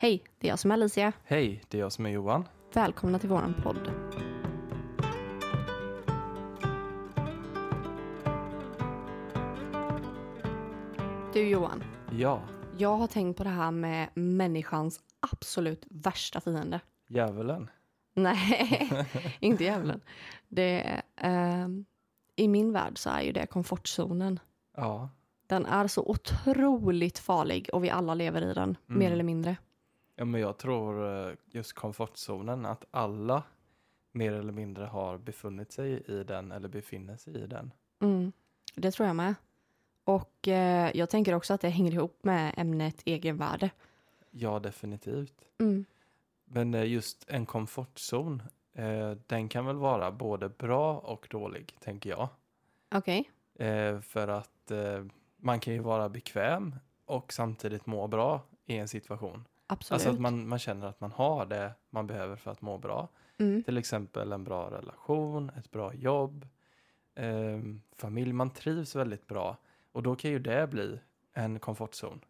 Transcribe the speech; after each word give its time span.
Hej, 0.00 0.24
det 0.38 0.46
är 0.46 0.50
jag 0.50 0.58
som 0.58 0.70
är 0.70 0.74
Alicia. 0.74 1.12
Hej, 1.24 1.62
det 1.68 1.78
är 1.78 1.80
jag 1.80 1.92
som 1.92 2.06
är 2.06 2.10
Johan. 2.10 2.48
Välkomna 2.74 3.18
till 3.18 3.28
våran 3.28 3.54
podd. 3.62 3.90
Du 11.32 11.48
Johan, 11.48 11.84
Ja, 12.12 12.42
jag 12.78 12.96
har 12.96 13.06
tänkt 13.06 13.36
på 13.36 13.44
det 13.44 13.50
här 13.50 13.70
med 13.70 14.08
människans 14.14 15.00
absolut 15.32 15.86
värsta 15.90 16.40
fiende. 16.40 16.80
djävulen. 17.08 17.70
Nej, 18.14 18.90
inte 19.40 19.64
djävulen. 19.64 20.00
Det 20.48 21.02
ehm, 21.16 21.84
I 22.36 22.48
min 22.48 22.72
värld 22.72 22.98
så 22.98 23.10
är 23.10 23.20
ju 23.22 23.32
det 23.32 23.46
komfortzonen. 23.46 24.40
Ja, 24.76 25.08
Den 25.46 25.66
är 25.66 25.86
så 25.86 26.02
otroligt 26.06 27.18
farlig 27.18 27.70
och 27.72 27.84
vi 27.84 27.90
alla 27.90 28.14
lever 28.14 28.42
i 28.50 28.54
den, 28.54 28.76
Mm. 28.88 28.98
mer 28.98 29.12
eller 29.12 29.24
mindre. 29.24 29.56
Ja 30.18 30.24
men 30.24 30.40
jag 30.40 30.58
tror 30.58 31.26
eh, 31.28 31.34
just 31.46 31.72
komfortzonen, 31.72 32.66
att 32.66 32.84
alla 32.90 33.42
mer 34.12 34.32
eller 34.32 34.52
mindre 34.52 34.84
har 34.84 35.18
befunnit 35.18 35.72
sig 35.72 36.02
i 36.06 36.24
den 36.24 36.52
eller 36.52 36.68
befinner 36.68 37.16
sig 37.16 37.34
i 37.34 37.46
den. 37.46 37.72
Mm, 38.00 38.32
det 38.74 38.90
tror 38.90 39.06
jag 39.06 39.16
med. 39.16 39.34
Och 40.04 40.48
eh, 40.48 40.90
jag 40.94 41.10
tänker 41.10 41.34
också 41.34 41.54
att 41.54 41.60
det 41.60 41.68
hänger 41.68 41.92
ihop 41.92 42.18
med 42.22 42.54
ämnet 42.56 43.02
egenvärde. 43.04 43.70
Ja, 44.30 44.58
definitivt. 44.58 45.48
Mm. 45.58 45.84
Men 46.44 46.74
eh, 46.74 46.84
just 46.84 47.24
en 47.28 47.46
komfortzon, 47.46 48.42
eh, 48.72 49.10
den 49.26 49.48
kan 49.48 49.66
väl 49.66 49.76
vara 49.76 50.12
både 50.12 50.48
bra 50.48 50.98
och 50.98 51.26
dålig, 51.30 51.76
tänker 51.80 52.10
jag. 52.10 52.28
Okej. 52.94 53.30
Eh, 53.54 54.00
för 54.00 54.28
att 54.28 54.70
eh, 54.70 55.04
man 55.36 55.60
kan 55.60 55.74
ju 55.74 55.80
vara 55.80 56.08
bekväm 56.08 56.74
och 57.04 57.32
samtidigt 57.32 57.86
må 57.86 58.06
bra 58.06 58.42
i 58.66 58.76
en 58.76 58.88
situation. 58.88 59.44
Absolut. 59.70 59.92
Alltså 59.92 60.10
att 60.10 60.20
man, 60.20 60.48
man 60.48 60.58
känner 60.58 60.86
att 60.86 61.00
man 61.00 61.12
har 61.12 61.46
det 61.46 61.72
man 61.90 62.06
behöver 62.06 62.36
för 62.36 62.50
att 62.50 62.62
må 62.62 62.78
bra. 62.78 63.08
mm. 63.38 63.62
Till 63.62 63.78
exempel 63.78 64.32
en 64.32 64.44
bra 64.44 64.70
relation, 64.70 65.50
ett 65.58 65.70
bra 65.70 65.94
jobb, 65.94 66.46
eh, 67.14 67.58
familj. 67.96 68.32
Man 68.32 68.50
trivs 68.50 68.94
väldigt 68.96 69.26
bra. 69.26 69.56
Och 69.92 70.02
då 70.02 70.16
kan 70.16 70.30
ju 70.30 70.38
det 70.38 70.66
bli 70.70 71.00
en 71.32 71.58
komfortzon. 71.58 72.20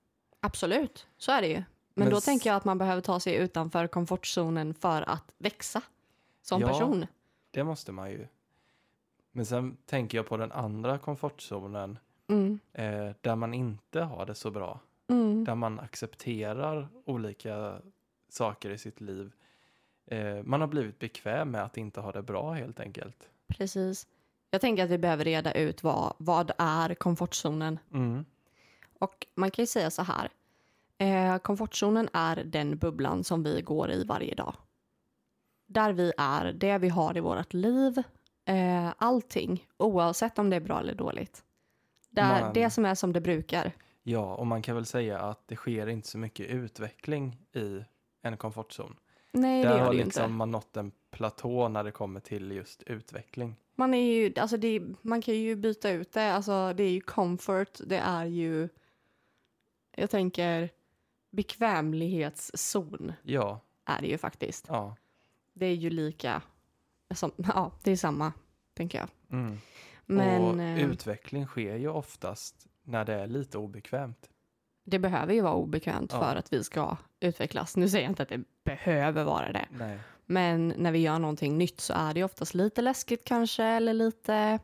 Absolut, 0.40 1.06
så 1.16 1.32
är 1.32 1.40
det 1.40 1.48
ju. 1.48 1.54
Men, 1.54 1.64
Men 1.94 2.10
då 2.10 2.20
tänker 2.20 2.50
jag 2.50 2.56
att 2.56 2.64
man 2.64 2.78
behöver 2.78 3.02
ta 3.02 3.20
sig 3.20 3.34
utanför 3.34 3.86
komfortzonen 3.86 4.74
för 4.74 5.02
att 5.02 5.32
växa 5.38 5.82
som 6.42 6.60
Ja. 6.60 6.68
person. 6.68 7.06
Det 7.50 7.64
måste 7.64 7.92
man 7.92 8.10
ju. 8.10 8.26
Men 9.32 9.46
sen 9.46 9.76
tänker 9.86 10.18
jag 10.18 10.26
på 10.26 10.36
den 10.36 10.52
andra 10.52 10.98
komfortzonen 10.98 11.98
Mm. 12.30 12.58
eh, 12.72 13.10
där 13.20 13.36
man 13.36 13.54
inte 13.54 14.00
har 14.00 14.26
det 14.26 14.34
så 14.34 14.50
bra. 14.50 14.80
Mm. 15.08 15.44
Där 15.44 15.54
man 15.54 15.80
accepterar 15.80 16.88
olika 17.04 17.82
saker 18.28 18.70
i 18.70 18.78
sitt 18.78 19.00
liv. 19.00 19.32
Eh, 20.06 20.42
man 20.42 20.60
har 20.60 20.68
blivit 20.68 20.98
bekväm 20.98 21.50
med 21.50 21.64
att 21.64 21.76
inte 21.76 22.00
ha 22.00 22.12
det 22.12 22.22
bra 22.22 22.52
helt 22.52 22.80
enkelt. 22.80 23.28
Precis. 23.48 24.06
Jag 24.50 24.60
tänker 24.60 24.84
att 24.84 24.90
vi 24.90 24.98
behöver 24.98 25.24
reda 25.24 25.52
ut 25.52 25.82
vad, 25.82 26.14
vad 26.18 26.50
är 26.58 26.94
komfortzonen. 26.94 27.78
Mm. 27.92 28.24
Och 28.98 29.26
man 29.34 29.50
kan 29.50 29.62
ju 29.62 29.66
säga 29.66 29.90
så 29.90 30.02
här. 30.02 30.30
Eh, 30.98 31.38
komfortzonen 31.38 32.08
är 32.12 32.36
den 32.44 32.78
bubblan 32.78 33.24
som 33.24 33.42
vi 33.42 33.62
går 33.62 33.90
i 33.90 34.04
varje 34.04 34.34
dag. 34.34 34.54
Där 35.66 35.92
vi 35.92 36.12
är, 36.18 36.52
det 36.52 36.78
vi 36.78 36.88
har 36.88 37.16
i 37.16 37.20
vårt 37.20 37.52
liv, 37.52 38.02
eh, 38.44 38.92
allting, 38.98 39.66
oavsett 39.76 40.38
om 40.38 40.50
det 40.50 40.56
är 40.56 40.60
bra 40.60 40.80
eller 40.80 40.94
dåligt. 40.94 41.44
Där, 42.10 42.42
Man- 42.42 42.52
Det 42.54 42.70
som 42.70 42.84
är 42.84 42.94
som 42.94 43.12
det 43.12 43.20
brukar. 43.20 43.72
Ja, 44.10 44.34
och 44.34 44.46
man 44.46 44.62
kan 44.62 44.74
väl 44.74 44.86
säga 44.86 45.18
att 45.18 45.48
det 45.48 45.56
sker 45.56 45.86
inte 45.86 46.08
så 46.08 46.18
mycket 46.18 46.46
utveckling 46.46 47.36
i 47.52 47.84
en 48.22 48.36
komfortzon. 48.36 48.96
Nej, 49.32 49.62
det 49.62 49.68
Där 49.68 49.78
gör 49.78 49.84
har 49.84 49.92
det 49.92 50.04
liksom 50.04 50.24
inte. 50.24 50.34
man 50.34 50.50
nått 50.50 50.76
en 50.76 50.92
platå 51.10 51.68
när 51.68 51.84
det 51.84 51.90
kommer 51.90 52.20
till 52.20 52.52
just 52.52 52.82
utveckling. 52.82 53.56
Man, 53.74 53.94
är 53.94 54.12
ju, 54.14 54.32
alltså 54.36 54.56
det, 54.56 54.82
man 55.02 55.22
kan 55.22 55.34
ju 55.34 55.56
byta 55.56 55.90
ut 55.90 56.12
det. 56.12 56.32
Alltså 56.32 56.72
det 56.72 56.82
är 56.82 56.90
ju 56.90 57.00
comfort, 57.00 57.78
det 57.86 57.96
är 57.98 58.24
ju... 58.24 58.68
Jag 59.96 60.10
tänker 60.10 60.70
bekvämlighetszon 61.30 63.12
Ja, 63.22 63.60
är 63.84 64.00
det 64.00 64.06
ju 64.08 64.18
faktiskt. 64.18 64.64
ja. 64.68 64.96
Det 65.52 65.66
är 65.66 65.74
ju 65.74 65.90
lika... 65.90 66.42
Som, 67.14 67.32
ja, 67.36 67.72
det 67.82 67.90
är 67.92 67.96
samma, 67.96 68.32
tänker 68.74 68.98
jag. 68.98 69.08
Mm. 69.38 69.58
Men 70.06 70.42
och 70.42 70.62
eh, 70.62 70.90
utveckling 70.90 71.46
sker 71.46 71.76
ju 71.76 71.88
oftast 71.88 72.67
när 72.88 73.04
det 73.04 73.14
är 73.14 73.26
lite 73.26 73.58
obekvämt. 73.58 74.28
det 74.84 74.98
behöver 74.98 75.34
ju 75.34 75.40
vara 75.40 75.54
obekvämt 75.54 76.10
Ja. 76.12 76.20
för 76.20 76.36
att 76.36 76.52
vi 76.52 76.64
ska 76.64 76.96
utvecklas. 77.20 77.76
Nu 77.76 77.88
säger 77.88 78.04
jag 78.04 78.10
inte 78.10 78.22
att 78.22 78.28
det 78.28 78.40
behöver 78.64 79.24
vara 79.24 79.52
det. 79.52 79.66
Nej. 79.70 79.98
Men 80.26 80.74
när 80.76 80.92
vi 80.92 80.98
gör 80.98 81.18
någonting 81.18 81.58
nytt 81.58 81.80
så 81.80 81.92
är 81.92 82.14
det 82.14 82.20
ju 82.20 82.24
oftast 82.24 82.54
lite 82.54 82.82
läskigt 82.82 83.24
kanske, 83.24 83.64
eller 83.64 83.92
lite 83.94 84.58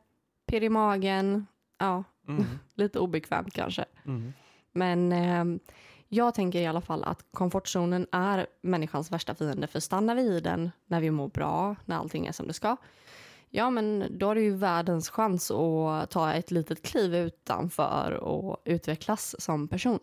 pirr 0.46 0.62
i 0.62 0.68
magen. 0.68 1.46
Ja, 1.78 2.04
Mm. 2.28 2.44
lite 2.74 2.98
obekvämt 2.98 3.54
kanske. 3.54 3.84
Mm. 4.06 4.32
Men 4.72 5.12
eh, 5.12 5.60
jag 6.08 6.34
tänker 6.34 6.60
i 6.60 6.66
alla 6.66 6.80
fall 6.80 7.04
att 7.04 7.24
komfortzonen 7.30 8.06
är 8.12 8.46
människans 8.60 9.10
värsta 9.12 9.34
fiende. 9.34 9.66
För 9.66 9.80
stannar 9.80 10.14
vi 10.14 10.22
i 10.22 10.40
den 10.40 10.70
när 10.86 11.00
vi 11.00 11.10
mår 11.10 11.28
bra, 11.28 11.76
när 11.84 11.96
allting 11.96 12.26
är 12.26 12.32
som 12.32 12.46
det 12.46 12.52
ska, 12.52 12.76
ja 13.54 13.70
men 13.70 14.06
då 14.18 14.30
är 14.30 14.34
det 14.34 14.40
ju 14.40 14.56
världens 14.56 15.10
chans 15.10 15.50
att 15.50 16.10
ta 16.10 16.32
ett 16.32 16.50
litet 16.50 16.82
kliv 16.82 17.14
utanför 17.14 18.12
och 18.12 18.62
utvecklas 18.64 19.34
som 19.38 19.68
person. 19.68 19.98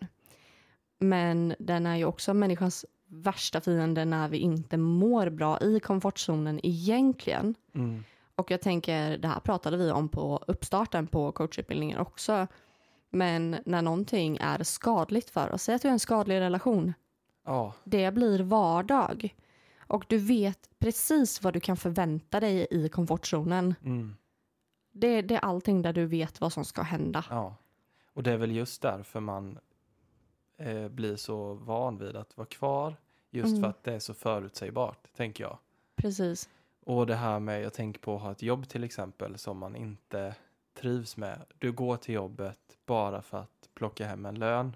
Men 0.99 1.55
den 1.59 1.85
är 1.85 1.95
ju 1.95 2.05
också 2.05 2.33
människans 2.33 2.85
värsta 3.07 3.61
fiende 3.61 4.05
när 4.05 4.29
vi 4.29 4.37
inte 4.37 4.77
mår 4.77 5.29
bra 5.29 5.59
i 5.59 5.79
komfortzonen 5.79 6.59
egentligen. 6.63 7.55
Mm. 7.75 8.03
Och 8.35 8.51
jag 8.51 8.61
tänker, 8.61 9.17
det 9.17 9.27
här 9.27 9.39
pratade 9.39 9.77
vi 9.77 9.91
om 9.91 10.09
på 10.09 10.43
uppstarten 10.47 11.07
på 11.07 11.31
coachutbildningen 11.31 11.97
också. 11.97 12.47
Men 13.09 13.57
när 13.65 13.81
någonting 13.81 14.37
är 14.41 14.63
skadligt 14.63 15.29
för 15.29 15.51
oss, 15.51 15.63
säg 15.63 15.75
att 15.75 15.81
du 15.81 15.87
är 15.87 15.91
en 15.91 15.99
skadlig 15.99 16.39
relation, 16.39 16.93
Ja, 17.45 17.73
det 17.83 18.11
blir 18.13 18.39
vardag. 18.39 19.35
Och 19.91 20.05
du 20.07 20.17
vet 20.17 20.69
precis 20.79 21.43
vad 21.43 21.53
du 21.53 21.59
kan 21.59 21.77
förvänta 21.77 22.39
dig 22.39 22.67
i 22.71 22.89
komfortzonen. 22.89 23.75
mm. 23.83 24.15
Det, 24.93 25.21
det 25.21 25.35
är 25.35 25.39
allting 25.39 25.81
där 25.81 25.93
du 25.93 26.05
vet 26.05 26.41
vad 26.41 26.53
som 26.53 26.65
ska 26.65 26.81
hända. 26.81 27.25
ja. 27.29 27.55
Och 28.13 28.23
det 28.23 28.31
är 28.31 28.37
väl 28.37 28.51
just 28.51 28.81
därför 28.81 29.19
man 29.19 29.59
eh, 30.57 30.87
blir 30.89 31.15
så 31.15 31.53
van 31.53 31.97
vid 31.97 32.15
att 32.15 32.37
vara 32.37 32.47
kvar. 32.47 32.95
Just 33.29 33.47
Mm. 33.49 33.61
för 33.61 33.69
att 33.69 33.83
det 33.83 33.93
är 33.93 33.99
så 33.99 34.13
förutsägbart, 34.13 35.07
tänker 35.15 35.43
jag. 35.43 35.57
Precis. 35.95 36.49
Och 36.85 37.07
det 37.07 37.15
här 37.15 37.39
med, 37.39 37.61
jag 37.63 37.73
tänker 37.73 37.99
på 37.99 38.15
att 38.15 38.21
ha 38.21 38.31
ett 38.31 38.41
jobb 38.41 38.67
till 38.69 38.83
exempel 38.83 39.37
som 39.37 39.57
man 39.57 39.75
inte 39.75 40.35
trivs 40.73 41.17
med. 41.17 41.39
Du 41.57 41.71
går 41.71 41.97
till 41.97 42.15
jobbet 42.15 42.77
bara 42.85 43.21
för 43.21 43.37
att 43.37 43.69
plocka 43.73 44.07
hem 44.07 44.25
en 44.25 44.39
lön 44.39 44.75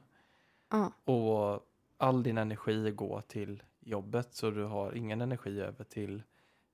Ja, 0.70 0.92
och 1.14 1.62
all 1.98 2.24
din 2.24 2.38
energi 2.38 2.92
går 2.92 3.22
till 3.28 3.64
jobbet 3.85 4.34
så 4.35 4.51
du 4.51 4.63
har 4.63 4.96
ingen 4.97 5.22
energi 5.22 5.62
över 5.62 5.84
till 5.84 6.23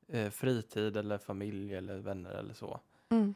eh, 0.08 0.30
fritid 0.30 0.98
eller 0.98 1.18
familj 1.18 1.74
eller 1.76 1.98
vänner 1.98 2.32
eller 2.32 2.54
så. 2.54 2.80
mm. 3.10 3.36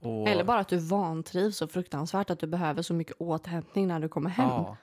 Och, 0.00 0.28
Eller 0.28 0.44
bara 0.44 0.60
att 0.60 0.68
du 0.68 0.78
vantrivs 0.78 1.56
så 1.56 1.68
fruktansvärt 1.68 2.30
att 2.30 2.38
du 2.38 2.46
behöver 2.46 2.82
så 2.82 2.94
mycket 2.94 3.16
återhämtning 3.18 3.86
när 3.88 4.00
du 4.00 4.08
kommer 4.08 4.30
hem 4.30 4.48
ja, 4.48 4.76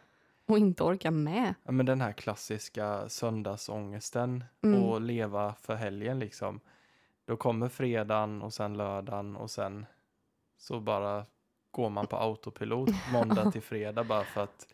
och 0.45 0.57
inte 0.57 0.83
orkar 0.83 1.11
med. 1.11 1.53
ja, 1.63 1.71
men 1.71 1.85
den 1.85 2.01
här 2.01 2.11
klassiska 2.11 3.09
söndagsångesten 3.09 4.43
Mm. 4.63 4.83
och 4.83 5.01
leva 5.01 5.53
för 5.53 5.75
helgen 5.75 6.19
liksom. 6.19 6.59
Då 7.25 7.37
kommer 7.37 7.69
fredagen 7.69 8.41
och 8.41 8.53
sen 8.53 8.77
lördagen 8.77 9.35
och 9.35 9.51
sen 9.51 9.85
så 10.57 10.79
bara 10.79 11.25
går 11.71 11.89
man 11.89 12.07
på 12.07 12.17
autopilot 12.17 12.89
måndag 13.13 13.51
till 13.51 13.61
fredag 13.61 14.03
bara 14.03 14.23
för 14.23 14.43
att 14.43 14.67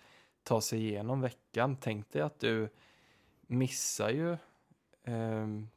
ta 0.43 0.61
sig 0.61 0.79
igenom 0.87 1.21
veckan. 1.21 1.77
Tänk 1.81 2.09
dig 2.11 2.21
att 2.21 2.39
du 2.39 2.69
missar 3.49 4.09
ju 4.09 4.37
ehm, 5.03 5.69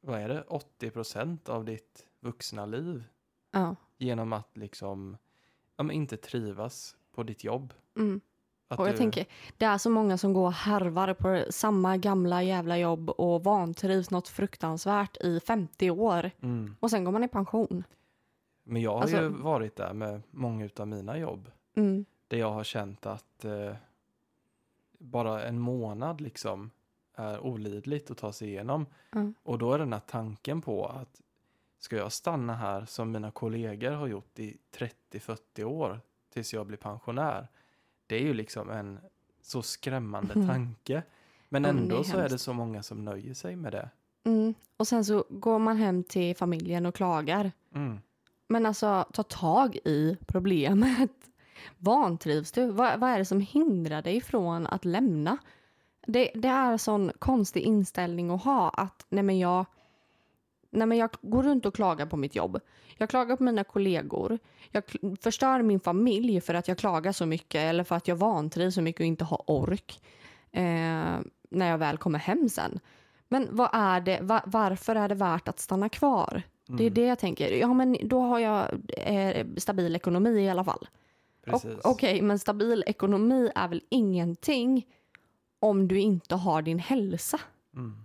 vad 0.00 0.20
är 0.20 0.28
det, 0.28 0.42
80 0.48 0.90
procent 0.90 1.48
av 1.48 1.64
ditt 1.64 2.06
vuxna 2.20 2.66
liv 2.66 3.04
Ja. 3.50 3.76
genom 3.98 4.32
att 4.32 4.56
liksom 4.56 5.16
ja, 5.76 5.92
inte 5.92 6.16
trivas 6.16 6.96
på 7.14 7.22
ditt 7.22 7.44
jobb. 7.44 7.74
Mm. 7.96 8.20
Att 8.68 8.78
Och 8.78 8.86
jag 8.86 8.94
du, 8.94 8.98
tänker, 8.98 9.26
det 9.58 9.64
är 9.64 9.78
så 9.78 9.90
många 9.90 10.18
som 10.18 10.32
går 10.32 10.46
och 10.46 10.52
harvar 10.52 11.14
på 11.14 11.52
samma 11.52 11.96
gamla 11.96 12.42
jävla 12.42 12.78
jobb 12.78 13.10
och 13.10 13.44
vantrivs 13.44 14.10
något 14.10 14.28
fruktansvärt 14.28 15.16
i 15.16 15.40
50 15.40 15.90
år. 15.90 16.30
mm. 16.40 16.76
Och 16.80 16.90
sen 16.90 17.04
går 17.04 17.12
man 17.12 17.24
i 17.24 17.28
pension. 17.28 17.84
Men 18.62 18.82
jag 18.82 18.92
har 18.94 19.00
Alltså- 19.02 19.16
ju 19.16 19.28
varit 19.28 19.76
där 19.76 19.92
med 19.92 20.22
många 20.30 20.68
av 20.76 20.88
mina 20.88 21.18
jobb. 21.18 21.50
Mm. 21.76 22.04
Där 22.28 22.38
jag 22.38 22.50
har 22.52 22.64
känt 22.64 23.06
att 23.06 23.44
eh, 23.44 23.74
bara 24.98 25.42
en 25.42 25.58
månad 25.58 26.20
liksom 26.20 26.70
är 27.14 27.40
olidligt 27.40 28.10
att 28.10 28.18
ta 28.18 28.32
sig 28.32 28.48
igenom. 28.48 28.86
Mm. 29.14 29.34
Och 29.42 29.58
då 29.58 29.72
är 29.72 29.78
den 29.78 29.92
här 29.92 30.00
tanken 30.00 30.60
på 30.62 30.86
att 30.86 31.20
ska 31.78 31.96
jag 31.96 32.12
stanna 32.12 32.54
här 32.54 32.84
som 32.84 33.10
mina 33.10 33.30
kollegor 33.30 33.90
har 33.90 34.06
gjort 34.06 34.38
i 34.38 34.56
30-40 35.12 35.64
år 35.64 36.00
tills 36.32 36.54
jag 36.54 36.66
blir 36.66 36.76
pensionär. 36.78 37.48
Det 38.06 38.16
är 38.16 38.20
ju 38.22 38.34
liksom 38.34 38.70
en 38.70 38.98
så 39.42 39.62
skrämmande 39.62 40.34
Mm. 40.34 40.48
tanke. 40.48 41.02
Men 41.48 41.62
men 41.62 41.78
ändå 41.78 41.98
är 41.98 42.02
så 42.02 42.16
är 42.16 42.28
det 42.28 42.38
så 42.38 42.52
många 42.52 42.82
som 42.82 43.04
nöjer 43.04 43.34
sig 43.34 43.56
med 43.56 43.72
det. 43.72 43.90
Mm. 44.24 44.54
Och 44.76 44.88
sen 44.88 45.04
så 45.04 45.24
går 45.28 45.58
man 45.58 45.76
hem 45.76 46.04
till 46.04 46.36
familjen 46.36 46.86
och 46.86 46.94
klagar. 46.94 47.52
Mm. 47.74 48.00
Men 48.48 48.66
alltså, 48.66 49.04
ta 49.12 49.22
tag 49.22 49.76
i 49.84 50.16
problemet. 50.26 51.10
Vantrivs 51.78 52.52
du? 52.52 52.66
Vad, 52.70 53.00
vad 53.00 53.10
är 53.10 53.18
det 53.18 53.24
som 53.24 53.40
hindrar 53.40 54.02
dig 54.02 54.20
från 54.20 54.66
att 54.66 54.84
lämna? 54.84 55.38
Det, 56.06 56.30
det 56.34 56.48
är 56.48 56.72
en 56.72 56.78
sån 56.78 57.12
konstig 57.18 57.60
inställning 57.60 58.30
att 58.30 58.44
ha 58.44 58.68
att 58.68 59.06
nej 59.08 59.22
men 59.22 59.38
jag, 59.38 59.66
nej 60.70 60.86
men 60.86 60.98
jag 60.98 61.10
går 61.22 61.42
runt 61.42 61.66
och 61.66 61.74
klagar 61.74 62.06
på 62.06 62.16
mitt 62.16 62.34
jobb. 62.34 62.60
Jag 62.98 63.08
klagar 63.10 63.36
på 63.36 63.42
mina 63.42 63.64
kollegor. 63.64 64.38
Jag 64.70 64.82
förstör 65.20 65.62
min 65.62 65.80
familj 65.80 66.40
för 66.40 66.54
att 66.54 66.68
jag 66.68 66.78
klagar 66.78 67.12
så 67.12 67.26
mycket 67.26 67.60
eller 67.60 67.84
för 67.84 67.96
att 67.96 68.08
jag 68.08 68.16
vantrivs 68.16 68.74
så 68.74 68.82
mycket 68.82 69.00
och 69.00 69.06
inte 69.06 69.24
har 69.24 69.42
ork 69.50 70.00
eh, 70.52 70.62
när 71.50 71.70
jag 71.70 71.78
väl 71.78 71.96
kommer 71.98 72.18
hem 72.18 72.48
sen. 72.48 72.80
Men 73.28 73.48
vad 73.50 73.68
är 73.72 74.00
det, 74.00 74.18
va, 74.22 74.42
varför 74.46 74.96
är 74.96 75.08
det 75.08 75.14
värt 75.14 75.48
att 75.48 75.60
stanna 75.60 75.88
kvar? 75.88 76.42
Det 76.66 76.72
är 76.74 76.80
Mm. 76.80 76.94
det 76.94 77.04
jag 77.06 77.18
tänker. 77.18 77.52
Ja, 77.52 77.74
men 77.74 77.96
då 78.02 78.20
har 78.20 78.38
jag 78.38 78.66
eh, 78.88 79.46
stabil 79.56 79.96
ekonomi 79.96 80.30
i 80.40 80.48
alla 80.50 80.64
fall. 80.64 80.88
Okej, 81.84 82.22
men 82.22 82.38
stabil 82.38 82.84
ekonomi 82.86 83.50
är 83.54 83.68
väl 83.68 83.82
ingenting 83.88 84.86
om 85.60 85.88
du 85.88 86.00
inte 86.00 86.34
har 86.34 86.62
din 86.62 86.78
hälsa. 86.78 87.40
Mm. 87.74 88.04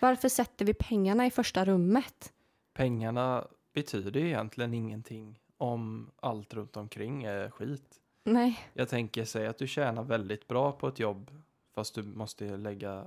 Varför 0.00 0.28
sätter 0.28 0.64
vi 0.64 0.74
pengarna 0.74 1.26
i 1.26 1.30
första 1.30 1.64
rummet? 1.64 2.32
Pengarna 2.74 3.46
betyder 3.72 4.16
egentligen 4.20 4.74
ingenting 4.74 5.40
om 5.56 6.10
allt 6.16 6.54
runt 6.54 6.76
omkring 6.76 7.24
är 7.24 7.50
skit. 7.50 8.00
Nej. 8.24 8.58
Jag 8.72 8.88
tänker 8.88 9.24
säga 9.24 9.50
att 9.50 9.58
du 9.58 9.66
tjänar 9.66 10.02
väldigt 10.02 10.48
bra 10.48 10.72
på 10.72 10.88
ett 10.88 10.98
jobb 10.98 11.30
fast 11.74 11.94
du 11.94 12.02
måste 12.02 12.56
lägga 12.56 13.06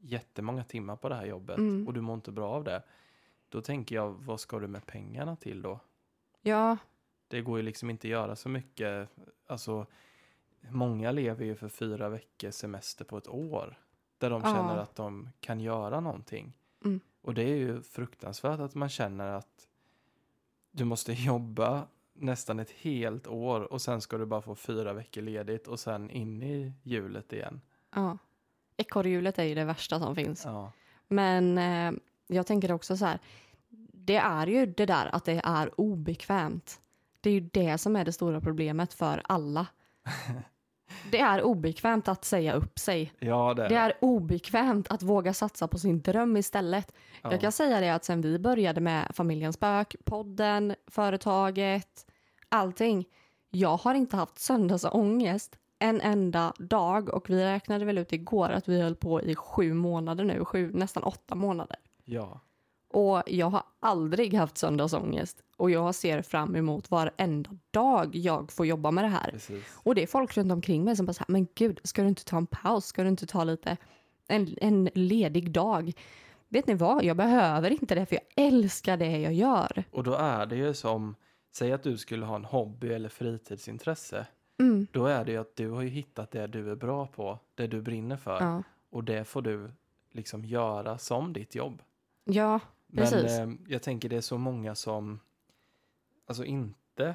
jättemånga 0.00 0.64
timmar 0.64 0.96
på 0.96 1.08
det 1.08 1.14
här 1.14 1.26
jobbet 1.26 1.58
Mm. 1.58 1.86
och 1.86 1.94
du 1.94 2.00
mår 2.00 2.14
inte 2.14 2.32
bra 2.32 2.50
av 2.50 2.64
det. 2.64 2.82
Då 3.48 3.60
tänker 3.60 3.94
jag, 3.94 4.10
vad 4.10 4.40
ska 4.40 4.58
du 4.58 4.66
med 4.66 4.86
pengarna 4.86 5.36
till 5.36 5.62
då? 5.62 5.80
Ja, 6.42 6.76
Det 7.28 7.40
går 7.40 7.56
ju 7.58 7.62
liksom 7.62 7.90
inte 7.90 8.06
att 8.06 8.10
göra 8.10 8.36
så 8.36 8.48
mycket. 8.48 9.08
Alltså, 9.46 9.86
många 10.70 11.10
lever 11.12 11.44
ju 11.44 11.54
för 11.54 11.68
fyra 11.68 12.08
veckors 12.08 12.54
semester 12.54 13.04
på 13.04 13.18
ett 13.18 13.28
år. 13.28 13.78
Där 14.18 14.30
de 14.30 14.42
Ja. 14.44 14.54
känner 14.54 14.76
att 14.76 14.94
de 14.94 15.28
kan 15.40 15.60
göra 15.60 16.00
någonting. 16.00 16.52
Mm. 16.84 17.00
Och 17.22 17.34
det 17.34 17.42
är 17.42 17.56
ju 17.56 17.82
fruktansvärt 17.82 18.60
att 18.60 18.74
man 18.74 18.88
känner 18.88 19.26
att 19.32 19.68
du 20.70 20.84
måste 20.84 21.12
jobba 21.18 21.86
nästan 22.12 22.58
ett 22.58 22.70
helt 22.70 23.26
år 23.26 23.60
och 23.72 23.82
sen 23.82 24.00
ska 24.00 24.18
du 24.18 24.26
bara 24.26 24.42
få 24.42 24.54
fyra 24.54 24.92
veckor 24.92 25.22
ledigt 25.22 25.68
och 25.68 25.80
sen 25.80 26.10
in 26.10 26.42
i 26.42 26.72
hjulet 26.82 27.32
igen. 27.32 27.60
ja. 27.94 28.18
Ekorrhjulet 28.80 29.38
är 29.38 29.44
ju 29.44 29.54
det 29.54 29.64
värsta 29.64 29.98
som 30.00 30.14
finns. 30.16 30.44
Ja, 30.44 30.72
Men 31.08 31.58
eh, 31.58 31.92
jag 32.26 32.46
tänker 32.46 32.72
också 32.72 32.96
så 32.96 33.04
här. 33.04 33.18
Det 33.92 34.16
är 34.16 34.46
ju 34.46 34.66
det 34.66 34.86
där 34.86 35.06
att 35.14 35.24
det 35.24 35.40
är 35.44 35.80
obekvämt. 35.80 36.80
Det 37.20 37.30
är 37.30 37.34
ju 37.34 37.40
det 37.40 37.78
som 37.78 37.96
är 37.96 38.04
det 38.04 38.12
stora 38.12 38.40
problemet 38.40 38.92
för 38.92 39.22
alla. 39.24 39.66
Det 41.10 41.20
är 41.20 41.42
obekvämt 41.42 42.08
att 42.08 42.24
säga 42.24 42.52
upp 42.52 42.78
sig. 42.78 43.12
ja 43.18 43.54
det 43.54 43.64
är 43.64 43.68
Det 43.68 43.76
är 43.76 43.92
obekvämt 44.00 44.88
att 44.90 45.02
våga 45.02 45.34
satsa 45.34 45.68
på 45.68 45.78
sin 45.78 46.02
dröm 46.02 46.36
istället. 46.36 46.92
Ja. 47.22 47.32
Jag 47.32 47.40
kan 47.40 47.52
säga 47.52 47.80
det 47.80 47.94
att 47.94 48.04
sen 48.04 48.20
vi 48.20 48.38
började 48.38 48.80
med 48.80 49.10
Familjens 49.14 49.56
spök, 49.56 49.96
podden, 50.04 50.74
företaget, 50.86 52.06
allting. 52.48 53.04
Jag 53.50 53.76
har 53.76 53.94
inte 53.94 54.16
haft 54.16 54.38
söndagsångest 54.38 55.58
en 55.78 56.00
enda 56.00 56.52
dag 56.58 57.08
och 57.08 57.30
vi 57.30 57.44
räknade 57.44 57.84
väl 57.84 57.98
ut 57.98 58.12
igår 58.12 58.48
att 58.48 58.68
vi 58.68 58.80
höll 58.80 58.96
på 58.96 59.22
i 59.22 59.34
sju 59.34 59.74
månader 59.74 60.24
nu, 60.24 60.44
sju, 60.44 60.70
nästan 60.74 61.02
åtta 61.02 61.34
månader. 61.34 61.76
Ja, 62.04 62.40
Och 62.90 63.22
jag 63.26 63.50
har 63.50 63.62
aldrig 63.80 64.34
haft 64.34 64.58
söndagsångest 64.58 65.42
och 65.56 65.70
jag 65.70 65.94
ser 65.94 66.22
fram 66.22 66.56
emot 66.56 66.90
varenda 66.90 67.50
dag 67.70 68.16
jag 68.16 68.52
får 68.52 68.66
jobba 68.66 68.90
med 68.90 69.04
det 69.04 69.08
här. 69.08 69.30
precis. 69.30 69.64
Och 69.74 69.94
det 69.94 70.02
är 70.02 70.06
folk 70.06 70.36
runt 70.36 70.52
omkring 70.52 70.84
mig 70.84 70.96
som 70.96 71.06
bara 71.06 71.12
så 71.12 71.24
här, 71.28 71.32
men 71.32 71.46
gud, 71.54 71.80
ska 71.84 72.02
du 72.02 72.08
inte 72.08 72.24
ta 72.24 72.36
en 72.36 72.46
paus? 72.46 72.84
Ska 72.86 73.02
du 73.02 73.08
inte 73.08 73.26
ta 73.26 73.44
lite, 73.44 73.76
en, 74.28 74.56
en 74.60 74.88
ledig 74.94 75.50
dag? 75.50 75.92
Vet 76.48 76.66
ni 76.66 76.74
vad, 76.74 77.04
jag 77.04 77.16
behöver 77.16 77.70
inte 77.70 77.94
det 77.94 78.06
för 78.06 78.16
jag 78.16 78.46
älskar 78.46 78.96
det 78.96 79.18
jag 79.18 79.32
gör. 79.32 79.84
Och 79.90 80.04
då 80.04 80.14
är 80.14 80.46
det 80.46 80.56
ju 80.56 80.74
som, 80.74 81.14
säg 81.52 81.72
att 81.72 81.82
du 81.82 81.96
skulle 81.96 82.26
ha 82.26 82.36
en 82.36 82.44
hobby 82.44 82.88
eller 82.88 83.08
fritidsintresse. 83.08 84.26
Mm. 84.60 84.86
Då 84.92 85.06
är 85.06 85.24
det 85.24 85.32
ju 85.32 85.38
att 85.38 85.56
du 85.56 85.70
har 85.70 85.82
ju 85.82 85.88
hittat 85.88 86.30
det 86.30 86.46
du 86.46 86.70
är 86.70 86.76
bra 86.76 87.06
på, 87.06 87.38
det 87.54 87.66
du 87.66 87.80
brinner 87.80 88.16
för. 88.16 88.40
Ja, 88.40 88.62
Och 88.90 89.04
det 89.04 89.24
får 89.24 89.42
du 89.42 89.70
liksom 90.12 90.44
göra 90.44 90.98
som 90.98 91.32
ditt 91.32 91.54
jobb. 91.54 91.82
ja 92.24 92.60
Precis. 92.94 93.38
Men 93.38 93.52
eh, 93.52 93.56
jag 93.68 93.82
tänker 93.82 94.08
det 94.08 94.16
är 94.16 94.20
så 94.20 94.38
många 94.38 94.74
som, 94.74 95.20
alltså 96.26 96.44
inte, 96.44 97.14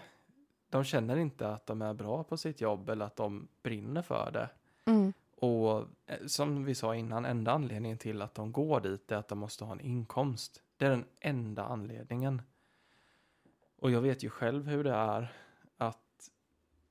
de 0.70 0.84
känner 0.84 1.18
inte 1.18 1.50
att 1.50 1.66
de 1.66 1.82
är 1.82 1.94
bra 1.94 2.24
på 2.24 2.38
sitt 2.38 2.62
jobb 2.62 2.90
eller 2.90 3.06
att 3.06 3.16
de 3.16 3.48
brinner 3.64 4.02
för 4.02 4.32
det. 4.32 4.50
mm. 4.92 5.14
Och 5.36 5.80
eh, 6.06 6.26
som 6.26 6.64
vi 6.64 6.76
sa 6.76 6.96
innan, 6.96 7.26
enda 7.26 7.52
anledningen 7.52 7.98
till 7.98 8.22
att 8.22 8.36
de 8.36 8.52
går 8.52 8.82
dit 8.82 9.12
är 9.12 9.16
att 9.16 9.28
de 9.28 9.40
måste 9.40 9.66
ha 9.66 9.72
en 9.72 9.82
inkomst. 9.82 10.62
Det 10.78 10.86
är 10.86 10.90
den 10.90 11.06
enda 11.20 11.66
anledningen. 11.66 12.42
Och 13.78 13.92
jag 13.92 14.02
vet 14.02 14.24
ju 14.24 14.30
själv 14.30 14.68
hur 14.68 14.84
det 14.84 14.94
är 14.94 15.34
att 15.78 16.30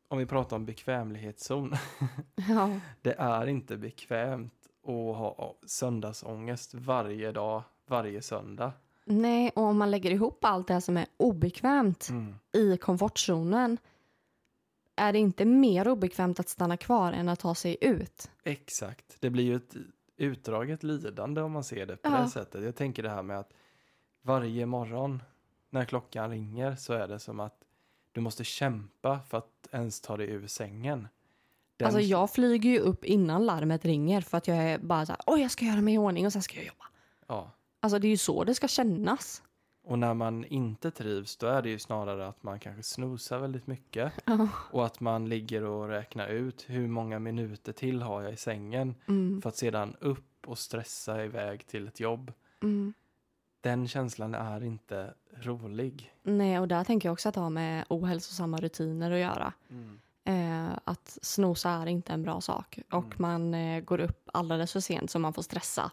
om 0.09 0.19
vi 0.19 0.27
pratar 0.27 0.57
om 0.57 0.67
bekvämlighetszon, 0.67 1.75
ja. 2.49 2.81
det 3.03 3.15
är 3.15 3.47
inte 3.47 3.77
bekvämt 3.77 4.69
att 4.83 5.17
ha 5.17 5.57
söndagsångest 5.67 6.75
varje 6.75 7.33
dag, 7.33 7.63
varje 7.87 8.23
söndag. 8.23 8.73
Nej, 9.05 9.51
och 9.55 9.63
om 9.63 9.79
man 9.79 9.91
lägger 9.91 10.11
ihop 10.11 10.45
allt 10.45 10.67
det 10.67 10.73
här 10.75 10.81
som 10.81 10.97
är 10.97 11.07
obekvämt 11.17 12.09
Mm. 12.11 12.35
i 12.53 12.77
komfortzonen 12.77 13.79
är 14.97 15.13
det 15.13 15.19
inte 15.19 15.45
mer 15.45 15.89
obekvämt 15.89 16.41
att 16.41 16.49
stanna 16.49 16.77
kvar 16.77 17.13
än 17.13 17.29
att 17.29 17.41
ta 17.41 17.55
sig 17.55 17.77
ut. 17.81 18.31
Exakt. 18.45 19.17
Det 19.21 19.31
blir 19.31 19.45
ju 19.45 19.57
ett 19.57 19.75
utdraget 20.17 20.83
lidande 20.83 21.41
om 21.41 21.53
man 21.53 21.65
ser 21.65 21.87
det 21.87 21.97
på 21.97 22.09
Ja. 22.11 22.19
det 22.23 22.29
sättet. 22.31 22.65
Jag 22.65 22.77
tänker 22.77 23.03
det 23.03 23.11
här 23.11 23.23
med 23.23 23.39
att 23.39 23.53
varje 24.23 24.67
morgon 24.67 25.23
när 25.71 25.85
klockan 25.85 26.31
ringer 26.31 26.75
så 26.77 26.93
är 26.93 27.09
det 27.09 27.19
som 27.19 27.41
att 27.41 27.57
du 28.13 28.21
måste 28.21 28.45
kämpa 28.45 29.21
för 29.29 29.39
att 29.39 29.69
ens 29.73 30.01
ta 30.01 30.17
dig 30.17 30.31
ur 30.31 30.47
sängen. 30.47 31.09
Den- 31.77 31.87
Alltså 31.87 32.01
jag 32.01 32.31
flyger 32.31 32.71
ju 32.71 32.79
upp 32.79 33.05
innan 33.05 33.47
larmet 33.47 33.85
ringer 33.85 34.21
för 34.21 34.39
att 34.39 34.49
jag 34.49 34.57
är 34.57 34.79
bara 34.79 35.07
så 35.07 35.13
här, 35.13 35.21
oj 35.27 35.41
jag 35.41 35.51
ska 35.51 35.65
göra 35.65 35.81
mig 35.81 35.95
i 35.95 35.99
ordning 35.99 36.27
och 36.27 36.33
sen 36.33 36.43
ska 36.43 36.57
jag 36.57 36.67
jobba. 36.67 36.85
Ja. 37.27 37.51
Alltså 37.83 37.99
det 37.99 38.07
är 38.07 38.11
ju 38.11 38.17
så 38.17 38.45
det 38.45 38.55
ska 38.55 38.69
kännas. 38.69 39.43
Och 39.85 39.99
när 39.99 40.15
man 40.15 40.45
inte 40.45 40.91
trivs 40.91 41.37
då 41.37 41.47
är 41.47 41.63
det 41.63 41.69
ju 41.71 41.79
snarare 41.79 42.29
att 42.29 42.43
man 42.43 42.61
kanske 42.61 42.83
snosar 42.83 43.39
väldigt 43.39 43.67
mycket 43.67 44.13
Ja. 44.25 44.49
och 44.71 44.87
att 44.87 45.01
man 45.01 45.29
ligger 45.29 45.65
och 45.65 45.89
räknar 45.89 46.29
ut 46.29 46.65
hur 46.69 46.89
många 46.89 47.19
minuter 47.19 47.73
till 47.73 48.03
har 48.03 48.23
jag 48.23 48.33
i 48.33 48.37
sängen 48.37 48.95
Mm, 49.09 49.43
för 49.43 49.49
att 49.49 49.57
sedan 49.57 49.97
upp 50.01 50.25
och 50.47 50.59
stressa 50.59 51.25
iväg 51.25 51.67
till 51.67 51.89
ett 51.89 52.01
jobb. 52.01 52.33
mm. 52.63 52.95
Den 53.61 53.89
känslan 53.89 54.35
är 54.35 54.65
inte 54.65 55.15
rolig. 55.41 56.15
Nej, 56.23 56.59
och 56.59 56.69
där 56.69 56.85
tänker 56.85 57.09
jag 57.09 57.13
också 57.13 57.29
att 57.29 57.35
det 57.35 57.41
har 57.41 57.51
med 57.51 57.85
ohälsosamma 57.89 58.57
rutiner 58.61 59.11
att 59.11 59.19
göra. 59.19 59.53
Eh, 60.25 60.79
att 60.85 61.19
snosa 61.23 61.71
är 61.71 61.87
inte 61.87 62.13
en 62.13 62.23
bra 62.23 62.41
sak 62.41 62.79
och 62.91 63.05
Mm. 63.05 63.17
man 63.19 63.55
eh, 63.55 63.81
går 63.81 64.01
upp 64.01 64.29
alldeles 64.33 64.73
för 64.73 64.81
sent 64.81 65.11
så 65.11 65.19
man 65.19 65.33
får 65.33 65.43
stressa. 65.43 65.91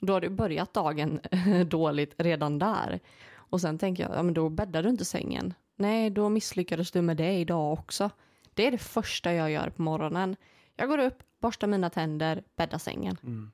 Då 0.00 0.12
har 0.12 0.20
du 0.20 0.28
börjat 0.28 0.74
dagen 0.74 1.20
dåligt 1.66 2.14
redan 2.18 2.58
där. 2.58 3.00
Och 3.34 3.60
sen 3.60 3.78
tänker 3.78 4.02
jag, 4.02 4.18
ja 4.18 4.22
men 4.22 4.34
då 4.34 4.48
bäddar 4.48 4.82
du 4.82 4.88
inte 4.88 5.04
sängen. 5.04 5.54
Nej, 5.76 6.10
då 6.10 6.28
misslyckades 6.28 6.90
du 6.90 7.02
med 7.02 7.16
det 7.16 7.32
idag 7.32 7.72
också. 7.72 8.10
Det 8.54 8.66
är 8.66 8.70
det 8.70 8.78
första 8.78 9.32
jag 9.32 9.50
gör 9.50 9.70
på 9.70 9.82
morgonen. 9.82 10.36
Jag 10.76 10.88
går 10.88 10.98
upp, 10.98 11.22
borstar 11.40 11.66
mina 11.66 11.90
tänder, 11.90 12.42
bäddar 12.56 12.78
sängen. 12.78 13.16
Mm. 13.22 13.50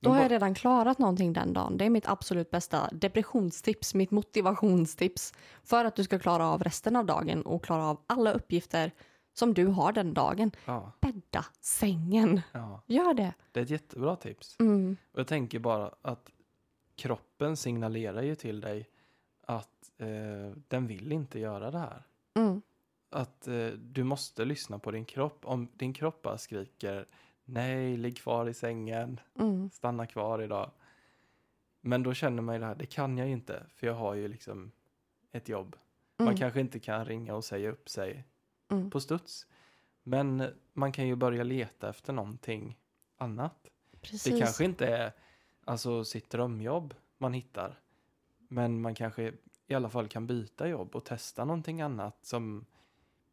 Då 0.00 0.10
har 0.10 0.22
jag 0.22 0.30
redan 0.30 0.54
klarat 0.54 0.98
någonting 0.98 1.32
den 1.32 1.52
dagen. 1.52 1.76
Det 1.76 1.84
är 1.84 1.90
mitt 1.90 2.08
absolut 2.08 2.50
bästa 2.50 2.88
depressionstips, 2.92 3.94
mitt 3.94 4.10
motivationstips 4.10 5.34
för 5.64 5.84
att 5.84 5.96
du 5.96 6.04
ska 6.04 6.18
klara 6.18 6.46
av 6.46 6.62
resten 6.62 6.96
av 6.96 7.06
dagen 7.06 7.42
och 7.42 7.64
klara 7.64 7.84
av 7.84 8.00
alla 8.06 8.32
uppgifter 8.32 8.92
som 9.38 9.54
du 9.54 9.66
har 9.66 9.92
den 9.92 10.14
dagen. 10.14 10.50
Ja, 10.64 10.92
Bädda 11.00 11.44
sängen. 11.60 12.40
ja, 12.52 12.82
Gör 12.86 13.14
det. 13.14 13.34
det 13.52 13.60
är 13.60 13.64
ett 13.64 13.70
jättebra 13.70 14.16
tips. 14.16 14.56
Mm. 14.60 14.96
Och 15.12 15.18
jag 15.18 15.26
tänker 15.26 15.58
bara 15.58 15.94
att 16.02 16.30
kroppen 16.96 17.56
signalerar 17.56 18.22
ju 18.22 18.34
till 18.34 18.60
dig 18.60 18.88
att 19.42 19.90
eh, 19.98 20.56
den 20.68 20.86
vill 20.86 21.12
inte 21.12 21.38
göra 21.40 21.70
det 21.70 21.78
här. 21.78 22.02
Mm. 22.34 22.62
Att 23.10 23.48
eh, 23.48 23.66
du 23.68 24.04
måste 24.04 24.44
lyssna 24.44 24.78
på 24.78 24.90
din 24.90 25.04
kropp. 25.04 25.38
Om 25.44 25.68
din 25.74 25.92
kropp 25.92 26.22
bara 26.22 26.38
skriker 26.38 27.06
nej, 27.44 27.96
ligg 27.96 28.16
kvar 28.16 28.48
i 28.48 28.54
sängen, 28.54 29.20
Mm. 29.38 29.70
stanna 29.70 30.06
kvar 30.06 30.42
idag. 30.42 30.70
Men 31.80 32.02
då 32.02 32.14
känner 32.14 32.42
man 32.42 32.54
ju 32.54 32.58
det 32.60 32.66
här, 32.66 32.74
det 32.74 32.86
kan 32.86 33.18
jag 33.18 33.26
ju 33.26 33.32
inte, 33.32 33.62
för 33.76 33.86
jag 33.86 33.94
har 33.94 34.14
ju 34.14 34.28
liksom 34.28 34.70
ett 35.32 35.48
jobb. 35.48 35.76
Man 36.16 36.28
Mm. 36.28 36.38
kanske 36.38 36.60
inte 36.60 36.78
kan 36.80 37.04
ringa 37.04 37.34
och 37.34 37.44
säga 37.44 37.70
upp 37.70 37.88
sig 37.88 38.24
Mm. 38.68 38.90
på 38.90 39.00
studs. 39.00 39.46
Men 40.02 40.44
man 40.72 40.92
kan 40.92 41.06
ju 41.06 41.16
börja 41.16 41.44
leta 41.44 41.88
efter 41.88 42.12
någonting 42.12 42.78
annat. 43.16 43.66
Precis. 44.00 44.32
Det 44.32 44.40
kanske 44.40 44.64
inte 44.64 44.86
är 44.86 45.12
alltså, 45.64 46.04
sitt 46.04 46.30
drömjobb 46.30 46.94
man 47.18 47.32
hittar. 47.32 47.80
Men 48.48 48.80
man 48.80 48.94
kanske 48.94 49.32
i 49.66 49.74
alla 49.74 49.90
fall 49.90 50.08
kan 50.08 50.26
byta 50.26 50.68
jobb 50.68 50.96
och 50.96 51.04
testa 51.04 51.44
någonting 51.44 51.80
annat 51.80 52.16
som, 52.22 52.66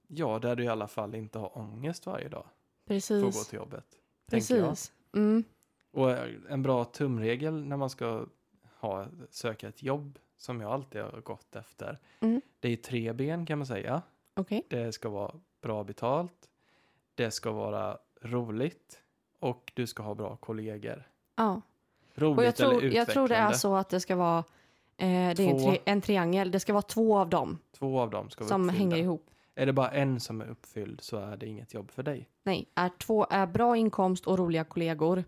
ja, 0.07 0.39
där 0.39 0.55
du 0.55 0.63
i 0.63 0.67
alla 0.67 0.87
fall 0.87 1.15
inte 1.15 1.39
har 1.39 1.57
ångest 1.57 2.05
varje 2.05 2.29
dag 2.29 2.45
för 2.87 2.95
att 2.95 3.09
gå 3.09 3.21
Precis. 3.21 3.47
till 3.47 3.57
jobbet. 3.57 3.85
Precis. 4.27 4.93
Mm. 5.13 5.43
Och 5.91 6.11
en 6.49 6.63
bra 6.63 6.85
tumregel 6.85 7.65
när 7.65 7.77
man 7.77 7.89
ska 7.89 8.25
ha, 8.79 9.07
söka 9.29 9.67
ett 9.67 9.83
jobb 9.83 10.19
som 10.37 10.61
jag 10.61 10.71
alltid 10.71 11.01
har 11.01 11.21
gått 11.21 11.55
efter. 11.55 11.99
Mm. 12.19 12.41
Det 12.59 12.69
är 12.69 12.75
tre 12.75 13.13
ben 13.13 13.45
kan 13.45 13.57
man 13.57 13.67
säga. 13.67 14.01
Okej. 14.35 14.65
Det 14.69 14.91
ska 14.91 15.09
vara 15.09 15.31
bra 15.61 15.83
betalt. 15.83 16.49
Det 17.15 17.31
ska 17.31 17.51
vara 17.51 17.97
roligt. 18.21 19.01
Och 19.39 19.71
du 19.75 19.87
ska 19.87 20.03
ha 20.03 20.15
bra 20.15 20.35
kollegor. 20.35 21.07
Ja. 21.35 21.61
Roligt 22.15 22.37
Och 22.37 22.43
jag 22.43 22.47
eller 22.47 22.51
tror, 22.51 22.73
utvecklande. 22.73 22.97
jag 22.97 23.07
tror 23.07 23.27
det 23.27 23.35
är 23.35 23.51
så 23.51 23.75
att 23.75 23.89
det 23.89 23.99
ska 23.99 24.15
vara 24.15 24.37
eh, 24.97 25.07
det 25.07 25.39
är 25.39 25.39
en, 25.49 25.59
tri- 25.59 25.79
en 25.85 26.01
triangel. 26.01 26.51
Det 26.51 26.59
ska 26.59 26.73
vara 26.73 26.81
två 26.81 27.17
av 27.17 27.29
dem 27.29 27.57
Två 27.71 27.99
av 27.99 28.09
dem 28.09 28.29
ska 28.29 28.45
som 28.45 28.69
uppfyllda. 28.69 28.79
hänger 28.95 29.03
ihop. 29.03 29.29
Är 29.55 29.65
det 29.65 29.73
bara 29.73 29.89
en 29.91 30.19
som 30.19 30.41
är 30.41 30.45
uppfylld 30.49 31.01
så 31.01 31.17
är 31.17 31.37
det 31.37 31.45
inget 31.47 31.73
jobb 31.73 31.91
för 31.91 32.03
dig. 32.03 32.29
Nej, 32.43 32.69
är 32.75 32.89
två 32.99 33.27
är 33.29 33.47
bra 33.47 33.77
inkomst 33.77 34.27
och 34.27 34.37
roliga 34.39 34.63
kollegor. 34.63 35.23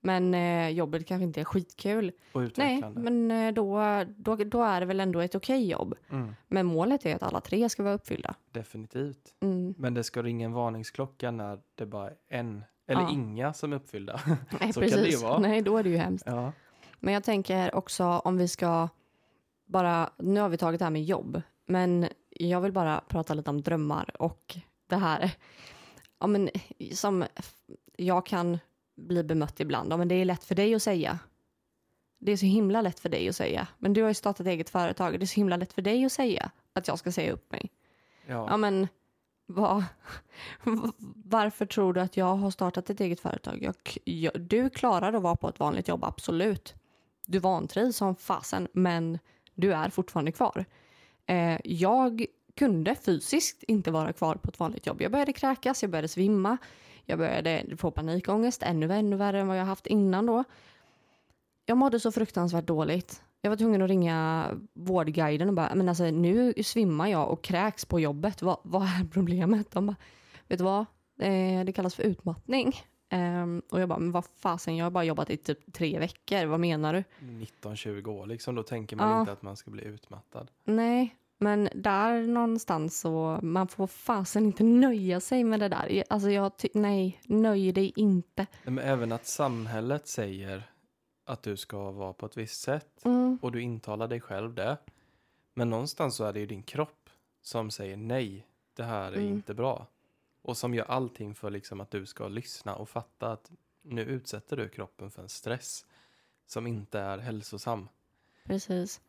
Men 0.00 0.34
eh, 0.34 0.68
jobbet 0.68 1.06
kanske 1.06 1.24
inte 1.24 1.40
är 1.40 1.44
skitkul. 1.44 2.12
Och 2.32 2.42
Nej, 2.56 2.82
men 2.94 3.30
eh, 3.30 3.52
då, 3.52 3.80
då, 4.16 4.36
då 4.36 4.62
är 4.62 4.80
det 4.80 4.86
väl 4.86 5.00
ändå 5.00 5.20
ett 5.20 5.34
okej 5.34 5.68
jobb. 5.70 5.94
Mm, 6.10 6.34
Men 6.48 6.66
målet 6.66 7.06
är 7.06 7.14
att 7.16 7.22
alla 7.22 7.40
tre 7.40 7.68
ska 7.68 7.82
vara 7.82 7.94
uppfyllda. 7.94 8.34
definitivt. 8.52 9.34
Mm. 9.40 9.74
Men 9.78 9.94
det 9.94 10.04
ska 10.04 10.22
ringa 10.22 10.44
en 10.44 10.52
varningsklocka 10.52 11.30
när 11.30 11.58
det 11.74 11.86
bara 11.86 12.08
är 12.10 12.16
en 12.28 12.64
eller 12.86 13.02
Ja. 13.02 13.10
inga 13.10 13.52
som 13.52 13.72
är 13.72 13.76
uppfyllda. 13.76 14.20
Nej, 14.60 14.72
Så 14.72 14.80
kan 14.80 14.88
det 14.90 14.96
ju 14.96 15.02
precis. 15.04 15.22
vara. 15.22 15.38
Nej, 15.38 15.62
då 15.62 15.76
är 15.76 15.82
det 15.82 15.90
ju 15.90 15.96
hemskt. 15.96 16.26
ja. 16.26 16.52
Men 17.00 17.14
jag 17.14 17.24
tänker 17.24 17.74
också 17.74 18.04
om 18.04 18.36
vi 18.36 18.48
ska 18.48 18.88
bara, 19.66 20.10
nu 20.18 20.40
har 20.40 20.48
vi 20.48 20.56
tagit 20.56 20.78
det 20.78 20.84
här 20.84 20.90
med 20.90 21.04
jobb, 21.04 21.42
men 21.66 22.08
jag 22.30 22.60
vill 22.60 22.72
bara 22.72 23.00
prata 23.08 23.34
lite 23.34 23.50
om 23.50 23.62
drömmar 23.62 24.10
och 24.22 24.56
det 24.86 24.96
här, 24.96 25.30
ja 26.18 26.26
men 26.26 26.50
som 26.92 27.24
jag 27.96 28.26
kan 28.26 28.58
bli 29.00 29.22
bemött 29.24 29.60
ibland, 29.60 29.92
ja 29.92 29.96
men 29.96 30.08
det 30.08 30.14
är 30.14 30.24
lätt 30.24 30.44
för 30.44 30.54
dig 30.54 30.74
att 30.74 30.82
säga. 30.82 31.18
Det 32.18 32.32
är 32.32 32.36
så 32.36 32.46
himla 32.46 32.80
lätt 32.82 33.00
för 33.00 33.08
dig 33.08 33.28
att 33.28 33.36
säga, 33.36 33.66
men 33.78 33.92
du 33.92 34.02
har 34.02 34.08
ju 34.08 34.14
startat 34.14 34.46
eget 34.46 34.70
företag, 34.70 35.18
det 35.18 35.24
är 35.24 35.26
så 35.26 35.36
himla 35.36 35.56
lätt 35.56 35.72
för 35.72 35.82
dig 35.82 36.04
att 36.04 36.12
säga 36.12 36.50
att 36.72 36.88
jag 36.88 36.98
ska 36.98 37.12
säga 37.12 37.32
upp 37.32 37.52
mig. 37.52 37.70
Ja. 38.26 38.46
Ja 38.50 38.56
men 38.56 38.88
vad, 39.46 39.84
varför 41.24 41.66
tror 41.66 41.92
du 41.92 42.00
att 42.00 42.16
jag 42.16 42.36
har 42.36 42.50
startat 42.50 42.90
ett 42.90 43.00
eget 43.00 43.20
företag? 43.20 43.58
Jag, 43.62 43.74
jag, 44.04 44.40
du 44.40 44.70
klarar 44.70 45.12
att 45.12 45.22
vara 45.22 45.36
på 45.36 45.48
ett 45.48 45.60
vanligt 45.60 45.88
jobb, 45.88 46.04
absolut. 46.04 46.74
Du 47.26 47.38
vantrivs 47.38 47.96
som 47.96 48.16
fasen, 48.16 48.68
men 48.72 49.18
du 49.54 49.72
är 49.72 49.90
fortfarande 49.90 50.32
kvar. 50.32 50.64
Eh, 51.26 51.60
jag 51.64 52.26
kunde 52.54 52.94
fysiskt 52.94 53.62
inte 53.62 53.90
vara 53.90 54.12
kvar 54.12 54.34
på 54.34 54.48
ett 54.48 54.58
vanligt 54.58 54.86
jobb. 54.86 55.02
Jag 55.02 55.12
började 55.12 55.32
kräkas, 55.32 55.82
jag 55.82 55.90
började 55.90 56.08
svimma, 56.08 56.58
jag 57.10 57.18
började 57.18 57.76
få 57.76 57.90
panikångest, 57.90 58.62
ännu, 58.62 58.92
ännu 58.92 59.16
värre 59.16 59.40
än 59.40 59.48
vad 59.48 59.58
jag 59.58 59.64
haft 59.64 59.86
innan 59.86 60.26
då. 60.26 60.44
Jag 61.66 61.76
mådde 61.78 62.00
så 62.00 62.12
fruktansvärt 62.12 62.66
dåligt. 62.66 63.22
Jag 63.42 63.50
var 63.50 63.56
tvungen 63.56 63.82
att 63.82 63.88
ringa 63.88 64.48
vårdguiden 64.72 65.48
och 65.48 65.54
bara, 65.54 65.74
men 65.74 65.88
alltså 65.88 66.04
nu 66.04 66.54
svimmar 66.62 67.08
jag 67.08 67.30
och 67.30 67.42
kräks 67.42 67.84
på 67.84 68.00
jobbet. 68.00 68.42
Vad, 68.42 68.56
vad 68.62 68.82
är 68.82 69.08
problemet? 69.12 69.70
De 69.70 69.86
bara, 69.86 69.96
vet 70.48 70.58
du 70.58 70.64
vad? 70.64 70.80
Eh, 71.18 71.64
det 71.64 71.72
kallas 71.74 71.94
för 71.94 72.02
utmattning. 72.02 72.72
Ehm, 73.08 73.62
och 73.70 73.80
jag 73.80 73.88
bara, 73.88 73.98
men 73.98 74.12
vad 74.12 74.24
fasen, 74.24 74.76
jag 74.76 74.86
har 74.86 74.90
bara 74.90 75.04
jobbat 75.04 75.30
i 75.30 75.36
typ 75.36 75.72
tre 75.72 75.98
veckor. 75.98 76.44
Vad 76.46 76.60
menar 76.60 76.92
du? 76.94 77.04
19-20 77.20 78.06
år 78.08 78.26
liksom, 78.26 78.54
då 78.54 78.62
tänker 78.62 78.96
man 78.96 79.10
Ja. 79.10 79.20
inte 79.20 79.32
att 79.32 79.42
man 79.42 79.56
ska 79.56 79.70
bli 79.70 79.84
utmattad. 79.84 80.50
Nej, 80.64 81.14
men 81.40 81.68
där 81.74 82.22
någonstans 82.26 83.00
så, 83.00 83.38
man 83.42 83.68
får 83.68 83.86
fasen 83.86 84.44
inte 84.44 84.64
nöja 84.64 85.20
sig 85.20 85.44
med 85.44 85.60
det 85.60 85.68
där. 85.68 86.04
Alltså 86.08 86.30
jag, 86.30 86.52
nej, 86.74 87.20
nöj 87.24 87.72
dig 87.72 87.92
inte. 87.96 88.46
Men 88.64 88.78
även 88.78 89.12
att 89.12 89.26
samhället 89.26 90.06
säger 90.06 90.70
att 91.24 91.42
du 91.42 91.56
ska 91.56 91.90
vara 91.90 92.12
på 92.12 92.26
ett 92.26 92.36
visst 92.36 92.60
sätt 92.60 93.04
Mm, 93.04 93.38
och 93.42 93.52
du 93.52 93.62
intalar 93.62 94.08
dig 94.08 94.20
själv 94.20 94.54
det. 94.54 94.76
Men 95.54 95.70
någonstans 95.70 96.16
så 96.16 96.24
är 96.24 96.32
det 96.32 96.40
ju 96.40 96.46
din 96.46 96.62
kropp 96.62 97.10
som 97.42 97.70
säger 97.70 97.96
nej, 97.96 98.46
det 98.74 98.82
här 98.84 99.12
är 99.12 99.16
Mm. 99.16 99.28
inte 99.28 99.54
bra. 99.54 99.86
Och 100.42 100.56
som 100.56 100.74
gör 100.74 100.84
allting 100.84 101.34
för 101.34 101.50
liksom 101.50 101.80
att 101.80 101.90
du 101.90 102.06
ska 102.06 102.28
lyssna 102.28 102.74
och 102.74 102.88
fatta 102.88 103.32
att 103.32 103.50
nu 103.82 104.02
utsätter 104.02 104.56
du 104.56 104.68
kroppen 104.68 105.10
för 105.10 105.22
en 105.22 105.28
stress 105.28 105.86
som 106.46 106.66
inte 106.66 107.00
är 107.00 107.18
hälsosam. 107.18 107.88
precis. 108.44 109.00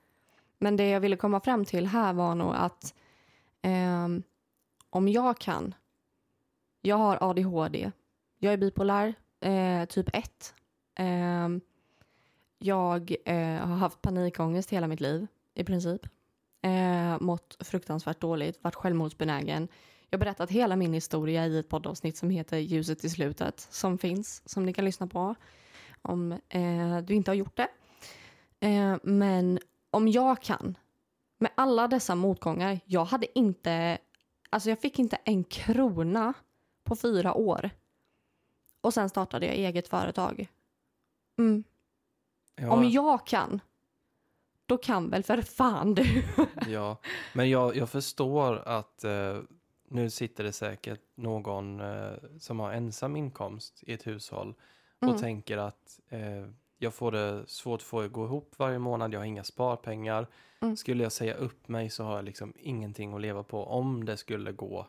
Men 0.62 0.76
det 0.78 0.90
jag 0.90 1.00
ville 1.00 1.16
komma 1.16 1.40
fram 1.40 1.66
till 1.66 1.88
här 1.88 2.14
var 2.14 2.36
nog 2.36 2.54
att 2.56 2.94
eh, 3.62 4.08
om 4.90 5.08
jag 5.08 5.38
kan, 5.38 5.76
jag 6.82 6.98
har 6.98 7.18
ADHD, 7.22 7.92
jag 8.38 8.54
är 8.54 8.58
bipolär, 8.58 9.14
eh, 9.40 9.86
typ 9.86 10.16
1. 10.16 10.54
Eh, 10.96 11.50
jag 12.60 13.16
eh, 13.26 13.68
har 13.68 13.76
haft 13.76 14.02
panikångest 14.02 14.70
hela 14.70 14.88
mitt 14.88 15.00
liv 15.00 15.28
i 15.54 15.64
princip. 15.64 16.02
Eh, 16.62 17.20
mått 17.20 17.58
fruktansvärt 17.60 18.22
dåligt, 18.22 18.64
varit 18.64 18.76
självmordsbenägen. 18.76 19.68
Jag 20.10 20.18
har 20.18 20.26
berättat 20.26 20.52
hela 20.52 20.76
min 20.76 20.94
historia 20.94 21.48
i 21.48 21.60
ett 21.60 21.70
poddavsnitt 21.70 22.18
som 22.18 22.30
heter 22.30 22.58
Ljuset 22.58 23.04
i 23.04 23.10
slutet 23.10 23.68
som 23.70 23.98
finns, 23.98 24.50
som 24.50 24.66
ni 24.66 24.74
kan 24.74 24.86
lyssna 24.86 25.08
på 25.08 25.36
om 26.02 26.32
eh, 26.32 26.98
du 27.04 27.14
inte 27.14 27.32
har 27.32 27.36
gjort 27.36 27.58
det. 27.58 27.68
Eh, 28.68 28.98
men 29.04 29.60
om 29.92 30.08
jag 30.08 30.42
kan, 30.42 30.78
med 31.38 31.52
alla 31.56 31.88
dessa 31.88 32.16
motgångar, 32.16 32.80
jag 32.86 33.06
hade 33.06 33.40
inte, 33.40 33.98
alltså 34.50 34.70
jag 34.70 34.80
fick 34.80 35.00
inte 35.00 35.16
en 35.24 35.44
krona 35.44 36.34
på 36.84 36.96
fyra 36.96 37.34
år. 37.34 37.70
Och 38.82 38.94
sen 38.94 39.10
startade 39.10 39.46
jag 39.46 39.56
eget 39.56 39.88
företag. 39.88 40.48
Mm. 41.38 41.64
Ja, 42.56 42.72
Om 42.72 42.90
jag 42.90 43.28
kan, 43.28 43.60
då 44.66 44.78
kan 44.78 45.10
väl 45.10 45.24
för 45.24 45.42
fan 45.42 45.94
du. 45.96 46.24
ja. 46.68 46.98
men 47.34 47.50
jag, 47.50 47.76
jag 47.76 47.90
förstår 47.90 48.56
att 48.68 49.04
eh, 49.04 49.40
nu 49.88 50.10
sitter 50.10 50.44
det 50.44 50.54
säkert 50.54 51.02
någon 51.16 51.80
eh, 51.80 52.14
som 52.40 52.60
har 52.60 52.72
ensam 52.74 53.16
inkomst 53.16 53.84
i 53.84 53.94
ett 53.94 54.08
hushåll 54.08 54.54
och 55.00 55.08
Mm. 55.08 55.18
tänker 55.20 55.58
att 55.58 56.00
eh, 56.10 56.48
jag 56.82 56.94
får 56.94 57.12
det 57.12 57.44
svårt 57.48 57.92
det 57.92 58.06
att 58.06 58.12
gå 58.12 58.26
ihop 58.26 58.54
varje 58.58 58.80
månad, 58.80 59.14
jag 59.14 59.20
har 59.20 59.26
inga 59.26 59.44
sparpengar. 59.44 60.28
Mm. 60.62 60.78
Skulle 60.78 61.04
jag 61.04 61.12
säga 61.12 61.34
upp 61.34 61.68
mig 61.68 61.90
så 61.90 62.04
har 62.04 62.16
jag 62.16 62.26
liksom 62.26 62.54
ingenting 62.58 63.14
att 63.14 63.22
leva 63.22 63.44
på 63.44 63.64
om 63.64 64.06
det 64.06 64.18
skulle 64.18 64.52
gå 64.52 64.88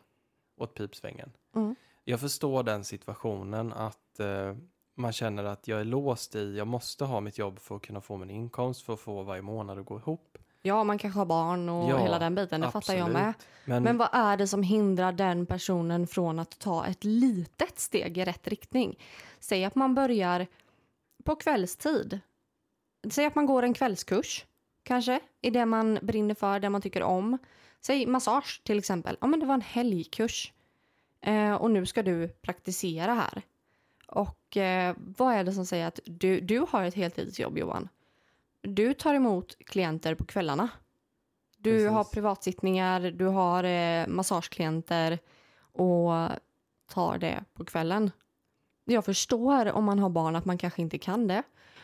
åt 0.57 0.73
pipsvängen. 0.73 1.31
Mm. 1.55 1.75
Jag 2.03 2.19
förstår 2.19 2.63
den 2.63 2.83
situationen 2.83 3.73
att 3.73 4.19
eh, 4.19 4.55
man 4.95 5.13
känner 5.13 5.43
att 5.43 5.67
jag 5.67 5.79
är 5.79 5.85
låst 5.85 6.35
i, 6.35 6.57
jag 6.57 6.67
måste 6.67 7.05
ha 7.05 7.19
mitt 7.19 7.37
jobb 7.37 7.59
för 7.59 7.75
att 7.75 7.81
kunna 7.81 8.01
få 8.01 8.17
min 8.17 8.29
inkomst, 8.29 8.81
för 8.81 8.93
att 8.93 8.99
få 8.99 9.23
varje 9.23 9.41
månad 9.41 9.79
att 9.79 9.85
gå 9.85 9.97
ihop. 9.97 10.37
Ja, 10.61 10.83
man 10.83 10.97
kanske 10.97 11.19
har 11.19 11.25
barn 11.25 11.69
och 11.69 11.89
Ja, 11.89 11.97
hela 11.97 12.19
den 12.19 12.35
biten, 12.35 12.61
det 12.61 12.71
fattar 12.71 12.93
jag 12.93 13.11
med. 13.11 13.33
Men, 13.65 13.83
Men 13.83 13.97
vad 13.97 14.09
är 14.11 14.37
det 14.37 14.47
som 14.47 14.63
hindrar 14.63 15.11
den 15.11 15.45
personen 15.45 16.07
från 16.07 16.39
att 16.39 16.59
ta 16.59 16.85
ett 16.85 17.03
litet 17.03 17.79
steg 17.79 18.17
i 18.17 18.25
rätt 18.25 18.47
riktning? 18.47 18.99
Säg 19.39 19.65
att 19.65 19.75
man 19.75 19.95
börjar 19.95 20.47
på 21.23 21.35
kvällstid. 21.35 22.19
Säg 23.09 23.25
att 23.25 23.35
man 23.35 23.45
går 23.45 23.63
en 23.63 23.73
kvällskurs, 23.73 24.45
kanske, 24.83 25.19
i 25.41 25.49
det 25.49 25.65
man 25.65 25.99
brinner 26.01 26.35
för, 26.35 26.59
det 26.59 26.69
man 26.69 26.81
tycker 26.81 27.03
om. 27.03 27.37
Säg 27.81 28.05
massage 28.05 28.61
till 28.63 28.79
exempel. 28.79 29.17
Ja, 29.21 29.27
men 29.27 29.39
det 29.39 29.45
var 29.45 29.53
en 29.53 29.61
helgkurs. 29.61 30.53
Eh, 31.21 31.53
och 31.53 31.71
nu 31.71 31.85
ska 31.85 32.03
du 32.03 32.27
praktisera 32.27 33.13
här. 33.13 33.41
Och 34.07 34.57
eh, 34.57 34.95
vad 34.97 35.33
är 35.33 35.43
det 35.43 35.53
som 35.53 35.65
säger 35.65 35.87
att 35.87 35.99
du, 36.05 36.39
du 36.39 36.65
har 36.69 36.83
ett 36.83 36.93
heltidsjobb, 36.93 37.57
Johan? 37.57 37.89
Du 38.61 38.93
tar 38.93 39.13
emot 39.13 39.57
klienter 39.65 40.15
på 40.15 40.25
kvällarna. 40.25 40.69
Du 41.57 41.71
Precis. 41.71 41.89
har 41.89 42.03
privatsittningar, 42.03 43.01
du 43.01 43.25
har 43.25 43.63
eh, 43.63 44.07
massageklienter 44.07 45.19
och 45.57 46.29
tar 46.87 47.17
det 47.17 47.43
på 47.53 47.65
kvällen. 47.65 48.11
Jag 48.85 49.05
förstår 49.05 49.71
om 49.71 49.83
man 49.83 49.99
har 49.99 50.09
barn 50.09 50.35
att 50.35 50.45
man 50.45 50.57
kanske 50.57 50.81
inte 50.81 50.97
kan 50.97 51.27
det. 51.27 51.43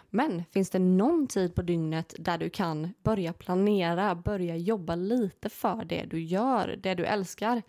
Men 0.10 0.44
finns 0.52 0.70
det 0.70 0.80
någon 0.80 1.28
tid 1.28 1.56
på 1.56 1.62
dygnet 1.62 2.16
där 2.20 2.38
du 2.38 2.50
kan 2.50 2.94
börja 3.04 3.34
planera, 3.34 4.16
börja 4.16 4.56
jobba 4.56 4.96
lite 4.96 5.50
för 5.50 5.86
det 5.86 6.04
du 6.04 6.22
gör, 6.22 6.76
det 6.84 6.94
du 6.94 7.06
älskar? 7.06 7.62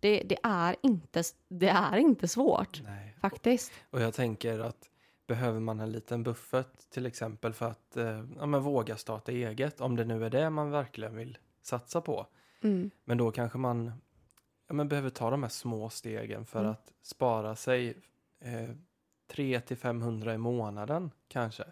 Det, 0.00 0.22
det, 0.22 0.38
är, 0.42 0.76
inte, 0.82 1.22
det 1.48 1.68
är 1.68 1.96
inte 1.96 2.28
svårt, 2.28 2.82
nej. 2.84 3.16
faktiskt. 3.20 3.72
Och 3.90 4.00
jag 4.00 4.14
tänker 4.14 4.58
att 4.58 4.90
behöver 5.26 5.60
man 5.60 5.80
en 5.80 5.92
liten 5.92 6.22
buffert 6.22 6.90
till 6.90 7.06
exempel 7.06 7.52
för 7.52 7.70
att 7.70 7.96
eh, 7.96 8.24
ja, 8.38 8.46
men 8.46 8.62
våga 8.62 8.96
starta 8.96 9.32
eget, 9.32 9.80
om 9.80 9.96
det 9.96 10.04
nu 10.04 10.24
är 10.24 10.30
det 10.30 10.50
man 10.50 10.70
verkligen 10.70 11.16
vill 11.16 11.38
satsa 11.62 12.00
på. 12.00 12.26
Mm. 12.62 12.90
Men 13.04 13.18
då 13.18 13.30
kanske 13.30 13.58
man 13.58 13.92
ja, 14.68 14.74
men 14.74 14.88
behöver 14.88 15.10
ta 15.10 15.30
de 15.30 15.42
här 15.42 15.50
små 15.50 15.90
stegen 15.90 16.46
för 16.46 16.60
Mm. 16.60 16.72
att 16.72 16.92
spara 17.02 17.56
sig 17.56 17.96
eh, 18.42 18.70
3 19.30 19.60
till 19.60 19.76
500 19.76 20.34
i 20.34 20.38
månaden 20.38 21.10
kanske. 21.28 21.64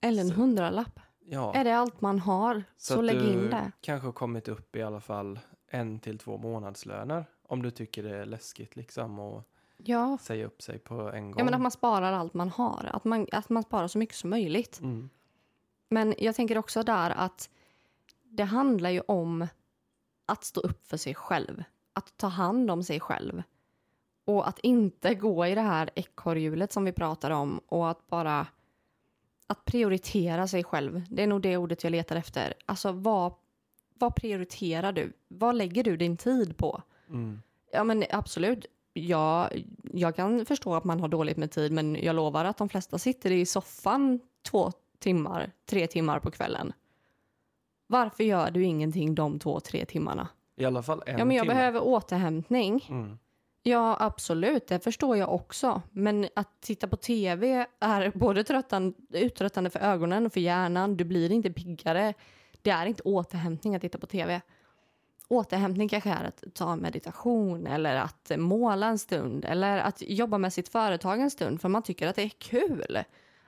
Eller 0.00 0.22
en 0.22 0.28
Så- 0.28 0.34
hundralapp. 0.34 1.00
Ja, 1.30 1.54
Är 1.54 1.64
det 1.64 1.76
allt 1.76 2.00
man 2.00 2.18
har, 2.18 2.62
så, 2.76 2.98
att 2.98 3.04
lägg 3.04 3.16
in 3.22 3.50
det. 3.50 3.72
kanske 3.80 4.06
har 4.06 4.12
kommit 4.12 4.48
upp 4.48 4.76
i 4.76 4.82
alla 4.82 5.00
fall 5.00 5.38
en 5.66 6.00
till 6.00 6.18
två 6.18 6.38
månadslöner. 6.38 7.24
Om 7.42 7.62
du 7.62 7.70
tycker 7.70 8.02
det 8.02 8.16
är 8.16 8.24
läskigt 8.26 8.76
liksom 8.76 9.18
och 9.18 9.48
Ja. 9.76 10.18
säga 10.20 10.46
upp 10.46 10.62
sig 10.62 10.78
på 10.78 10.94
en 11.12 11.30
gång. 11.30 11.38
ja, 11.38 11.44
men 11.44 11.54
att 11.54 11.60
man 11.60 11.70
sparar 11.70 12.12
allt 12.12 12.34
man 12.34 12.48
har. 12.50 12.90
Att 12.92 13.04
man, 13.04 13.26
att 13.32 13.48
man 13.48 13.62
sparar 13.62 13.88
så 13.88 13.98
mycket 13.98 14.16
som 14.16 14.30
möjligt. 14.30 14.80
mm. 14.80 15.10
Men 15.88 16.14
jag 16.18 16.34
tänker 16.34 16.58
också 16.58 16.82
där 16.82 17.10
att 17.10 17.50
det 18.24 18.44
handlar 18.44 18.90
ju 18.90 19.00
om 19.00 19.46
att 20.26 20.44
stå 20.44 20.60
upp 20.60 20.86
för 20.86 20.96
sig 20.96 21.14
själv. 21.14 21.64
Att 21.92 22.16
ta 22.16 22.26
hand 22.26 22.70
om 22.70 22.82
sig 22.82 23.00
själv. 23.00 23.42
Och 24.28 24.48
att 24.48 24.58
inte 24.58 25.14
gå 25.14 25.46
i 25.46 25.54
det 25.54 25.60
här 25.60 25.90
ekorrhjulet 25.94 26.72
som 26.72 26.84
vi 26.84 26.92
pratar 26.92 27.30
om 27.30 27.60
och 27.68 27.90
att 27.90 28.06
bara 28.06 28.46
att 29.46 29.64
prioritera 29.64 30.48
sig 30.48 30.64
själv. 30.64 31.02
Det 31.10 31.22
är 31.22 31.26
nog 31.26 31.42
det 31.42 31.56
ordet 31.56 31.84
jag 31.84 31.90
letar 31.90 32.16
efter. 32.16 32.54
Alltså 32.66 32.92
vad, 32.92 33.32
vad 33.94 34.14
prioriterar 34.14 34.92
du? 34.92 35.12
Vad 35.28 35.54
lägger 35.56 35.84
du 35.84 35.96
din 35.96 36.16
tid 36.16 36.56
på? 36.56 36.82
Mm. 37.08 37.42
Ja 37.72 37.84
men 37.84 38.04
absolut. 38.10 38.66
Ja, 38.92 39.50
jag 39.92 40.16
kan 40.16 40.46
förstå 40.46 40.74
att 40.74 40.84
man 40.84 41.00
har 41.00 41.08
dåligt 41.08 41.36
med 41.36 41.50
tid 41.50 41.72
men 41.72 41.94
jag 42.02 42.16
lovar 42.16 42.44
att 42.44 42.56
de 42.56 42.68
flesta 42.68 42.98
sitter 42.98 43.30
i 43.30 43.46
soffan 43.46 44.20
två 44.42 44.72
timmar, 44.98 45.52
tre 45.66 45.86
timmar 45.86 46.18
på 46.20 46.30
kvällen. 46.30 46.72
Varför 47.86 48.24
gör 48.24 48.50
du 48.50 48.64
ingenting 48.64 49.14
de 49.14 49.38
två, 49.38 49.60
tre 49.60 49.84
timmarna? 49.84 50.28
I 50.56 50.64
alla 50.64 50.82
fall 50.82 51.02
en 51.06 51.18
Ja 51.18 51.24
men 51.24 51.36
jag 51.36 51.44
timme. 51.44 51.54
behöver 51.54 51.82
återhämtning. 51.82 52.86
Mm. 52.90 53.18
Ja 53.62 53.96
absolut, 54.00 54.66
det 54.66 54.80
förstår 54.84 55.16
jag 55.16 55.34
också. 55.34 55.82
Men 55.92 56.28
att 56.36 56.60
titta 56.60 56.88
på 56.88 56.96
tv 56.96 57.66
är 57.80 58.12
både 58.14 58.44
tröttan, 58.44 58.94
uttröttande 59.10 59.70
för 59.70 59.80
ögonen 59.80 60.26
och 60.26 60.32
för 60.32 60.40
hjärnan. 60.40 60.96
Du 60.96 61.04
blir 61.04 61.32
inte 61.32 61.52
piggare. 61.52 62.14
Det 62.62 62.70
är 62.70 62.86
inte 62.86 63.02
återhämtning 63.02 63.74
att 63.76 63.82
titta 63.82 63.98
på 63.98 64.06
tv. 64.06 64.40
Återhämtning 65.28 65.88
kanske 65.88 66.10
är 66.10 66.24
att 66.24 66.44
ta 66.54 66.76
meditation 66.76 67.66
eller 67.66 67.96
att 67.96 68.32
måla 68.36 68.86
en 68.86 68.98
stund 68.98 69.44
eller 69.44 69.78
att 69.78 70.02
jobba 70.02 70.38
med 70.38 70.52
sitt 70.52 70.68
företag 70.68 71.20
en 71.20 71.30
stund 71.30 71.60
för 71.60 71.68
man 71.68 71.82
tycker 71.82 72.08
att 72.08 72.16
det 72.16 72.22
är 72.22 72.28
kul. 72.38 72.98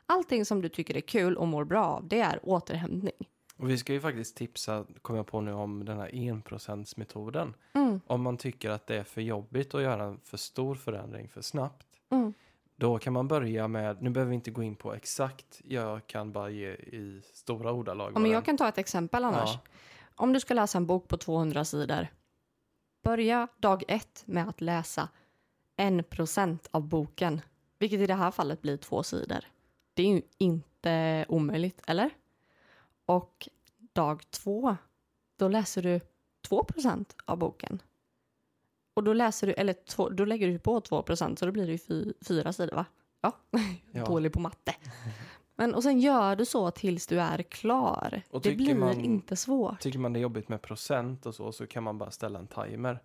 Allting 0.06 0.44
som 0.44 0.62
du 0.62 0.68
tycker 0.68 0.96
är 0.96 1.00
kul 1.00 1.36
och 1.36 1.48
mår 1.48 1.64
bra 1.64 1.84
av, 1.84 2.08
det 2.08 2.20
är 2.20 2.40
återhämtning. 2.42 3.28
Och 3.60 3.70
vi 3.70 3.78
ska 3.78 3.92
ju 3.92 4.00
faktiskt 4.00 4.36
tipsa, 4.36 4.84
kommer 5.02 5.18
jag 5.18 5.26
på 5.26 5.40
nu, 5.40 5.52
om 5.52 5.84
den 5.84 5.98
här 5.98 6.14
enprocentsmetoden. 6.14 7.54
Mm, 7.72 8.00
Om 8.06 8.22
man 8.22 8.36
tycker 8.36 8.70
att 8.70 8.86
det 8.86 8.96
är 8.96 9.04
för 9.04 9.20
jobbigt 9.20 9.74
att 9.74 9.82
göra 9.82 10.04
en 10.04 10.20
för 10.24 10.36
stor 10.36 10.74
förändring 10.74 11.28
för 11.28 11.42
snabbt. 11.42 11.86
mm, 12.10 12.34
Då 12.76 12.98
kan 12.98 13.12
man 13.12 13.28
börja 13.28 13.68
med, 13.68 14.02
nu 14.02 14.10
behöver 14.10 14.28
vi 14.30 14.34
inte 14.34 14.50
gå 14.50 14.62
in 14.62 14.76
på 14.76 14.94
exakt, 14.94 15.60
jag 15.64 16.06
kan 16.06 16.32
bara 16.32 16.50
ge 16.50 16.70
i 16.72 17.22
stora 17.32 17.72
ordalag. 17.72 18.12
Ja, 18.14 18.18
men 18.18 18.30
jag 18.30 18.44
kan 18.44 18.56
ta 18.56 18.68
ett 18.68 18.78
exempel 18.78 19.24
annars. 19.24 19.50
Ja. 19.54 19.60
Om 20.14 20.32
du 20.32 20.40
ska 20.40 20.54
läsa 20.54 20.78
en 20.78 20.86
bok 20.86 21.08
på 21.08 21.16
200 21.16 21.64
sidor, 21.64 22.06
börja 23.02 23.48
dag 23.58 23.82
ett 23.88 24.22
med 24.26 24.48
att 24.48 24.60
läsa 24.60 25.08
en 25.76 26.04
procent 26.04 26.68
av 26.70 26.88
boken, 26.88 27.40
vilket 27.78 28.00
i 28.00 28.06
det 28.06 28.14
här 28.14 28.30
fallet 28.30 28.62
blir 28.62 28.76
två 28.76 29.02
sidor. 29.02 29.44
Det 29.94 30.02
är 30.02 30.06
ju 30.14 30.22
inte 30.38 31.24
omöjligt, 31.28 31.82
eller? 31.86 32.10
Och 33.16 33.48
dag 33.92 34.30
två, 34.30 34.76
då 35.36 35.48
läser 35.48 35.82
du 35.82 36.00
2 36.48 36.64
procent 36.64 37.16
av 37.24 37.38
boken. 37.38 37.82
Och 38.94 39.04
då 39.04 39.12
läser 39.12 39.46
du, 39.46 39.52
eller 39.52 39.72
två, 39.72 40.08
då 40.08 40.24
lägger 40.24 40.48
du 40.48 40.58
på 40.58 40.80
2 40.80 41.02
procent, 41.02 41.38
så 41.38 41.46
då 41.46 41.52
blir 41.52 41.66
det 41.66 41.72
ju 41.72 41.78
fy, 41.78 42.12
fyra 42.28 42.52
sidor, 42.52 42.74
va? 42.76 42.84
Ja, 43.20 43.32
Ja. 43.92 44.04
dålig 44.04 44.32
på 44.32 44.40
matte. 44.40 44.74
Men, 45.54 45.74
och 45.74 45.82
sen 45.82 46.00
gör 46.00 46.36
du 46.36 46.44
så 46.46 46.70
tills 46.70 47.06
du 47.06 47.20
är 47.20 47.42
klar. 47.42 48.22
Och 48.30 48.40
det 48.42 48.54
blir 48.56 48.74
man- 48.74 49.00
inte 49.00 49.36
svårt. 49.36 49.80
Tycker 49.80 49.98
man 49.98 50.12
det 50.12 50.18
är 50.18 50.22
jobbigt 50.22 50.48
med 50.48 50.62
procent 50.62 51.26
och 51.26 51.34
så, 51.34 51.52
så 51.52 51.66
kan 51.66 51.82
man 51.82 51.98
bara 51.98 52.10
ställa 52.10 52.38
en 52.38 52.46
timer. 52.46 53.02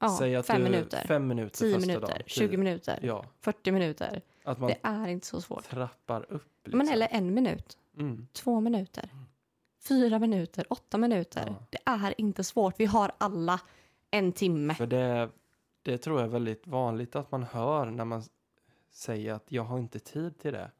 Ja, 0.00 0.16
Säg 0.18 0.36
att 0.36 0.46
fem 0.46 0.56
du, 0.64 0.70
minuter, 0.70 1.04
Fem 1.06 1.26
minuter 1.28 1.56
10 1.58 1.74
första 1.74 1.86
minuter, 1.86 2.06
dagen. 2.08 2.22
20 2.26 2.48
Tio. 2.48 2.58
minuter, 2.58 2.98
Ja, 3.02 3.24
40 3.40 3.72
minuter. 3.72 4.22
att 4.44 4.58
man 4.58 4.68
Det 4.70 4.78
är 4.82 5.08
inte 5.08 5.26
så 5.26 5.40
svårt. 5.40 5.64
trappar 5.64 6.32
upp. 6.32 6.48
Liksom. 6.64 6.78
Men 6.78 6.88
eller 6.88 7.08
en 7.10 7.34
minut, 7.34 7.78
Mm. 7.96 8.26
två 8.32 8.60
minuter, 8.60 9.10
fyra 9.80 10.18
minuter, 10.18 10.66
åtta 10.70 10.98
minuter. 10.98 11.44
Ja. 11.46 11.66
Det 11.70 11.78
är 11.84 12.14
inte 12.20 12.44
svårt. 12.44 12.74
Vi 12.80 12.84
har 12.84 13.12
alla 13.18 13.60
en 14.10 14.32
timme. 14.32 14.74
För 14.74 14.86
det, 14.86 15.30
det 15.82 15.98
tror 15.98 16.18
jag 16.20 16.24
är 16.24 16.32
väldigt 16.32 16.66
vanligt 16.66 17.16
att 17.16 17.30
man 17.30 17.42
hör 17.42 17.86
när 17.86 18.04
man 18.04 18.22
säger 18.90 19.32
att 19.32 19.52
jag 19.52 19.62
har 19.62 19.78
inte 19.78 19.98
tid 19.98 20.38
till 20.38 20.52
det. 20.52 20.70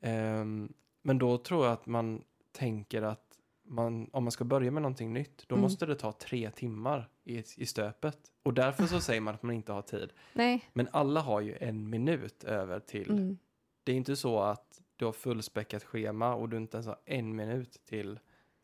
Ehm, 0.00 0.72
men 1.02 1.18
då 1.18 1.38
tror 1.38 1.64
jag 1.64 1.72
att 1.72 1.86
man 1.86 2.22
tänker 2.52 3.02
att 3.02 3.24
man, 3.62 4.10
om 4.12 4.24
man 4.24 4.30
ska 4.32 4.44
börja 4.44 4.70
med 4.70 4.82
någonting 4.82 5.12
nytt, 5.12 5.44
då 5.48 5.54
Mm. 5.54 5.62
måste 5.62 5.86
det 5.86 5.94
ta 5.94 6.12
tre 6.12 6.50
timmar 6.50 7.08
i, 7.24 7.38
i 7.56 7.66
stöpet. 7.66 8.18
Och 8.42 8.54
därför 8.54 8.86
så 8.86 9.00
säger 9.00 9.20
man 9.20 9.34
att 9.34 9.42
man 9.42 9.54
inte 9.54 9.72
har 9.72 9.82
tid. 9.82 10.12
Nej. 10.32 10.64
Men 10.72 10.88
alla 10.92 11.20
har 11.20 11.40
ju 11.40 11.56
en 11.60 11.90
minut 11.90 12.44
över 12.44 12.80
till. 12.80 13.10
Mm. 13.10 13.38
Det 13.84 13.92
är 13.92 13.96
inte 13.96 14.16
så 14.16 14.40
att 14.40 14.80
du 14.98 15.04
har 15.04 15.12
fullspäckat 15.12 15.84
schema 15.84 16.34
och 16.34 16.48
du 16.48 16.56
inte 16.56 16.76
ens 16.76 16.86
har 16.86 16.98
en 17.04 17.36
minut 17.36 17.80
till 17.84 18.18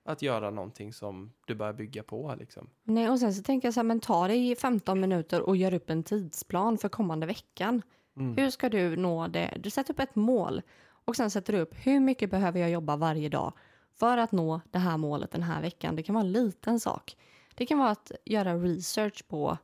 att 0.05 0.23
göra 0.23 0.51
någonting 0.51 0.93
som 0.93 1.33
du 1.47 1.55
börjar 1.55 1.73
bygga 1.73 2.03
på. 2.03 2.35
Liksom. 2.39 2.71
Nej, 2.83 3.11
och 3.11 3.19
sen 3.19 3.35
så 3.35 3.43
tänker 3.43 3.67
jag 3.67 3.75
så 3.75 3.81
här, 3.81 3.85
men 3.85 4.01
ta 4.01 4.29
dig 4.29 4.57
15 4.57 5.01
minuter 5.01 5.43
och 5.43 5.57
gör 5.57 5.75
upp 5.75 5.91
en 5.91 6.03
tidsplan 6.03 6.79
för 6.79 6.89
kommande 6.89 7.27
veckan. 7.27 7.83
Mm. 8.17 8.37
Hur 8.37 8.51
ska 8.51 8.69
du 8.69 8.97
nå 8.97 9.29
det? 9.29 9.59
Du 9.61 9.71
sätter 9.71 9.95
upp 9.95 10.01
ett 10.01 10.15
mål 10.15 10.63
och 11.05 11.17
sen 11.17 11.31
sätter 11.31 11.53
du 11.53 11.59
upp 11.59 11.75
hur 11.75 12.01
mycket 12.01 12.31
behöver 12.31 12.61
jag 12.61 12.71
jobba 12.71 12.97
varje 12.97 13.29
dag 13.29 13.53
för 13.95 14.19
att 14.19 14.33
nå 14.33 14.61
det 14.71 14.79
här 14.79 14.97
målet 14.97 15.31
den 15.31 15.43
här 15.43 15.63
veckan. 15.63 15.97
Det 15.97 16.03
kan 16.03 16.15
vara 16.15 16.25
en 16.25 16.33
liten 16.33 16.81
sak. 16.81 17.17
Det 17.55 17.67
kan 17.67 17.79
vara 17.79 17.91
att 17.91 18.13
göra 18.25 18.55
research 18.55 19.29
på 19.29 19.59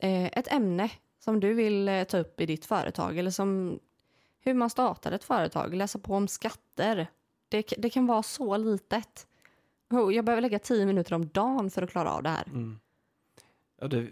eh, 0.00 0.24
ett 0.24 0.52
ämne 0.52 0.90
som 1.18 1.40
du 1.40 1.54
vill 1.54 1.88
eh, 1.88 2.04
ta 2.04 2.18
upp 2.18 2.40
i 2.40 2.46
ditt 2.46 2.64
företag 2.64 3.18
eller 3.18 3.30
som 3.30 3.80
hur 4.44 4.54
man 4.54 4.70
startar 4.70 5.12
ett 5.12 5.24
företag, 5.24 5.74
läsa 5.74 5.98
på 5.98 6.14
om 6.14 6.28
skatter. 6.28 7.06
Det, 7.48 7.74
det 7.78 7.90
kan 7.90 8.06
vara 8.06 8.22
så 8.22 8.56
litet. 8.56 9.26
Oh, 9.90 10.14
Jag 10.14 10.24
behöver 10.24 10.42
lägga 10.42 10.58
10 10.58 10.86
minuter 10.86 11.14
om 11.14 11.28
dagen 11.28 11.70
för 11.70 11.82
att 11.82 11.90
klara 11.90 12.12
av 12.12 12.22
det 12.22 12.28
här. 12.28 12.44
Mm. 12.46 12.78
Ja, 13.80 13.88
det, 13.88 14.10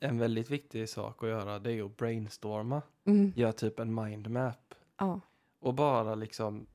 en 0.00 0.18
väldigt 0.18 0.50
viktig 0.50 0.88
sak 0.88 1.22
att 1.22 1.28
göra 1.28 1.58
det 1.58 1.72
är 1.72 1.84
att 1.84 1.96
brainstorma. 1.96 2.82
Mm. 3.04 3.32
Gör 3.36 3.52
typ 3.52 3.78
en 3.78 3.94
mindmap. 3.94 4.74
Ja. 4.96 5.20
Och 5.58 5.74
bara 5.74 6.14
liksom 6.14 6.66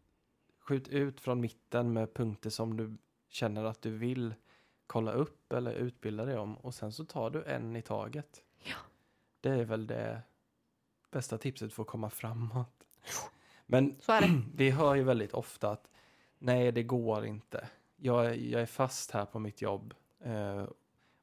skjut 0.60 0.88
ut 0.88 1.22
från 1.22 1.41
mitten 1.41 1.94
med 1.94 2.13
punkter 2.13 2.50
som 2.50 2.78
du 2.78 2.98
känner 3.30 3.63
att 3.63 3.82
du 3.82 3.98
vill 3.98 4.34
kolla 4.88 5.12
upp 5.12 5.54
eller 5.54 5.74
utbilda 5.74 6.26
dig 6.26 6.38
om. 6.38 6.58
Och 6.58 6.74
sen 6.74 6.91
så 6.91 7.06
tar 7.06 7.30
du 7.30 7.44
en 7.44 7.76
i 7.76 7.82
taget. 7.82 8.41
Ja. 8.63 8.76
Det 9.41 9.50
är 9.50 9.65
väl 9.65 9.88
det 9.88 10.22
bästa 11.12 11.38
tipset 11.38 11.74
för 11.74 11.84
att 11.84 11.89
komma 11.89 12.10
framåt. 12.10 12.75
Men 13.65 13.96
vi 14.56 14.70
hör 14.70 14.96
ju 14.96 15.04
väldigt 15.04 15.34
ofta 15.34 15.70
att 15.72 15.88
nej, 16.39 16.72
det 16.72 16.84
går 16.84 17.26
inte. 17.26 17.68
Jag, 17.98 18.26
är- 18.26 18.34
jag 18.34 18.62
är 18.62 18.65
fast 18.65 19.12
här 19.12 19.26
på 19.26 19.39
mitt 19.39 19.62
jobb. 19.62 19.94
Eh, 20.24 20.63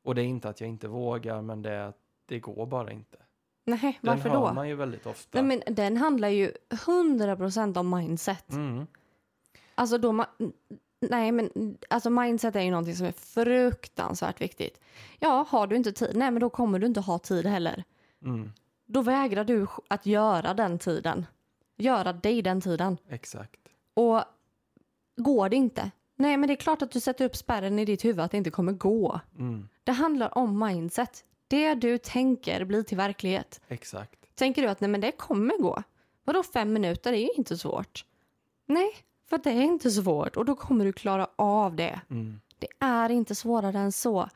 och 0.03 0.15
det 0.15 0.23
är 0.23 0.27
inte 0.27 0.49
att 0.49 0.61
jag 0.61 0.69
inte 0.71 0.89
vågar, 0.89 1.43
men 1.43 1.63
det 1.63 1.71
är 1.71 1.89
att 1.89 1.99
det 2.27 2.39
går 2.41 2.67
bara 2.67 2.93
inte. 2.93 3.19
Nej, 3.65 3.81
Den 3.81 4.17
varför 4.17 4.29
hör 4.29 4.49
då? 4.49 4.53
man 4.55 4.69
ju 4.69 4.75
väldigt 4.75 5.07
ofta. 5.07 5.43
Nej, 5.43 5.61
men 5.67 5.75
den 5.75 5.97
handlar 5.97 6.29
ju 6.29 6.53
100% 6.71 7.79
om 7.79 7.91
mindset. 7.91 8.51
Mm, 8.53 8.87
Alltså 9.75 9.99
då 9.99 10.13
man, 10.13 10.27
nej 11.01 11.33
men 11.33 11.77
alltså 11.91 12.11
mindset 12.11 12.57
är 12.57 12.61
ju 12.61 12.71
någonting 12.71 12.97
som 12.97 13.07
är 13.07 13.13
fruktansvärt 13.13 14.41
viktigt. 14.41 14.81
Ja, 15.19 15.47
har 15.49 15.67
du 15.67 15.77
inte 15.77 15.93
tid, 15.93 16.17
nej 16.17 16.31
men 16.31 16.41
då 16.41 16.51
kommer 16.51 16.79
du 16.79 16.87
inte 16.87 17.01
ha 17.01 17.19
tid 17.19 17.47
heller. 17.47 17.85
mm, 18.25 18.53
Då 18.87 19.03
vägrar 19.03 19.45
du 19.45 19.67
att 19.89 20.07
göra 20.07 20.55
den 20.55 20.79
tiden. 20.79 21.27
Göra 21.77 22.13
dig 22.13 22.43
den 22.43 22.61
tiden. 22.61 22.99
exakt. 23.09 23.61
Och 23.95 24.23
går 25.17 25.49
det 25.49 25.57
inte, 25.57 25.91
nej 26.17 26.37
men 26.37 26.47
det 26.47 26.53
är 26.55 26.57
klart 26.57 26.83
att 26.83 26.91
du 26.91 27.01
sätter 27.01 27.25
upp 27.25 27.37
spärren 27.37 27.79
i 27.79 27.85
ditt 27.85 28.05
huvud 28.05 28.21
att 28.21 28.31
det 28.31 28.37
inte 28.37 28.51
kommer 28.51 28.73
gå. 28.73 29.21
Mm, 29.39 29.69
Det 29.85 29.93
handlar 29.93 30.39
om 30.39 30.59
mindset. 30.67 31.25
Det 31.49 31.75
du 31.75 31.99
tänker 31.99 32.65
blir 32.65 32.83
till 32.83 32.97
verklighet. 32.97 33.61
exakt. 33.69 34.19
Tänker 34.35 34.63
du 34.63 34.69
att 34.69 34.81
nej 34.81 34.91
men 34.91 35.01
det 35.01 35.13
kommer 35.13 35.59
gå. 35.59 35.83
Vadå 36.25 36.43
fem 36.43 36.73
minuter, 36.73 37.13
det 37.13 37.19
är 37.19 37.23
ju 37.23 37.33
inte 37.37 37.59
svårt. 37.59 38.05
Nej, 38.67 38.91
för 39.29 39.39
det 39.39 39.51
är 39.51 39.63
inte 39.63 39.91
svårt 39.91 40.37
och 40.37 40.45
då 40.45 40.55
kommer 40.57 40.85
du 40.85 40.93
klara 40.93 41.29
av 41.37 41.77
det. 41.77 42.01
Mm. 42.11 42.41
Det 42.59 42.67
är 42.79 43.09
inte 43.11 43.35
svårare 43.35 43.79
än 43.79 43.93
så. 43.93 44.29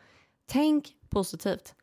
Tänk 0.47 0.97
positivt. 1.09 1.75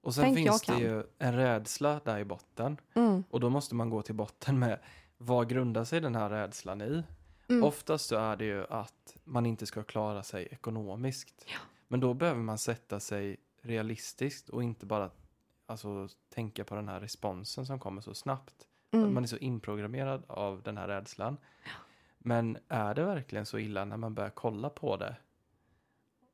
Och 0.00 0.14
sen 0.14 0.24
Tänk, 0.24 0.36
finns 0.36 0.62
det 0.62 0.78
ju 0.78 1.02
en 1.18 1.36
rädsla 1.36 2.00
där 2.04 2.18
i 2.18 2.24
botten. 2.24 2.76
Mm. 2.94 3.24
Och 3.30 3.40
då 3.40 3.50
måste 3.50 3.74
man 3.74 3.90
gå 3.90 4.02
till 4.02 4.14
botten 4.14 4.58
med 4.58 4.78
vad 5.18 5.48
grundar 5.48 5.84
sig 5.84 6.00
den 6.00 6.14
här 6.14 6.30
rädslan 6.30 6.82
i? 6.82 7.02
Mm. 7.48 7.64
Oftast 7.64 8.06
så 8.06 8.16
är 8.16 8.36
det 8.36 8.44
ju 8.44 8.66
att 8.66 9.16
man 9.24 9.46
inte 9.46 9.66
ska 9.66 9.82
klara 9.82 10.22
sig 10.22 10.48
ekonomiskt. 10.50 11.46
Men 11.88 12.00
då 12.00 12.14
behöver 12.14 12.40
man 12.40 12.58
sätta 12.58 13.00
sig 13.00 13.36
realistiskt 13.62 14.48
och 14.48 14.62
inte 14.62 14.86
bara 14.86 15.10
alltså, 15.66 16.08
tänka 16.28 16.64
på 16.64 16.74
den 16.74 16.88
här 16.88 17.00
responsen 17.00 17.66
som 17.66 17.78
kommer 17.78 18.00
så 18.00 18.14
snabbt. 18.14 18.66
Mm. 18.90 19.14
Man 19.14 19.22
är 19.22 19.28
så 19.28 19.36
inprogrammerad 19.36 20.24
av 20.26 20.62
den 20.62 20.76
här 20.76 20.88
rädslan. 20.88 21.36
Men 22.18 22.58
är 22.68 22.94
det 22.94 23.04
verkligen 23.04 23.46
så 23.46 23.58
illa 23.58 23.84
när 23.84 23.96
man 23.96 24.14
börjar 24.14 24.30
kolla 24.30 24.70
på 24.70 24.96
det? 24.96 25.16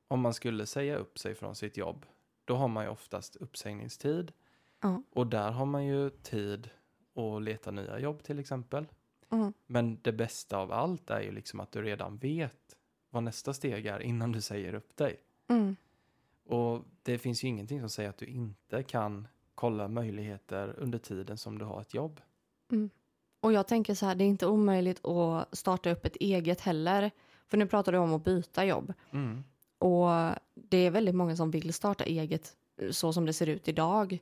Om 0.09 0.21
man 0.21 0.35
skulle 0.35 0.67
säga 0.67 0.97
upp 0.97 1.19
sig 1.19 1.35
från 1.35 1.57
sitt 1.57 1.77
jobb, 1.77 2.07
då 2.47 2.57
har 2.57 2.69
man 2.69 2.85
ju 2.85 2.91
oftast 2.91 3.37
uppsägningstid. 3.37 4.33
Ja. 4.81 5.03
Och 5.11 5.27
där 5.27 5.51
har 5.51 5.67
man 5.67 5.85
ju 5.85 6.11
tid 6.11 6.71
att 7.15 7.43
leta 7.43 7.71
nya 7.71 7.99
jobb 7.99 8.23
till 8.23 8.39
exempel. 8.39 8.87
Mm. 9.31 9.53
Men 9.67 9.99
det 10.03 10.13
bästa 10.13 10.57
av 10.59 10.73
allt 10.73 11.11
är 11.11 11.21
ju 11.21 11.33
liksom 11.33 11.61
att 11.61 11.73
du 11.73 11.83
redan 11.83 12.17
vet 12.17 12.77
vad 13.11 13.23
nästa 13.23 13.55
steg 13.55 13.87
är 13.87 14.01
innan 14.01 14.33
du 14.33 14.41
säger 14.41 14.75
upp 14.75 14.97
dig. 14.97 15.21
Mm. 15.49 15.77
Och 16.45 16.85
det 17.03 17.19
finns 17.19 17.45
ju 17.45 17.49
ingenting 17.49 17.81
som 17.81 17.91
säger 17.91 18.09
att 18.09 18.19
du 18.19 18.27
inte 18.27 18.83
kan 18.83 19.29
kolla 19.55 19.89
möjligheter 19.89 20.75
under 20.79 20.99
tiden 20.99 21.39
som 21.39 21.59
du 21.59 21.65
har 21.65 21.81
ett 21.81 21.95
jobb. 21.95 22.21
Och 23.41 23.53
jag 23.53 23.69
tänker 23.69 23.95
så 23.95 24.07
här, 24.07 24.15
det 24.15 24.25
är 24.25 24.29
inte 24.29 24.47
omöjligt 24.47 25.07
att 25.07 25.57
starta 25.57 25.91
upp 25.91 26.05
ett 26.05 26.17
eget 26.17 26.61
heller. 26.61 27.11
För 27.47 27.57
nu 27.57 27.67
pratar 27.67 27.93
du 27.93 27.99
om 27.99 28.15
att 28.15 28.25
byta 28.25 28.65
jobb. 28.65 28.93
Mm. 29.11 29.45
Och 29.87 30.35
det 30.55 30.77
är 30.77 30.91
väldigt 30.91 31.15
många 31.15 31.37
som 31.37 31.51
vill 31.51 31.75
starta 31.75 32.05
eget 32.05 32.57
eh, 32.81 32.91
så 32.91 33.13
som 33.13 33.27
det 33.27 33.33
ser 33.33 33.47
ut 33.47 33.69
idag. 33.69 34.19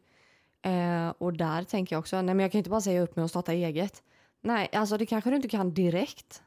Eh, 0.62 1.09
och 1.18 1.33
där 1.33 1.62
tänker 1.64 1.96
jag 1.96 2.00
också, 2.00 2.16
nej 2.16 2.35
men 2.35 2.40
jag 2.40 2.53
kan 2.53 2.59
inte 2.59 2.70
bara 2.70 2.81
säga 2.81 3.03
upp 3.03 3.16
mig 3.16 3.22
och 3.22 3.31
starta 3.31 3.53
eget. 3.53 4.03
Nej, 4.40 4.68
alltså 4.72 4.96
det 4.96 5.07
kanske 5.07 5.31
du 5.31 5.37
inte 5.37 5.48
kan 5.48 5.74
direkt. 5.74 6.42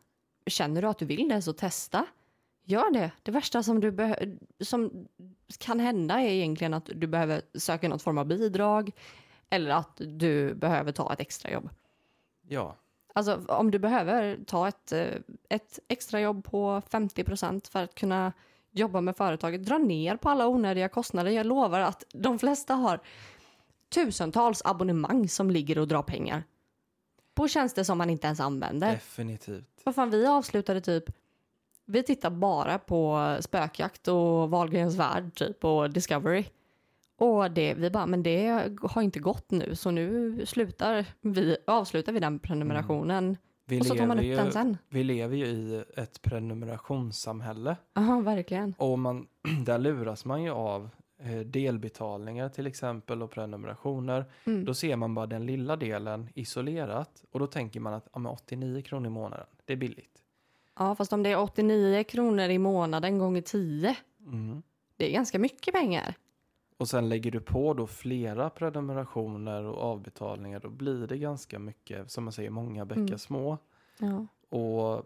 Känner 0.45 0.82
du 0.82 0.88
att 0.88 0.97
du 0.97 1.06
vill 1.06 1.30
det 1.30 1.41
så 1.41 1.53
testa. 1.53 2.06
Gör 2.63 2.91
det. 2.91 3.12
Det 3.23 3.32
värsta 3.32 3.63
som, 3.63 3.80
du 3.80 3.95
som 4.60 5.08
kan 5.60 5.80
hända 5.80 6.21
är 6.21 6.30
egentligen 6.30 6.73
att 6.73 6.89
du 6.95 7.08
behöver 7.08 7.41
söka 7.53 7.89
något 7.89 8.01
form 8.01 8.17
av 8.17 8.25
bidrag 8.25 8.91
eller 9.49 9.71
att 9.71 10.01
du 10.06 10.53
behöver 10.53 10.91
ta 10.91 11.13
ett 11.13 11.19
extrajobb. 11.19 11.69
Ja, 12.47 12.75
Alltså 13.17 13.41
om 13.47 13.71
du 13.71 13.80
behöver 13.80 14.39
ta 14.45 14.67
ett, 14.67 14.91
eh, 14.91 15.15
ett 15.49 15.80
extrajobb 15.88 16.43
på 16.43 16.82
50% 16.89 17.67
för 17.67 17.84
att 17.84 17.95
kunna 17.95 18.34
jobba 18.71 19.01
med 19.01 19.17
företaget, 19.17 19.65
dra 19.65 19.77
ner 19.77 20.15
på 20.17 20.30
alla 20.30 20.47
onödiga 20.47 20.89
kostnader. 20.89 21.32
Jag 21.32 21.45
lovar 21.45 21.80
att 21.80 22.03
de 22.13 22.39
flesta 22.39 22.73
har 22.73 22.99
tusentals 23.89 24.62
abonnemang 24.65 25.30
som 25.30 25.51
ligger 25.51 25.77
och 25.77 25.88
drar 25.88 26.03
pengar 26.03 26.43
på 27.34 27.47
tjänster 27.47 27.84
som 27.84 27.97
man 27.97 28.10
inte 28.10 28.27
ens 28.27 28.39
använder. 28.39 28.91
definitivt. 28.91 29.82
Vad 29.84 29.95
fan, 29.95 30.10
vi 30.10 30.25
avslutade 30.27 30.82
typ, 30.82 31.03
vi 31.86 32.03
tittar 32.03 32.30
bara 32.30 32.80
på 32.80 33.38
spökjakt 33.39 34.08
och 34.08 34.49
Wahlgrens 34.49 34.95
värld 34.95 35.36
typ 35.36 35.65
och 35.65 35.89
Discovery. 35.89 36.45
Och 37.17 37.51
det, 37.51 37.73
vi 37.73 37.89
bara, 37.89 38.06
men 38.06 38.23
det 38.23 38.47
har 38.82 39.01
inte 39.01 39.19
gått 39.19 39.51
nu 39.51 39.75
så 39.75 39.91
nu 39.91 40.45
slutar 40.45 41.06
vi, 41.21 41.58
avslutar 41.67 42.12
vi 42.12 42.19
den 42.19 42.39
prenumerationen 42.39 43.38
Vi 43.69 43.82
och 43.82 43.86
så 43.86 43.95
tar 43.95 44.06
man 44.08 44.17
upp 44.17 44.23
lever, 44.23 44.36
ju, 44.38 44.43
den 44.43 44.51
sen. 44.51 44.77
vi 44.89 45.03
lever 45.03 45.38
ju 45.38 45.45
i 45.45 45.84
ett 45.95 46.21
prenumerationssamhälle. 46.21 47.77
Ja, 47.93 48.19
verkligen. 48.19 48.73
Och 48.77 48.99
man, 48.99 49.27
där 49.65 49.77
luras 49.80 50.25
man 50.25 50.43
ju 50.43 50.49
av 50.51 50.89
eh, 51.23 51.39
delbetalningar 51.39 52.49
till 52.49 52.67
exempel 52.67 53.21
och 53.23 53.32
prenumerationer. 53.32 54.25
Mm. 54.45 54.65
Då 54.65 54.73
ser 54.73 54.95
man 54.95 55.15
bara 55.15 55.25
den 55.25 55.45
lilla 55.45 55.75
delen 55.75 56.30
isolerat 56.36 57.23
och 57.32 57.39
då 57.39 57.47
tänker 57.47 57.80
man 57.80 57.93
att 57.93 58.08
ja, 58.13 58.19
men 58.19 58.32
89 58.32 58.82
kronor 58.82 59.08
i 59.08 59.10
månaden, 59.10 59.45
det 59.65 59.73
är 59.73 59.77
billigt. 59.77 60.23
Ja, 60.80 60.95
fast 60.95 61.13
om 61.13 61.23
det 61.23 61.30
är 61.32 61.39
89 61.39 62.03
kronor 62.03 62.49
i 62.49 62.58
månaden 62.58 63.17
gånger 63.17 63.41
10, 63.41 63.95
Mm. 64.25 64.62
det 64.97 65.06
är 65.10 65.12
ganska 65.13 65.39
mycket 65.39 65.73
pengar. 65.73 66.15
Och 66.77 66.87
sen 66.89 67.09
lägger 67.09 67.31
du 67.31 67.39
på 67.39 67.73
då 67.73 67.87
flera 67.87 68.49
prenumerationer 68.49 69.63
och 69.63 69.77
avbetalningar, 69.91 70.59
då 70.59 70.69
blir 70.69 71.07
det 71.07 71.17
ganska 71.17 71.59
mycket, 71.59 72.11
som 72.11 72.23
man 72.23 72.33
säger, 72.33 72.49
många 72.49 72.85
bäckar 72.85 73.01
Mm. 73.01 73.17
små. 73.19 73.57
Ja. 73.99 74.27
Och 74.57 75.05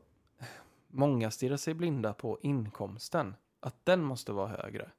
många 0.88 1.32
stirrar 1.32 1.58
sig 1.58 1.74
blinda 1.74 2.14
på 2.14 2.40
inkomsten, 2.42 3.36
att 3.60 3.76
den 3.86 4.02
måste 4.04 4.32
vara 4.32 4.48
högre. 4.48 4.90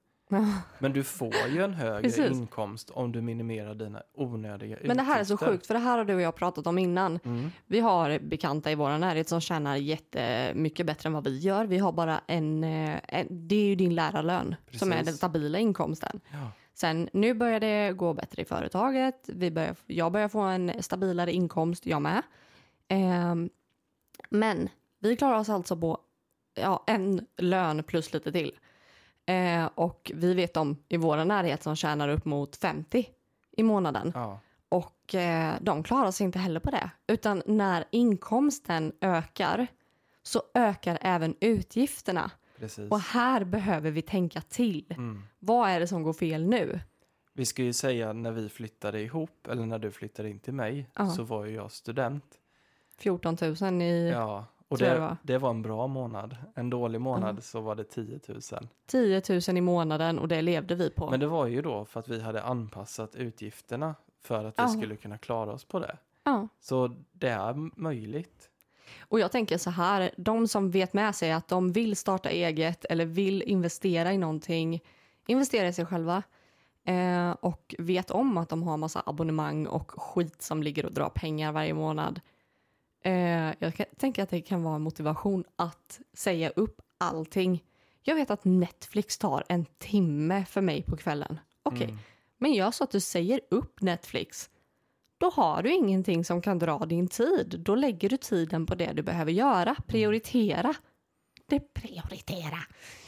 Men 0.78 0.92
du 0.92 1.02
får 1.04 1.34
ju 1.54 1.64
en 1.64 1.74
högre 1.74 2.02
Precis. 2.02 2.30
inkomst 2.30 2.90
om 2.90 3.12
du 3.12 3.20
minimerar 3.20 3.74
dina 3.74 4.02
onödiga 4.14 4.68
utgifter. 4.76 4.88
Men 4.88 4.96
det 4.96 5.02
här 5.02 5.20
är 5.20 5.24
så 5.24 5.36
sjukt, 5.36 5.66
för 5.66 5.74
det 5.74 5.80
här 5.80 5.98
har 5.98 6.04
du 6.04 6.14
och 6.14 6.20
jag 6.20 6.34
pratat 6.34 6.66
om 6.66 6.78
innan. 6.78 7.18
Mm. 7.24 7.50
Vi 7.66 7.80
har 7.80 8.18
bekanta 8.18 8.70
i 8.70 8.74
vår 8.74 8.98
närhet 8.98 9.28
som 9.28 9.40
tjänar 9.40 9.76
jättemycket 9.76 10.86
bättre 10.86 11.06
än 11.06 11.12
vad 11.12 11.24
vi 11.24 11.38
gör. 11.38 11.64
Vi 11.66 11.78
har 11.78 11.92
bara 11.92 12.20
en, 12.26 12.64
eh, 12.64 13.00
en 13.08 13.48
det 13.48 13.54
är 13.54 13.64
ju 13.66 13.74
din 13.74 13.94
lärarlön 13.94 14.54
som 14.70 14.88
är 14.88 14.96
Precis. 14.96 15.06
den 15.06 15.14
stabila 15.16 15.58
inkomsten. 15.58 16.20
Ja. 16.30 16.50
Sen 16.74 17.08
nu 17.12 17.34
börjar 17.34 17.60
det 17.60 17.92
gå 17.92 18.14
bättre 18.14 18.42
i 18.42 18.44
företaget. 18.44 19.28
Vi 19.28 19.50
börjar, 19.50 19.76
jag 19.86 20.12
börjar 20.12 20.28
få 20.28 20.40
en 20.40 20.82
stabilare 20.82 21.32
inkomst, 21.32 21.86
jag 21.86 22.02
med. 22.02 22.22
Ehm, 22.88 23.50
men 24.30 24.68
vi 24.98 25.16
klarar 25.16 25.38
oss 25.38 25.48
alltså 25.48 25.76
på 25.76 25.98
ja, 26.54 26.84
en 26.86 27.26
lön 27.36 27.82
plus 27.82 28.12
lite 28.12 28.32
till. 28.32 28.52
Eh, 29.26 29.70
och 29.74 30.12
vi 30.14 30.34
vet 30.34 30.56
om 30.56 30.76
i 30.88 30.96
vår 30.96 31.24
närhet 31.24 31.62
som 31.62 31.76
tjänar 31.76 32.08
upp 32.08 32.24
mot 32.24 32.56
50 32.56 33.08
i 33.56 33.62
månaden. 33.62 34.12
ja, 34.14 34.40
Och 34.68 35.14
eh, 35.14 35.54
de 35.60 35.82
klarar 35.82 36.10
sig 36.10 36.24
inte 36.24 36.38
heller 36.38 36.60
på 36.60 36.70
det. 36.70 36.90
Utan 37.06 37.42
när 37.46 37.84
inkomsten 37.90 38.92
ökar 39.00 39.66
så 40.22 40.42
ökar 40.54 40.98
även 41.00 41.34
utgifterna. 41.40 42.30
Precis. 42.62 42.90
Och 42.90 43.00
här 43.00 43.44
behöver 43.44 43.90
vi 43.90 44.02
tänka 44.02 44.40
till. 44.40 44.84
Mm. 44.90 45.22
Vad 45.38 45.70
är 45.70 45.80
det 45.80 45.86
som 45.86 46.02
går 46.02 46.12
fel 46.12 46.46
nu? 46.46 46.80
Vi 47.32 47.44
ska 47.46 47.62
ju 47.62 47.72
säga 47.72 48.12
när 48.12 48.32
vi 48.32 48.48
flyttade 48.48 49.00
ihop, 49.00 49.46
eller 49.46 49.66
när 49.66 49.78
du 49.78 49.90
flyttade 49.90 50.30
in 50.30 50.38
till 50.40 50.52
mig, 50.54 50.86
Ja. 50.96 51.10
så 51.10 51.22
var 51.22 51.44
ju 51.44 51.54
jag 51.54 51.72
student. 51.72 52.24
14 52.98 53.36
000 53.60 53.82
i 53.82 54.10
Ja, 54.10 54.44
och 54.68 54.78
det 54.78 54.98
var. 54.98 55.16
det 55.22 55.38
var 55.38 55.50
en 55.50 55.62
bra 55.62 55.86
månad. 55.86 56.36
En 56.54 56.70
dålig 56.70 57.00
månad 57.00 57.44
så 57.44 57.60
var 57.60 57.74
det 57.74 57.84
10 57.84 58.20
000. 58.28 58.40
10 58.86 59.22
000 59.48 59.56
i 59.56 59.60
månaden 59.60 60.18
och 60.18 60.28
det 60.28 60.42
levde 60.42 60.74
vi 60.74 60.90
på. 60.90 61.10
Men 61.10 61.20
det 61.20 61.26
var 61.26 61.46
ju 61.46 61.62
då 61.62 61.84
för 61.84 62.00
att 62.00 62.08
vi 62.08 62.20
hade 62.20 62.42
anpassat 62.42 63.14
utgifterna 63.16 63.94
för 64.20 64.44
att 64.44 64.58
vi 64.58 64.62
Ja. 64.62 64.68
skulle 64.68 64.96
kunna 64.96 65.18
klara 65.18 65.52
oss 65.52 65.64
på 65.64 65.78
det. 65.78 65.96
Så 66.60 66.94
det 67.12 67.28
är 67.28 67.80
möjligt. 67.80 68.48
Och 69.12 69.20
jag 69.20 69.32
tänker 69.32 69.58
så 69.58 69.70
här, 69.70 70.10
de 70.16 70.48
som 70.48 70.70
vet 70.70 70.92
med 70.92 71.14
sig 71.14 71.32
att 71.32 71.48
de 71.48 71.72
vill 71.72 71.96
starta 71.96 72.30
eget 72.30 72.84
eller 72.84 73.04
vill 73.04 73.42
investera 73.42 74.12
i 74.12 74.18
någonting, 74.18 74.80
investera 75.26 75.68
i 75.68 75.72
sig 75.72 75.86
själva 75.86 76.22
eh, 76.84 77.30
och 77.30 77.74
vet 77.78 78.10
om 78.10 78.36
att 78.38 78.48
de 78.48 78.62
har 78.62 78.76
massa 78.76 79.02
abonnemang 79.06 79.66
och 79.66 79.90
skit 80.02 80.42
som 80.42 80.62
ligger 80.62 80.86
och 80.86 80.92
drar 80.94 81.08
pengar 81.08 81.52
varje 81.52 81.74
månad. 81.74 82.20
Eh, 83.04 83.52
jag 83.58 83.74
kan, 83.74 83.86
tänker 83.96 84.22
att 84.22 84.30
det 84.30 84.40
kan 84.40 84.62
vara 84.62 84.74
en 84.74 84.82
motivation 84.82 85.44
att 85.56 86.00
säga 86.14 86.50
upp 86.50 86.80
allting. 86.98 87.64
Jag 88.02 88.14
vet 88.14 88.30
att 88.30 88.44
Netflix 88.44 89.18
tar 89.18 89.44
en 89.48 89.64
timme 89.78 90.44
för 90.44 90.60
mig 90.60 90.82
på 90.82 90.96
kvällen. 90.96 91.40
Okej, 91.62 91.84
Mm. 91.84 91.98
men 92.38 92.52
gör 92.52 92.70
så 92.70 92.84
att 92.84 92.90
du 92.90 93.00
säger 93.00 93.40
upp 93.50 93.80
Netflix. 93.80 94.50
Då 95.22 95.30
har 95.30 95.62
du 95.62 95.74
ingenting 95.74 96.24
som 96.24 96.42
kan 96.42 96.58
dra 96.58 96.78
din 96.78 97.08
tid. 97.08 97.60
Då 97.60 97.74
lägger 97.74 98.08
du 98.08 98.16
tiden 98.16 98.66
på 98.66 98.74
det 98.74 98.92
du 98.92 99.02
behöver 99.02 99.32
göra. 99.32 99.76
Prioritera. 99.86 100.74
Det 101.46 101.56
är 101.56 101.60
prioritera. 101.60 102.58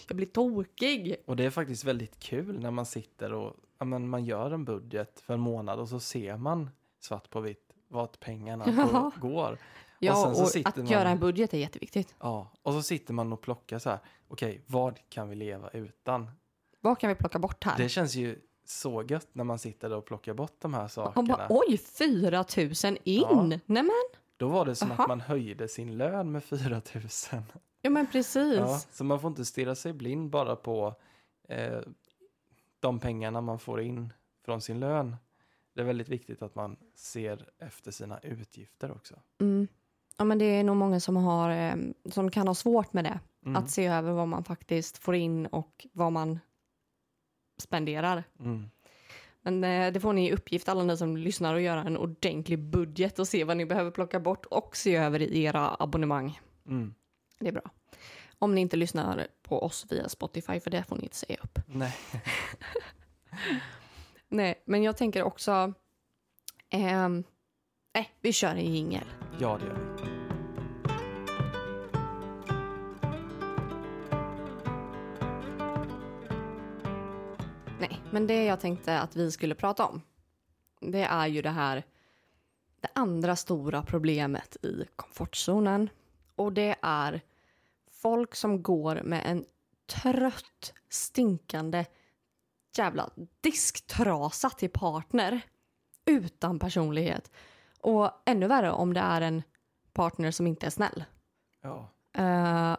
Jag 0.09 0.17
blir 0.17 0.27
tokig. 0.27 1.17
Och 1.27 1.37
det 1.37 1.45
är 1.45 1.51
faktiskt 1.51 1.85
väldigt 1.85 2.21
kul 2.21 2.61
när 2.61 2.71
man 2.71 2.87
sitter 2.87 3.33
och 3.33 3.57
ja, 3.79 3.85
men 3.85 4.09
man 4.09 4.25
gör 4.25 4.51
en 4.51 4.65
budget 4.65 5.21
för 5.21 5.35
en 5.35 5.41
månad 5.41 5.79
och 5.81 5.89
så 5.89 6.01
ser 6.01 6.37
man 6.37 6.71
svart 7.01 7.31
på 7.31 7.41
vitt 7.41 7.73
vart 7.89 8.21
pengarna 8.21 8.65
Ja. 8.93 9.11
går-. 9.21 9.59
Ja, 9.99 10.29
och 10.29 10.49
sitter 10.49 10.69
att 10.69 10.77
man- 10.77 10.87
göra 10.87 11.09
en 11.09 11.19
budget 11.21 11.55
är 11.55 11.59
jätteviktigt. 11.59 12.15
Ja, 12.21 12.53
och 12.63 12.73
så 12.73 12.83
sitter 12.83 13.15
man 13.15 13.33
och 13.33 13.41
plockar 13.41 13.79
så 13.79 13.91
här. 13.91 13.99
Okej, 14.29 14.63
vad 14.67 14.99
kan 15.09 15.29
vi 15.29 15.35
leva 15.37 15.69
utan? 15.71 16.31
Vad 16.81 16.99
kan 16.99 17.09
vi 17.09 17.15
plocka 17.15 17.39
bort 17.39 17.65
här? 17.65 17.77
Det 17.77 17.89
känns 17.89 18.15
ju 18.15 18.39
så 18.65 19.03
gött 19.03 19.29
när 19.33 19.45
man 19.45 19.59
sitter 19.59 19.89
där 19.89 19.97
och 19.97 20.05
plockar 20.07 20.35
bort 20.35 20.57
de 20.59 20.75
här 20.75 20.85
Och 20.85 20.91
sakerna. 20.91 21.37
bara, 21.37 21.47
oj, 21.51 21.79
4 21.79 22.45
000 22.85 22.99
in. 23.05 23.23
Ja. 23.23 23.59
Nämen, 23.67 23.91
Då 24.37 24.49
var 24.49 24.65
det 24.65 24.75
som 24.75 24.91
Aha. 24.93 25.03
att 25.03 25.09
man 25.09 25.21
höjde 25.21 25.69
sin 25.69 25.97
lön 25.99 26.33
med 26.33 26.45
4 26.45 26.83
000. 26.95 27.43
ja 27.83 27.91
men 27.91 28.07
precis. 28.07 28.57
Ja, 28.59 28.81
så 28.91 29.05
man 29.05 29.21
får 29.21 29.29
inte 29.29 29.45
stirra 29.45 29.75
sig 29.75 29.93
blind 29.93 30.31
bara 30.31 30.57
på 30.57 30.95
eh, 31.49 31.79
de 32.81 32.99
pengarna 33.01 33.41
man 33.41 33.59
får 33.59 33.81
in 33.81 34.13
från 34.45 34.61
sin 34.61 34.81
lön. 34.81 35.17
Det 35.75 35.81
är 35.81 35.85
väldigt 35.85 36.09
viktigt 36.09 36.43
att 36.43 36.55
man 36.55 36.77
ser 36.95 37.49
efter 37.59 37.91
sina 37.91 38.19
utgifter 38.19 38.91
också. 38.93 39.15
Mm. 39.41 39.69
Ja, 40.17 40.25
men 40.25 40.39
det 40.39 40.45
är 40.45 40.65
nog 40.65 40.77
många 40.77 41.01
som, 41.01 41.17
har, 41.17 41.51
eh, 41.51 41.75
som 42.11 42.31
kan 42.31 42.49
ha 42.49 42.55
svårt 42.55 42.93
med 42.93 43.05
det. 43.05 43.21
Mm. 43.47 43.57
Att 43.57 43.71
se 43.71 43.87
över 43.87 44.13
vad 44.13 44.29
man 44.29 44.45
faktiskt 44.45 44.99
får 44.99 45.15
in 45.15 45.47
och 45.47 45.87
vad 45.93 46.13
man 46.13 46.39
spenderar. 47.59 48.25
Mm. 48.41 48.71
Men 49.43 49.65
eh, 49.65 49.93
det 49.93 50.01
får 50.01 50.13
ni 50.13 50.29
i 50.29 50.33
uppgift, 50.33 50.69
alla 50.69 50.85
ni 50.85 50.97
som 50.97 51.17
lyssnar, 51.17 51.55
att 51.55 51.63
göra 51.63 51.81
en 51.81 51.97
ordentlig 51.97 52.59
budget 52.59 53.19
och 53.19 53.29
se 53.29 53.45
vad 53.45 53.57
ni 53.57 53.67
behöver 53.67 53.91
plocka 53.91 54.21
bort 54.21 54.47
och 54.47 54.77
se 54.77 54.97
över 54.97 55.23
i 55.23 55.43
era 55.43 55.77
abonnemang. 55.79 56.41
Mm. 56.67 56.95
Det 57.39 57.49
är 57.49 57.53
bra. 57.53 57.71
Om 58.39 58.55
ni 58.55 58.61
inte 58.61 58.77
lyssnar 58.77 59.27
på 59.43 59.63
oss 59.63 59.87
via 59.91 60.09
Spotify, 60.09 60.61
för 60.61 60.71
det 60.71 60.85
får 60.85 60.97
ni 60.97 61.03
inte 61.03 61.17
säga 61.17 61.39
upp. 61.43 61.59
Nej. 61.67 61.97
Nej, 64.29 64.63
men 64.67 64.83
jag 64.83 64.97
tänker 64.97 65.23
också... 65.23 65.73
ehm, 66.71 67.25
Nej, 67.95 68.11
vi 68.21 68.33
kör 68.33 68.51
en 68.51 68.75
jingel. 68.75 69.05
Ja, 69.41 69.59
det 69.61 69.67
gör 69.67 69.97
vi. 70.05 70.14
Nej, 77.91 78.01
men 78.11 78.27
det 78.27 78.45
jag 78.45 78.61
tänkte 78.61 79.01
att 79.01 79.17
vi 79.17 79.33
skulle 79.33 79.55
prata 79.55 79.87
om. 79.87 80.03
Det 80.81 81.03
är 81.03 81.27
ju 81.27 81.43
det 81.43 81.51
här. 81.51 81.85
Det 82.81 82.89
andra 82.93 83.37
stora 83.37 83.83
problemet 83.83 84.57
i 84.65 84.85
komfortzonen. 84.97 85.91
Och 86.35 86.53
det 86.53 86.77
är 86.83 87.21
folk 87.91 88.35
som 88.35 88.63
går 88.63 89.03
med 89.05 89.23
en 89.27 89.45
trött, 89.87 90.73
stinkande 90.89 91.85
jävla 92.77 93.11
disktrasa 93.41 94.51
till 94.51 94.71
partner 94.71 95.41
utan 96.05 96.59
personlighet. 96.59 97.31
Och 97.81 98.11
ännu 98.25 98.47
värre 98.47 98.71
om 98.71 98.95
det 98.95 99.01
är 99.01 99.21
en 99.21 99.43
partner 99.93 100.31
som 100.31 100.47
inte 100.47 100.67
är 100.67 100.71
snäll. 100.71 101.05
Ja. 101.61 101.89
Eh, 102.13 102.77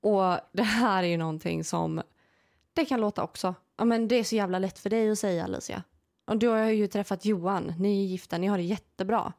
och 0.00 0.38
det 0.52 0.62
här 0.62 1.02
är 1.02 1.08
ju 1.08 1.16
någonting 1.16 1.64
som 1.64 2.02
det 2.72 2.84
kan 2.84 3.00
låta 3.00 3.22
också. 3.22 3.54
Ja, 3.76 3.84
men 3.84 4.08
det 4.08 4.16
är 4.16 4.24
så 4.24 4.36
jävla 4.36 4.58
lätt 4.58 4.78
för 4.78 4.90
dig 4.90 5.10
att 5.10 5.18
säga 5.18 5.44
Alicia. 5.44 5.82
Och 6.26 6.36
du 6.36 6.48
har 6.48 6.70
ju 6.70 6.86
träffat 6.86 7.24
Johan, 7.24 7.74
ni 7.78 8.04
är 8.04 8.06
gifta, 8.06 8.38
ni 8.38 8.46
har 8.46 8.58
det 8.58 8.64
jättebra. 8.64 9.32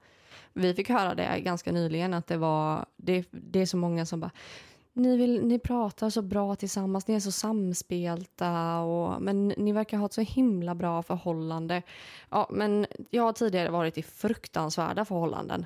Vi 0.53 0.73
fick 0.73 0.89
höra 0.89 1.15
det 1.15 1.39
ganska 1.39 1.71
nyligen 1.71 2.13
att 2.13 2.27
det 2.27 2.37
var, 2.37 2.85
det, 2.97 3.25
det 3.31 3.59
är 3.59 3.65
så 3.65 3.77
många 3.77 4.05
som 4.05 4.19
bara 4.19 4.31
ni, 4.93 5.17
vill, 5.17 5.45
ni 5.45 5.59
pratar 5.59 6.09
så 6.09 6.21
bra 6.21 6.55
tillsammans, 6.55 7.07
ni 7.07 7.15
är 7.15 7.19
så 7.19 7.31
samspelta 7.31 8.79
och, 8.79 9.21
men 9.21 9.47
ni 9.47 9.71
verkar 9.71 9.97
ha 9.97 10.05
ett 10.05 10.13
så 10.13 10.21
himla 10.21 10.75
bra 10.75 11.03
förhållande. 11.03 11.81
Ja, 12.29 12.47
men 12.51 12.85
jag 13.09 13.23
har 13.23 13.33
tidigare 13.33 13.69
varit 13.69 13.97
i 13.97 14.03
fruktansvärda 14.03 15.05
förhållanden. 15.05 15.65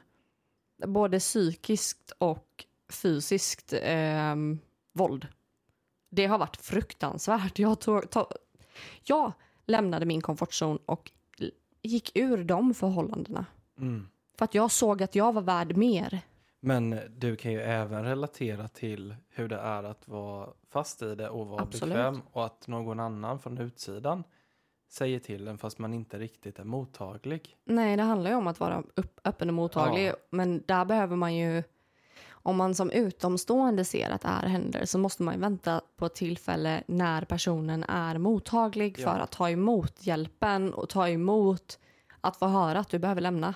Både 0.87 1.19
psykiskt 1.19 2.11
och 2.17 2.65
fysiskt 2.89 3.73
eh, 3.81 4.35
våld. 4.93 5.27
Det 6.11 6.25
har 6.25 6.37
varit 6.37 6.57
fruktansvärt. 6.57 7.59
Jag, 7.59 7.79
tog, 7.79 8.09
tog, 8.09 8.25
jag 9.03 9.31
lämnade 9.65 10.05
min 10.05 10.21
komfortzon 10.21 10.77
och 10.85 11.11
gick 11.81 12.17
ur 12.17 12.43
de 12.43 12.73
förhållandena. 12.73 13.45
Mm. 13.77 14.07
För 14.37 14.45
att 14.45 14.55
jag 14.55 14.71
såg 14.71 15.03
att 15.03 15.15
jag 15.15 15.33
var 15.33 15.41
värd 15.41 15.77
mer. 15.77 16.21
Men 16.59 16.99
du 17.17 17.35
kan 17.35 17.51
ju 17.51 17.61
även 17.61 18.03
relatera 18.05 18.67
till 18.67 19.15
hur 19.29 19.47
det 19.47 19.57
är 19.57 19.83
att 19.83 20.07
vara 20.07 20.49
fast 20.69 21.01
i 21.01 21.15
det 21.15 21.29
och 21.29 21.47
vara 21.47 21.61
Absolut. 21.61 21.95
bekväm 21.95 22.21
och 22.31 22.45
att 22.45 22.67
någon 22.67 22.99
annan 22.99 23.39
från 23.39 23.57
utsidan 23.57 24.23
säger 24.89 25.19
till 25.19 25.47
en 25.47 25.57
fast 25.57 25.79
man 25.79 25.93
inte 25.93 26.19
riktigt 26.19 26.59
är 26.59 26.63
mottaglig. 26.63 27.57
Nej, 27.65 27.97
det 27.97 28.03
handlar 28.03 28.31
ju 28.31 28.37
om 28.37 28.47
att 28.47 28.59
vara 28.59 28.83
upp, 28.95 29.19
öppen 29.23 29.47
och 29.47 29.53
mottaglig. 29.53 30.07
Ja. 30.07 30.15
Men 30.29 30.63
där 30.67 30.85
behöver 30.85 31.15
man 31.15 31.35
ju, 31.35 31.63
om 32.47 32.57
man 32.57 32.75
som 32.75 32.91
utomstående 32.91 33.85
ser 33.85 34.09
att 34.09 34.21
det 34.21 34.27
här 34.27 34.47
händer 34.47 34.85
så 34.85 34.97
måste 34.97 35.23
man 35.23 35.33
ju 35.33 35.39
vänta 35.39 35.81
på 35.95 36.05
ett 36.05 36.15
tillfälle 36.15 36.83
när 36.87 37.25
personen 37.25 37.83
är 37.83 38.17
mottaglig 38.17 38.95
Ja. 38.99 39.13
för 39.13 39.19
att 39.19 39.31
ta 39.31 39.49
emot 39.49 40.05
hjälpen 40.07 40.73
och 40.73 40.89
ta 40.89 41.09
emot 41.09 41.79
att 42.21 42.37
få 42.37 42.47
höra 42.47 42.79
att 42.79 42.89
du 42.89 42.99
behöver 42.99 43.21
lämna. 43.21 43.53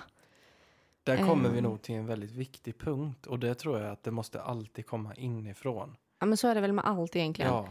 Där 1.02 1.16
kommer 1.28 1.48
vi 1.48 1.58
Ehm. 1.58 1.64
nog 1.64 1.82
till 1.82 1.94
en 1.94 2.06
väldigt 2.06 2.30
viktig 2.32 2.78
punkt 2.78 3.26
och 3.26 3.38
det 3.38 3.54
tror 3.54 3.80
jag 3.80 3.90
att 3.92 4.02
det 4.02 4.10
måste 4.10 4.42
alltid 4.42 4.86
komma 4.86 5.14
inifrån. 5.14 5.96
Ja, 6.20 6.26
men 6.26 6.36
så 6.36 6.48
är 6.48 6.54
det 6.54 6.60
väl 6.60 6.72
med 6.72 6.84
allt 6.86 7.16
egentligen. 7.16 7.52
Ja, 7.52 7.66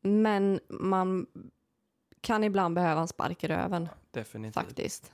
Men 0.00 0.60
man 0.68 1.26
kan 2.20 2.44
ibland 2.44 2.74
behöva 2.74 3.00
en 3.00 3.08
spark 3.08 3.44
i 3.44 3.48
röven. 3.48 3.88
definitivt. 4.10 4.54
faktiskt. 4.54 5.12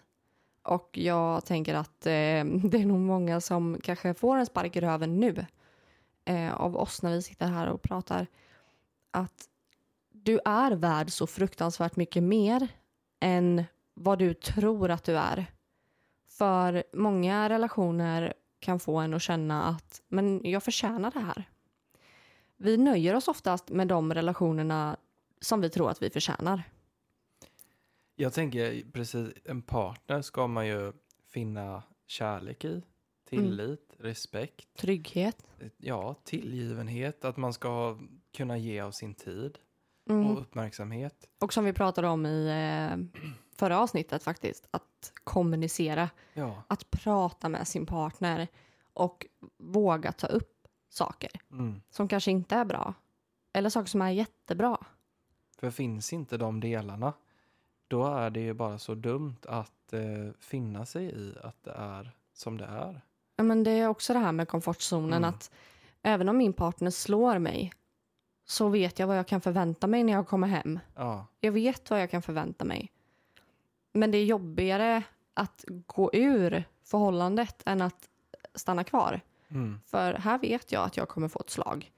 Och 0.67 0.99
jag 0.99 1.45
tänker 1.45 1.75
att 1.75 2.07
eh, 2.07 2.11
det 2.71 2.79
är 2.79 2.87
nog 2.87 3.01
många 3.01 3.41
som 3.41 3.79
kanske 3.83 4.15
får 4.15 4.37
en 4.37 4.47
spark 4.47 4.77
i 4.77 4.81
röven 4.81 5.21
nu 5.21 5.47
eh, 6.25 6.55
av 6.55 6.77
oss 6.77 7.03
när 7.03 7.11
vi 7.11 7.23
sitter 7.23 7.47
här 7.47 7.67
och 7.67 7.83
pratar. 7.83 8.27
Att 9.11 9.49
du 10.13 10.41
är 10.45 10.73
värd 10.73 11.11
så 11.11 11.27
fruktansvärt 11.27 11.97
mycket 11.97 12.23
mer 12.23 12.69
än 13.21 13.65
vad 13.95 14.19
du 14.19 14.35
tror 14.35 14.91
att 14.91 15.05
du 15.05 15.17
är. 15.17 15.47
För 16.29 16.85
många 16.93 17.49
relationer 17.49 18.35
kan 18.61 18.81
få 18.81 18.97
en 18.97 19.15
att 19.15 19.23
känna 19.23 19.65
att 19.65 20.03
men 20.09 20.41
jag 20.45 20.63
förtjänar 20.63 21.11
det 21.11 21.21
här. 21.21 21.45
Vi 22.57 22.77
nöjer 22.77 23.15
oss 23.15 23.29
oftast 23.29 23.69
med 23.69 23.89
de 23.89 24.15
relationerna 24.15 24.97
som 25.41 25.61
vi 25.61 25.71
tror 25.71 25.91
att 25.91 26.03
vi 26.03 26.11
förtjänar. 26.11 26.63
Jag 28.17 28.33
tänker 28.33 28.91
precis, 28.93 29.33
en 29.45 29.63
partner 29.63 30.23
ska 30.23 30.47
man 30.47 30.67
ju 30.67 30.93
finna 31.29 31.83
kärlek 32.07 32.65
i, 32.65 32.83
tillit, 33.29 33.95
respekt, 33.99 34.69
Trygghet. 34.77 35.47
ja, 35.77 36.15
tillgivenhet, 36.25 37.25
att 37.25 37.37
man 37.37 37.53
ska 37.53 37.99
kunna 38.37 38.59
ge 38.59 38.81
av 38.81 38.91
sin 38.91 39.15
tid 39.15 39.59
Mm. 40.11 40.27
och 40.31 40.41
uppmärksamhet. 40.41 41.29
Och 41.39 41.53
som 41.53 41.65
vi 41.65 41.73
pratade 41.73 42.09
om 42.09 42.27
i 42.27 42.47
eh, 42.49 43.23
förra 43.57 43.79
avsnittet 43.81 44.23
faktiskt, 44.23 44.69
att 44.71 45.13
kommunicera, 45.25 46.11
Ja, 46.35 46.63
att 46.69 46.91
prata 46.91 47.49
med 47.49 47.69
sin 47.69 47.87
partner 47.87 48.49
och 48.93 49.27
våga 49.57 50.13
ta 50.13 50.27
upp 50.27 50.69
saker 50.89 51.31
mm. 51.51 51.81
som 51.91 52.09
kanske 52.09 52.31
inte 52.31 52.55
är 52.57 52.65
bra 52.65 52.95
eller 53.53 53.71
saker 53.71 53.87
som 53.89 54.03
är 54.03 54.11
jättebra. 54.11 54.87
för 55.59 55.71
finns 55.71 56.13
inte 56.13 56.37
de 56.37 56.61
delarna, 56.61 57.13
då 57.89 58.07
är 58.07 58.31
det 58.31 58.41
ju 58.41 58.55
bara 58.55 58.79
så 58.79 58.95
dumt 58.95 59.37
att 59.49 59.93
eh, 59.93 60.01
finna 60.41 60.87
sig 60.87 61.05
i 61.05 61.35
att 61.43 61.63
det 61.65 61.71
är 61.73 62.11
som 62.33 62.59
det 62.59 62.65
är. 62.65 63.01
Ja, 63.37 63.45
Men 63.45 63.65
det 63.65 63.71
är 63.71 63.89
också 63.89 64.13
det 64.13 64.19
här 64.19 64.33
med 64.33 64.49
komfortzonen 64.49 65.13
Mm. 65.25 65.25
att 65.31 65.51
även 66.03 66.29
om 66.29 66.39
min 66.39 66.53
partner 66.53 66.91
slår 66.91 67.39
mig 67.39 67.73
så 68.45 68.69
vet 68.69 68.99
jag 68.99 69.07
vad 69.07 69.19
jag 69.19 69.27
kan 69.27 69.41
förvänta 69.41 69.87
mig 69.87 70.05
när 70.05 70.13
jag 70.13 70.29
kommer 70.29 70.49
hem. 70.49 70.79
Ja, 70.95 71.27
Jag 71.41 71.53
vet 71.53 71.91
vad 71.91 72.01
jag 72.03 72.11
kan 72.11 72.23
förvänta 72.23 72.65
mig. 72.65 72.93
Men 73.93 74.11
det 74.11 74.19
är 74.19 74.25
jobbigare 74.25 75.03
att 75.35 75.65
gå 75.69 76.11
ur 76.13 76.65
förhållandet 76.85 77.63
än 77.67 77.83
att 77.83 78.09
stanna 78.55 78.85
kvar. 78.85 79.21
mm. 79.49 79.81
För 79.87 80.15
här 80.15 80.39
vet 80.39 80.73
jag 80.73 80.85
att 80.85 80.97
jag 80.97 81.09
kommer 81.09 81.29
få 81.29 81.41
ett 81.41 81.51
slag. 81.51 81.93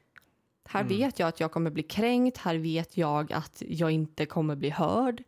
Här 0.69 0.81
Mm. 0.81 0.89
vet 0.99 1.19
jag 1.19 1.29
att 1.29 1.41
jag 1.41 1.53
kommer 1.53 1.71
bli 1.71 1.83
kränkt. 1.83 2.39
Här 2.39 2.55
vet 2.57 2.97
jag 2.97 3.33
att 3.33 3.63
jag 3.67 3.91
inte 3.91 4.27
kommer 4.27 4.57
bli 4.57 4.71
hörd. 4.71 5.23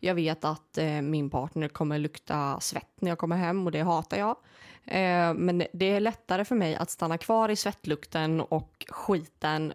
Jag 0.00 0.14
vet 0.14 0.44
att 0.44 0.78
eh, 0.78 1.02
min 1.02 1.30
partner 1.30 1.68
kommer 1.68 1.98
lukta 1.98 2.60
svett 2.60 3.00
när 3.00 3.10
jag 3.10 3.18
kommer 3.18 3.36
hem 3.36 3.66
och 3.66 3.72
det 3.72 3.80
hatar 3.80 4.16
jag. 4.16 4.36
Eh, 4.84 5.34
men 5.34 5.66
det 5.72 5.86
är 5.86 6.00
lättare 6.00 6.44
för 6.44 6.54
mig 6.54 6.76
att 6.76 6.90
stanna 6.90 7.18
kvar 7.18 7.48
i 7.48 7.56
svettlukten 7.56 8.40
och 8.40 8.86
skiten 8.88 9.72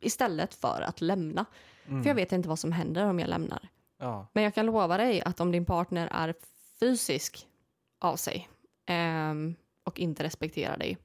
istället 0.00 0.54
för 0.54 0.80
att 0.80 1.00
lämna. 1.00 1.44
Mm. 1.86 2.02
För 2.02 2.10
jag 2.10 2.14
vet 2.14 2.32
inte 2.32 2.48
vad 2.48 2.58
som 2.58 2.72
händer 2.72 3.06
om 3.06 3.18
jag 3.18 3.28
lämnar. 3.28 3.68
Ja, 3.98 4.26
Men 4.32 4.44
jag 4.44 4.54
kan 4.54 4.66
lova 4.66 4.96
dig 4.96 5.22
att 5.22 5.40
om 5.40 5.52
din 5.52 5.64
partner 5.64 6.08
är 6.12 6.34
fysisk 6.80 7.46
av 8.00 8.16
sig 8.16 8.48
ehm, 8.86 9.54
och 9.84 10.00
inte 10.00 10.24
respekterar 10.24 10.78
dig 10.78 10.98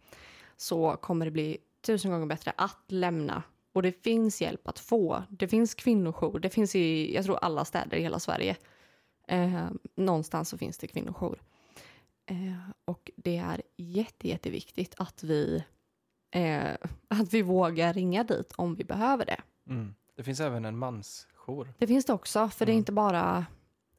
så 0.58 0.98
kommer 1.02 1.26
det 1.26 1.32
bli 1.32 1.58
tusen 1.86 2.12
gånger 2.12 2.26
bättre 2.26 2.54
att 2.58 2.84
lämna. 2.88 3.44
Och 3.78 3.84
det 3.84 4.04
finns 4.04 4.42
hjälp 4.42 4.68
att 4.68 4.80
få. 4.80 5.24
Det 5.30 5.48
finns 5.48 5.76
kvinnojour. 5.76 6.40
Det 6.40 6.50
finns 6.50 6.76
i, 6.76 7.16
jag 7.16 7.26
tror, 7.26 7.38
alla 7.42 7.66
städer 7.66 7.98
i 7.98 8.02
hela 8.02 8.20
Sverige. 8.20 8.56
Ehm, 9.28 9.80
någonstans 9.96 10.50
så 10.50 10.58
finns 10.58 10.78
det 10.78 10.88
kvinnojour. 10.88 11.42
Eh, 12.26 12.70
och 12.86 13.12
det 13.16 13.38
är 13.38 13.62
jätte, 13.76 14.28
jätteviktigt 14.28 14.96
att 14.98 15.24
vi, 15.24 15.64
eh, 16.32 16.70
att 17.08 17.34
vi 17.34 17.42
vågar 17.42 17.94
ringa 17.94 18.24
dit 18.24 18.52
om 18.56 18.76
vi 18.76 18.84
behöver 18.84 19.26
det. 19.26 19.42
mm. 19.70 19.96
det 20.16 20.24
finns 20.24 20.40
även 20.40 20.66
en 20.66 20.78
mansjour. 20.78 21.74
Det 21.78 21.88
finns 21.88 22.06
det 22.06 22.14
också, 22.14 22.50
för 22.50 22.66
det 22.66 22.72
är 22.72 22.74
Mm. 22.74 22.80
inte 22.80 22.92
bara 22.92 23.46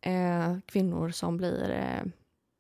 eh, 0.01 0.59
kvinnor 0.67 1.11
som 1.11 1.37
blir 1.37 1.71
eh, 1.71 2.03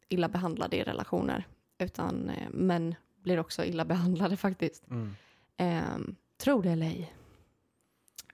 illa 0.08 0.28
behandlade 0.28 0.76
i 0.76 0.82
relationer, 0.84 1.46
utan 1.78 2.30
eh, 2.30 2.50
män 2.50 2.94
blir 3.22 3.38
också 3.40 3.64
illa 3.64 3.84
behandlade 3.94 4.36
faktiskt. 4.36 4.90
Mm. 4.90 5.14
Eh, 6.38 6.44
tror 6.44 6.62
det 6.62 6.70
eller 6.70 6.86
ej. 6.86 7.14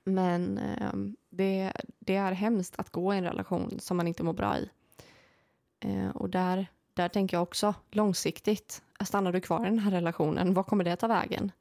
Men 0.04 0.58
eh, 0.58 0.92
det, 1.30 1.72
det 1.98 2.16
är 2.16 2.32
hemskt 2.32 2.74
att 2.78 2.90
gå 2.90 3.14
i 3.14 3.18
en 3.18 3.24
relation 3.24 3.80
som 3.80 3.96
man 3.96 4.08
inte 4.08 4.22
mår 4.22 4.32
bra 4.32 4.58
i. 4.58 4.70
Eh, 5.80 6.08
och 6.08 6.30
där, 6.30 6.66
där 6.94 7.08
tänker 7.08 7.36
jag 7.36 7.42
också 7.42 7.74
långsiktigt, 7.90 8.82
stannar 9.04 9.32
du 9.32 9.40
kvar 9.40 9.60
i 9.60 9.68
den 9.68 9.78
här 9.78 9.90
relationen, 9.90 10.54
vad 10.54 10.66
kommer 10.66 10.84
det 10.84 10.96
ta 10.96 11.06
vägen? 11.06 11.52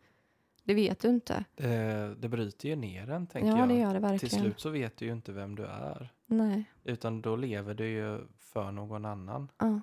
Det 0.64 0.74
vet 0.74 1.00
du 1.00 1.08
inte. 1.08 1.44
Det, 1.56 2.16
det 2.20 2.30
bryter 2.30 2.70
ju 2.70 2.76
ner 2.76 3.10
en, 3.10 3.28
tänker 3.28 3.50
ja, 3.50 3.60
jag. 3.60 3.70
det 3.70 3.76
gör 3.76 3.88
det 3.88 3.94
Till 3.94 4.02
verkligen. 4.02 4.42
slut 4.42 4.60
så 4.60 4.70
vet 4.70 4.98
du 4.98 5.06
ju 5.06 5.12
inte 5.12 5.32
vem 5.32 5.56
du 5.56 5.66
är. 5.66 6.14
Nej. 6.26 6.64
Utan 6.84 7.22
då 7.22 7.36
lever 7.36 7.74
du 7.74 7.88
ju 7.88 8.20
för 8.40 8.72
någon 8.72 9.06
annan. 9.06 9.52
Ja. 9.58 9.82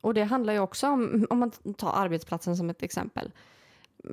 Och 0.00 0.14
det 0.14 0.24
handlar 0.24 0.52
ju 0.52 0.58
också 0.58 0.88
om, 0.88 1.26
om 1.30 1.38
man 1.38 1.50
tar 1.50 1.92
arbetsplatsen 1.92 2.56
som 2.56 2.70
ett 2.70 2.82
exempel. 2.82 3.32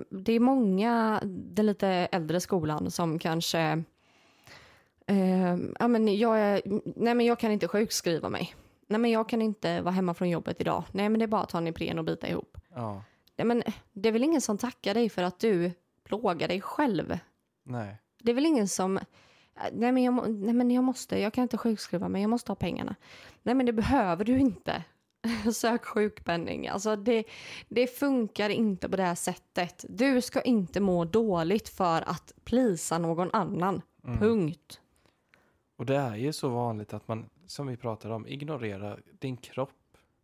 Det 0.10 0.34
är 0.34 0.40
många, 0.40 1.20
den 1.26 1.66
lite 1.66 1.88
äldre 1.88 2.40
skolan 2.40 2.92
som 2.92 3.20
kanske, 3.20 3.84
eh, 5.08 5.56
ja 5.80 5.88
men 5.88 6.18
jag 6.18 6.40
är, 6.40 6.62
nej 6.96 7.16
men 7.16 7.26
jag 7.26 7.40
kan 7.40 7.52
inte 7.52 7.68
sjukskriva 7.68 8.30
mig. 8.30 8.56
nej 8.88 9.00
men 9.00 9.12
jag 9.12 9.30
kan 9.30 9.42
inte 9.42 9.82
vara 9.82 9.94
hemma 9.94 10.14
från 10.14 10.30
jobbet 10.30 10.62
idag. 10.62 10.84
Nej 10.92 11.10
men 11.10 11.20
det 11.20 11.26
är 11.26 11.28
bara 11.28 11.42
att 11.42 11.50
ta 11.50 11.58
en 11.58 11.68
Ipren 11.68 12.00
och 12.00 12.06
bita 12.06 12.28
ihop. 12.28 12.58
Ja. 12.76 13.04
Nej, 13.36 13.46
men 13.46 13.64
det 13.94 14.10
är 14.10 14.14
väl 14.14 14.24
ingen 14.24 14.42
som 14.42 14.58
tackar 14.58 14.94
dig 14.94 15.10
för 15.10 15.24
att 15.24 15.40
du 15.40 15.72
plågar 16.04 16.48
dig 16.48 16.62
själv. 16.62 17.18
Nej. 17.64 17.98
Det 18.20 18.32
är 18.32 18.36
väl 18.36 18.46
ingen 18.46 18.68
som... 18.68 19.00
Nej 19.72 19.92
men, 19.92 20.04
jag, 20.04 20.30
nej 20.30 20.54
men 20.54 20.72
jag 20.72 20.84
måste, 20.84 21.20
jag 21.20 21.34
kan 21.34 21.42
inte 21.42 21.58
sjukskriva 21.58 22.10
mig, 22.10 22.22
jag 22.22 22.30
måste 22.30 22.52
ha 22.52 22.56
pengarna. 22.56 22.96
Nej 23.44 23.56
men 23.56 23.66
det 23.66 23.74
behöver 23.74 24.26
du 24.26 24.40
inte. 24.40 24.84
Sök 25.54 25.86
sjukpenning. 25.86 26.68
Alltså 26.68 26.96
det, 26.96 27.24
det 27.70 27.88
funkar 27.88 28.50
inte 28.50 28.90
på 28.90 28.98
det 28.98 29.04
här 29.04 29.16
sättet. 29.16 29.86
Du 29.90 30.22
ska 30.22 30.42
inte 30.42 30.80
må 30.80 31.06
dåligt 31.06 31.70
för 31.70 32.02
att 32.10 32.34
plisa 32.44 32.98
någon 32.98 33.30
annan. 33.34 33.82
Mm. 34.04 34.20
Punkt. 34.20 34.82
Och 35.76 35.86
det 35.86 35.96
är 35.96 36.16
ju 36.16 36.34
så 36.34 36.50
vanligt 36.50 36.94
att 36.94 37.08
man, 37.08 37.30
som 37.46 37.68
vi 37.68 37.78
pratade 37.78 38.14
om, 38.14 38.28
ignorerar 38.28 39.02
din 39.20 39.38
kropp 39.38 39.70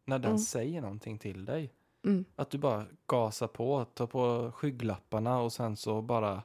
när 0.06 0.20
den 0.20 0.32
Mm. 0.32 0.40
säger 0.40 0.82
någonting 0.82 1.20
till 1.20 1.46
dig. 1.46 1.74
Mm. 2.06 2.26
Att 2.36 2.50
du 2.50 2.58
bara 2.58 2.86
gasar 3.08 3.48
på, 3.48 3.86
tar 3.86 4.08
på 4.08 4.52
skygglapparna 4.56 5.40
och 5.40 5.54
sen 5.54 5.76
så 5.76 6.02
bara 6.02 6.44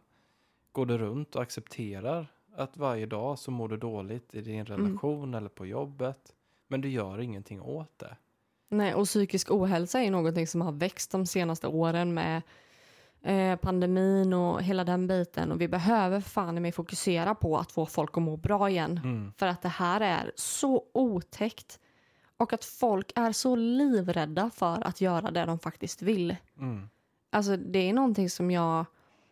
går 0.73 0.87
du 0.87 0.99
runt 0.99 1.37
och 1.37 1.43
accepterar 1.43 2.27
att 2.55 2.77
varje 2.77 3.07
dag 3.07 3.39
så 3.39 3.51
mår 3.51 3.69
du 3.69 3.77
dåligt 3.77 4.35
i 4.35 4.41
din 4.41 4.67
relation 4.67 5.35
eller 5.35 5.49
på 5.49 5.67
jobbet. 5.67 6.35
Men 6.69 6.81
du 6.81 6.89
gör 6.89 7.21
ingenting 7.21 7.61
åt 7.61 7.99
det. 7.99 8.17
Nej, 8.73 8.95
och 8.95 9.05
psykisk 9.05 9.51
ohälsa 9.51 10.01
är 10.01 10.05
ju 10.05 10.11
någonting 10.11 10.47
som 10.47 10.61
har 10.61 10.73
växt 10.73 11.11
de 11.11 11.27
senaste 11.27 11.67
åren 11.67 12.15
med 12.15 12.43
eh, 13.23 13.57
pandemin 13.57 14.33
och 14.33 14.63
hela 14.63 14.85
den 14.85 15.07
biten. 15.07 15.53
Och 15.53 15.61
vi 15.61 15.69
behöver 15.69 16.21
fan 16.21 16.63
med 16.63 16.75
fokusera 16.75 17.35
på 17.35 17.59
att 17.59 17.73
få 17.73 17.87
folk 17.87 18.17
att 18.17 18.23
må 18.23 18.37
bra 18.37 18.71
igen. 18.71 19.01
Mm. 19.05 19.33
För 19.37 19.47
att 19.47 19.63
det 19.63 19.69
här 19.69 20.01
är 20.01 20.33
så 20.37 20.85
otäckt. 20.95 21.81
Och 22.37 22.53
att 22.53 22.65
folk 22.65 23.13
är 23.15 23.33
så 23.33 23.57
livrädda 23.57 24.51
för 24.51 24.87
att 24.87 25.01
göra 25.01 25.31
det 25.31 25.45
de 25.45 25.59
faktiskt 25.59 26.03
vill. 26.03 26.37
Mm. 26.59 26.89
Alltså 27.31 27.57
det 27.57 27.79
är 27.79 27.93
någonting 27.93 28.31
som 28.31 28.51
jag... 28.51 28.85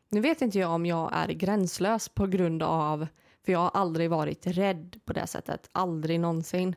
Nu 0.09 0.20
vet 0.20 0.42
inte 0.42 0.59
jag 0.59 0.70
om 0.70 0.87
jag 0.87 1.11
är 1.12 1.29
gränslös 1.29 2.09
på 2.09 2.27
grund 2.27 2.62
av... 2.62 3.07
För 3.44 3.53
jag 3.53 3.59
har 3.59 3.70
aldrig 3.74 4.11
varit 4.11 4.46
rädd 4.46 5.01
på 5.05 5.12
det 5.12 5.27
sättet. 5.27 5.68
Aldrig 5.72 6.20
någonsin. 6.20 6.74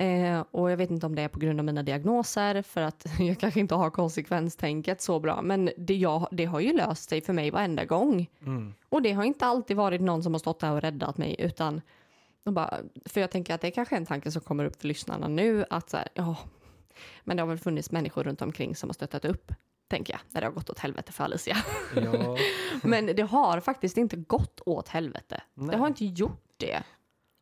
Eh, 0.00 0.44
och 0.50 0.70
jag 0.70 0.76
vet 0.76 0.90
inte 0.90 1.06
om 1.06 1.14
det 1.14 1.22
är 1.22 1.28
på 1.28 1.38
grund 1.38 1.60
av 1.60 1.66
mina 1.66 1.82
diagnoser. 1.82 2.62
För 2.62 2.80
att 2.80 3.06
jag 3.18 3.38
kanske 3.38 3.60
inte 3.60 3.74
har 3.74 3.90
konsekvenstänket 3.90 5.00
så 5.00 5.20
bra. 5.20 5.42
Men 5.42 5.70
det, 5.76 5.96
jag, 5.96 6.28
det 6.30 6.44
har 6.44 6.60
ju 6.60 6.72
löst 6.72 7.10
sig 7.10 7.20
för 7.20 7.32
mig 7.32 7.50
varenda 7.50 7.84
gång. 7.84 8.30
Mm. 8.40 8.74
Och 8.88 9.02
det 9.02 9.12
har 9.12 9.24
inte 9.24 9.46
alltid 9.46 9.76
varit 9.76 10.00
någon 10.00 10.22
som 10.22 10.34
har 10.34 10.38
stått 10.38 10.60
där 10.60 10.72
och 10.72 10.80
räddat 10.80 11.18
mig. 11.18 11.36
Utan 11.38 11.80
bara, 12.44 12.78
för 13.04 13.20
jag 13.20 13.30
tänker 13.30 13.54
att 13.54 13.60
det 13.60 13.66
är 13.66 13.70
kanske 13.70 13.94
är 13.94 13.96
en 13.96 14.06
tanke 14.06 14.30
som 14.30 14.42
kommer 14.42 14.64
upp 14.64 14.80
för 14.80 14.88
lyssnarna 14.88 15.28
nu. 15.28 15.64
Att 15.70 15.90
så 15.90 15.96
här, 15.96 16.08
ja, 16.14 16.36
men 17.24 17.36
det 17.36 17.42
har 17.42 17.48
väl 17.48 17.58
funnits 17.58 17.90
människor 17.90 18.24
runt 18.24 18.42
omkring 18.42 18.76
som 18.76 18.88
har 18.88 18.94
stöttat 18.94 19.24
upp. 19.24 19.52
Tänker 19.88 20.12
jag, 20.12 20.20
när 20.30 20.40
det 20.40 20.46
har 20.46 20.52
gått 20.52 20.70
åt 20.70 20.78
helvete 20.78 21.12
för 21.12 21.24
Alicia. 21.24 21.56
Ja, 21.96 22.36
Men 22.82 23.06
det 23.06 23.22
har 23.22 23.60
faktiskt 23.60 23.96
inte 23.96 24.16
gått 24.16 24.60
åt 24.66 24.88
helvete. 24.88 25.42
nej. 25.54 25.68
Det 25.70 25.76
har 25.76 25.86
inte 25.86 26.04
gjort 26.04 26.44
det. 26.56 26.82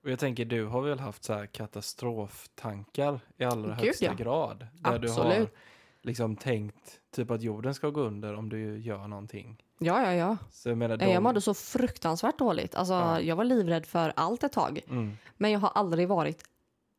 Och 0.07 0.13
jag 0.13 0.19
tänker, 0.19 0.45
du 0.45 0.65
har 0.67 0.83
väl 0.83 0.99
haft 1.01 1.25
så 1.25 1.33
här 1.35 1.47
katastroftankar 1.47 3.21
i 3.37 3.45
allra 3.45 3.69
Gud, 3.75 3.79
högsta 3.85 4.05
ja. 4.05 4.13
grad? 4.15 4.67
Där 4.75 4.99
du 4.99 5.09
har 5.11 5.25
Absolut. 5.27 5.55
liksom 6.03 6.37
tänkt 6.37 7.01
typ 7.11 7.31
att 7.31 7.43
jorden 7.43 7.75
ska 7.75 7.91
gå 7.91 8.01
under 8.01 8.35
om 8.35 8.49
du 8.49 8.79
gör 8.79 9.09
någonting. 9.09 9.63
Ja, 9.79 10.03
ja, 10.03 10.15
ja. 10.15 10.37
Så 10.51 10.69
jag 10.69 10.79
menar, 10.79 10.97
Nej, 10.97 11.07
Jag 11.09 11.17
de- 11.17 11.23
mådde 11.23 11.41
så 11.41 11.55
fruktansvärt 11.55 12.39
dåligt. 12.39 12.75
Alltså, 12.75 12.95
Ja. 12.95 13.21
Jag 13.21 13.37
var 13.37 13.45
livrädd 13.45 13.87
för 13.87 14.13
allt 14.17 14.45
ett 14.45 14.53
tag. 14.53 14.81
Mm. 14.89 15.17
Men 15.37 15.51
jag 15.51 15.61
har 15.61 15.69
aldrig 15.75 16.09
varit 16.09 16.45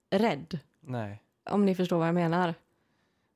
rädd. 0.09 0.59
Nej. 0.79 1.21
Om 1.49 1.65
ni 1.65 1.75
förstår 1.75 1.97
vad 1.97 2.07
jag 2.07 2.15
menar. 2.15 2.53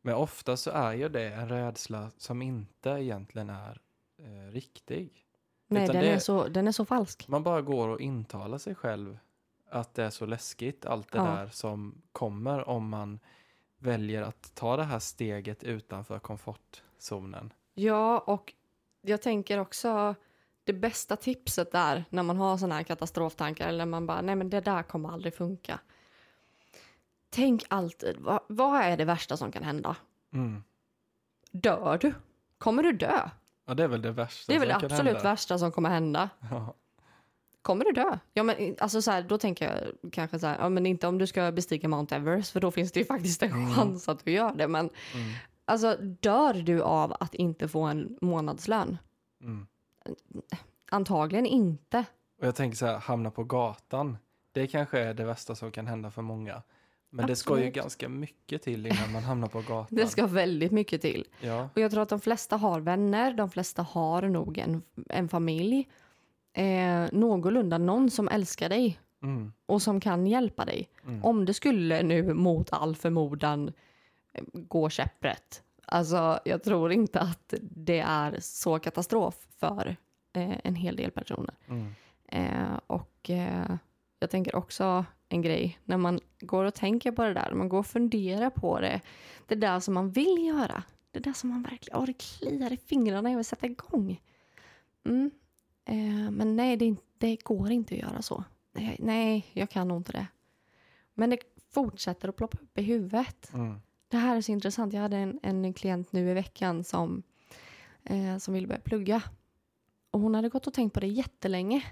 Men 0.02 0.16
ofta 0.16 0.58
så 0.58 0.72
är 0.72 0.94
ju 0.94 1.10
det 1.10 1.24
en 1.34 1.50
rädsla 1.50 2.12
som 2.18 2.42
inte 2.42 2.90
egentligen 2.90 3.50
är 3.50 3.82
eh, 4.20 4.52
riktig. 4.52 5.26
Nej, 5.68 5.88
den, 5.88 5.96
det- 5.96 6.10
är 6.10 6.20
så, 6.20 6.48
den 6.48 6.68
är 6.68 6.72
så 6.72 6.86
falsk. 6.86 7.28
Man 7.28 7.44
bara 7.44 7.62
går 7.62 7.88
och 7.88 8.02
intalar 8.02 8.58
sig 8.58 8.76
själv 8.76 9.18
att 9.72 9.94
det 9.94 10.04
är 10.04 10.10
så 10.10 10.26
läskigt, 10.26 10.86
allt 10.86 11.12
det 11.12 11.18
Ja. 11.18 11.24
där 11.24 11.48
som 11.48 12.02
kommer 12.12 12.70
om 12.70 12.90
man 12.90 13.20
väljer 13.78 14.22
att 14.22 14.56
ta 14.56 14.78
det 14.78 14.84
här 14.84 15.00
steget 15.00 15.64
utanför 15.64 16.20
komfortzonen. 16.20 17.54
Ja, 17.74 18.20
och 18.20 18.54
jag 19.02 19.22
tänker 19.22 19.58
också 19.58 20.16
det 20.64 20.74
bästa 20.74 21.16
tipset 21.16 21.72
där 21.72 22.06
när 22.10 22.24
man 22.24 22.38
har 22.38 22.58
sådana 22.58 22.76
här 22.76 22.84
katastroftankar 22.84 23.68
eller 23.70 23.86
man 23.86 24.06
bara 24.08 24.22
nej 24.22 24.36
men 24.36 24.50
det 24.50 24.62
där 24.62 24.84
kommer 24.84 25.10
aldrig 25.10 25.36
funka. 25.36 25.80
Tänk 27.30 27.64
alltid, 27.68 28.16
vad, 28.20 28.40
vad 28.48 28.82
är 28.82 28.98
det 28.98 29.06
värsta 29.06 29.38
som 29.38 29.52
kan 29.52 29.64
hända? 29.64 29.96
Mm. 30.34 30.64
Dör 31.52 31.98
du? 32.02 32.14
Kommer 32.58 32.84
du 32.84 32.92
dö? 32.92 33.30
Ja, 33.66 33.74
det 33.74 33.84
är 33.84 33.88
väl 33.88 34.02
det 34.02 34.12
värsta 34.12 34.52
Det 34.52 34.56
är 34.56 34.60
väl 34.60 34.68
det 34.70 34.76
absolut 34.76 35.14
hända. 35.14 35.24
värsta 35.24 35.58
som 35.58 35.72
kommer 35.72 35.90
hända. 35.90 36.30
Ja. 36.52 36.74
Kommer 37.62 37.86
du 37.86 37.92
dö? 37.92 38.18
Ja, 38.34 38.44
men 38.44 38.76
alltså 38.80 39.02
så 39.02 39.12
här, 39.12 39.22
då 39.22 39.38
tänker 39.38 39.66
jag 39.66 40.12
kanske 40.12 40.40
så 40.40 40.48
här, 40.48 40.58
ja, 40.60 40.70
men 40.70 40.86
inte 40.86 41.08
om 41.08 41.18
du 41.18 41.28
ska 41.28 41.52
bestiga 41.52 41.88
Mount 41.88 42.16
Everest, 42.16 42.52
för 42.52 42.60
då 42.60 42.72
finns 42.72 42.92
det 42.92 43.00
ju 43.00 43.06
faktiskt 43.06 43.44
en 43.44 43.52
Mm. 43.52 43.74
chans 43.74 44.10
att 44.10 44.26
du 44.26 44.32
gör 44.32 44.54
det. 44.56 44.68
Men 44.68 44.90
Mm. 45.14 45.32
alltså, 45.66 45.98
dör 46.02 46.54
du 46.54 46.82
av 46.82 47.14
att 47.20 47.36
inte 47.36 47.68
få 47.68 47.82
en 47.82 48.18
månadslön? 48.22 48.98
Mm. 49.42 49.68
Antagligen 50.92 51.46
inte. 51.46 52.06
Och 52.42 52.48
jag 52.48 52.56
tänker 52.56 52.78
så 52.78 52.86
här, 52.86 52.98
hamna 52.98 53.32
på 53.32 53.44
gatan. 53.44 54.18
Det 54.52 54.68
kanske 54.68 55.00
är 55.00 55.14
det 55.14 55.24
värsta 55.26 55.56
som 55.56 55.72
kan 55.72 55.88
hända 55.88 56.12
för 56.12 56.22
många. 56.22 56.62
Men 57.10 57.28
det 57.28 57.36
ska 57.36 57.54
ju 57.54 57.58
Absolut. 57.60 57.76
ganska 57.76 58.10
mycket 58.10 58.62
till 58.62 58.86
innan 58.86 59.12
man 59.12 59.24
hamnar 59.24 59.48
på 59.48 59.60
gatan. 59.62 59.86
Det 59.90 60.08
ska 60.08 60.28
väldigt 60.28 60.72
mycket 60.72 61.02
till. 61.02 61.28
Ja. 61.42 61.70
Och 61.76 61.82
jag 61.82 61.92
tror 61.92 62.04
att 62.04 62.10
de 62.10 62.20
flesta 62.22 62.58
har 62.58 62.80
vänner, 62.80 63.34
de 63.34 63.50
flesta 63.50 63.82
har 63.82 64.22
nog 64.22 64.58
en, 64.58 64.82
en 65.10 65.30
familj. 65.30 65.88
Eh, 66.54 67.08
någorlunda 67.12 67.78
någon 67.78 68.10
som 68.10 68.28
älskar 68.28 68.70
dig 68.70 69.00
Mm. 69.24 69.54
och 69.66 69.82
som 69.82 70.00
kan 70.00 70.28
hjälpa 70.28 70.66
dig. 70.66 70.90
Mm. 71.08 71.24
Om 71.24 71.46
det 71.46 71.54
skulle 71.54 72.04
nu 72.04 72.34
mot 72.34 72.74
all 72.74 72.96
förmodan 72.96 73.74
eh, 74.34 74.44
gå 74.54 74.90
käpprätt. 74.90 75.64
Alltså 75.86 76.40
jag 76.46 76.64
tror 76.64 76.92
inte 76.92 77.20
att 77.20 77.54
det 77.62 78.00
är 78.00 78.38
så 78.40 78.80
katastrof 78.80 79.48
för 79.58 79.96
eh, 80.34 80.56
en 80.64 80.76
hel 80.76 80.96
del 80.96 81.12
personer. 81.12 81.54
Mm. 81.68 81.88
Eh, 82.28 82.80
och 82.88 83.30
eh, 83.30 83.76
jag 84.20 84.30
tänker 84.30 84.56
också 84.56 85.06
en 85.30 85.42
grej, 85.42 85.80
när 85.84 85.98
man 85.98 86.20
går 86.40 86.66
och 86.66 86.74
tänker 86.76 87.12
på 87.12 87.24
det 87.24 87.34
där, 87.34 87.52
man 87.54 87.70
går 87.70 87.80
och 87.80 87.88
funderar 87.88 88.50
på 88.50 88.80
det, 88.80 89.02
det 89.48 89.56
där 89.56 89.80
som 89.80 89.94
man 89.94 90.12
vill 90.12 90.46
göra, 90.48 90.84
det 91.12 91.20
där 91.20 91.34
som 91.34 91.50
man 91.50 91.62
verkligen, 91.64 92.00
åh 92.00 92.06
det 92.06 92.14
kliar 92.14 92.74
i 92.74 92.78
fingrarna, 92.78 93.30
jag 93.30 93.38
vill 93.38 93.46
sätta 93.46 93.66
igång. 93.66 94.22
Mm. 95.06 95.32
Eh, 95.86 96.32
men 96.32 96.56
nej, 96.56 96.78
det, 96.78 96.96
det 97.18 97.36
går 97.44 97.72
inte 97.72 97.96
att 97.96 98.02
göra 98.02 98.22
så. 98.22 98.44
Nej, 99.00 99.46
jag 99.54 99.70
kan 99.70 99.88
nog 99.88 99.98
inte 99.98 100.12
det. 100.12 100.28
Men 101.14 101.30
det 101.30 101.38
fortsätter 101.72 102.30
att 102.30 102.36
ploppa 102.36 102.58
upp 102.62 102.78
i 102.78 102.82
huvudet. 102.82 103.54
Mm. 103.54 103.82
Det 104.08 104.18
här 104.18 104.36
är 104.38 104.42
så 104.42 104.52
intressant. 104.52 104.94
Jag 104.94 105.02
hade 105.02 105.18
en, 105.18 105.40
en 105.44 105.74
klient 105.74 106.12
nu 106.12 106.30
i 106.30 106.34
veckan 106.34 106.84
som, 106.84 107.24
eh, 108.04 108.38
som 108.38 108.54
ville 108.54 108.68
börja 108.68 108.80
plugga. 108.82 109.22
Och 110.12 110.20
hon 110.20 110.36
hade 110.36 110.50
gått 110.50 110.68
och 110.68 110.74
tänkt 110.74 110.94
på 110.94 111.00
det 111.00 111.08
jättelänge. 111.08 111.84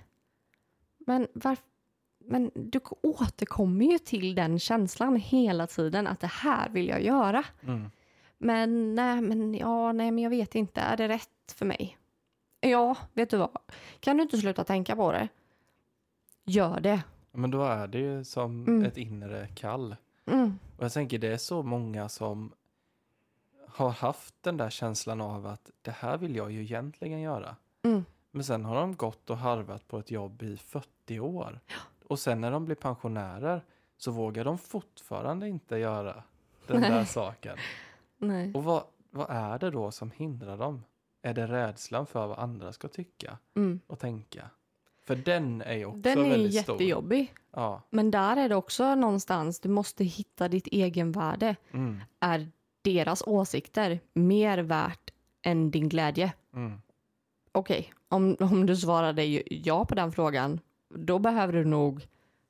Men, 0.97 1.28
varf- 1.34 1.63
men 2.25 2.52
du 2.56 2.80
återkommer 3.02 3.86
ju 3.86 3.97
till 3.97 4.36
den 4.36 4.60
känslan 4.60 5.15
hela 5.15 5.67
tiden 5.67 6.08
att 6.08 6.19
det 6.19 6.28
här 6.28 6.69
vill 6.69 6.88
jag 6.88 7.02
göra. 7.04 7.43
Mm. 7.62 7.89
Men 8.38 8.95
nej, 8.95 9.21
men 9.21 9.54
ja, 9.54 9.91
nej, 9.91 10.12
men 10.12 10.23
jag 10.23 10.30
vet 10.30 10.56
inte. 10.56 10.82
Är 10.82 10.97
det 10.97 11.08
rätt 11.08 11.52
för 11.56 11.65
mig? 11.65 11.97
Ja, 12.62 12.95
vet 13.13 13.30
du 13.30 13.38
vad? 13.38 13.58
Kan 14.00 14.17
du 14.17 14.24
inte 14.24 14.38
sluta 14.38 14.63
tänka 14.63 14.95
på 14.95 15.12
det? 15.12 15.28
Gör 16.45 16.80
det. 16.80 17.02
Men 17.32 17.52
då 17.52 17.63
är 17.63 17.88
det 17.88 18.00
ju 18.00 18.24
som 18.24 18.67
Mm. 18.67 18.86
ett 18.86 18.98
inre 18.98 19.47
kall. 19.47 19.95
Mm. 20.26 20.60
Och 20.78 20.84
jag 20.84 20.93
tänker 20.93 21.18
det 21.20 21.28
är 21.28 21.38
så 21.38 21.64
många 21.64 22.10
som 22.10 22.51
har 23.68 23.89
haft 23.89 24.36
den 24.41 24.57
där 24.57 24.70
känslan 24.70 25.22
av 25.22 25.47
att 25.47 25.70
det 25.82 25.91
här 25.91 26.18
vill 26.18 26.36
jag 26.36 26.51
ju 26.51 26.62
egentligen 26.62 27.22
göra. 27.22 27.55
Mm. 27.84 28.05
Men 28.32 28.43
sen 28.43 28.66
har 28.66 28.76
de 28.76 28.95
gått 28.95 29.30
och 29.30 29.38
harvat 29.38 29.88
på 29.88 29.99
ett 29.99 30.12
jobb 30.12 30.43
i 30.43 30.57
40 30.57 31.20
år. 31.20 31.60
Och 32.07 32.20
sen 32.20 32.41
när 32.41 32.51
de 32.51 32.66
blir 32.66 32.76
pensionärer 32.76 33.62
så 33.97 34.12
vågar 34.12 34.45
de 34.45 34.57
fortfarande 34.57 35.47
inte 35.49 35.78
göra 35.78 36.24
den 36.68 36.82
där 36.82 36.89
Nej. 36.89 37.05
saken. 37.05 37.57
Nej. 38.18 38.53
Och 38.53 38.64
vad, 38.64 38.84
vad 39.10 39.30
är 39.30 39.60
det 39.60 39.70
då 39.72 39.91
som 39.91 40.12
hindrar 40.12 40.57
dem? 40.57 40.84
Är 41.22 41.34
det 41.34 41.47
rädslan 41.47 42.05
för 42.07 42.28
vad 42.28 42.39
andra 42.39 42.72
ska 42.74 42.88
tycka 42.88 43.38
Mm. 43.55 43.80
och 43.88 43.99
tänka? 43.99 44.49
För 45.05 45.15
den 45.15 45.61
är 45.61 45.74
ju 45.74 45.86
också 45.86 45.99
Den 45.99 46.26
är 46.26 46.30
väldigt 46.30 46.61
stor. 46.63 46.76
jättejobbig. 46.76 47.34
Ja. 47.51 47.82
Men 47.89 48.11
där 48.11 48.38
är 48.38 48.49
det 48.49 48.55
också 48.55 48.95
någonstans, 48.95 49.59
du 49.59 49.70
måste 49.70 50.03
hitta 50.03 50.47
ditt 50.47 50.67
egenvärde. 50.67 51.55
Mm. 51.72 51.99
Är 52.20 52.47
deras 52.82 53.24
åsikter 53.28 53.99
mer 54.13 54.57
värt 54.57 55.11
än 55.41 55.72
din 55.72 55.89
glädje? 55.89 56.34
Mm. 56.53 56.82
Okej, 57.51 57.93
om, 58.09 58.36
om 58.39 58.65
du 58.65 58.76
svarade 58.76 59.26
ja 59.49 59.86
på 59.86 59.95
den 59.95 60.11
frågan, 60.11 60.59
då 60.89 61.20
behöver 61.20 61.53
du 61.53 61.65
nog 61.65 62.07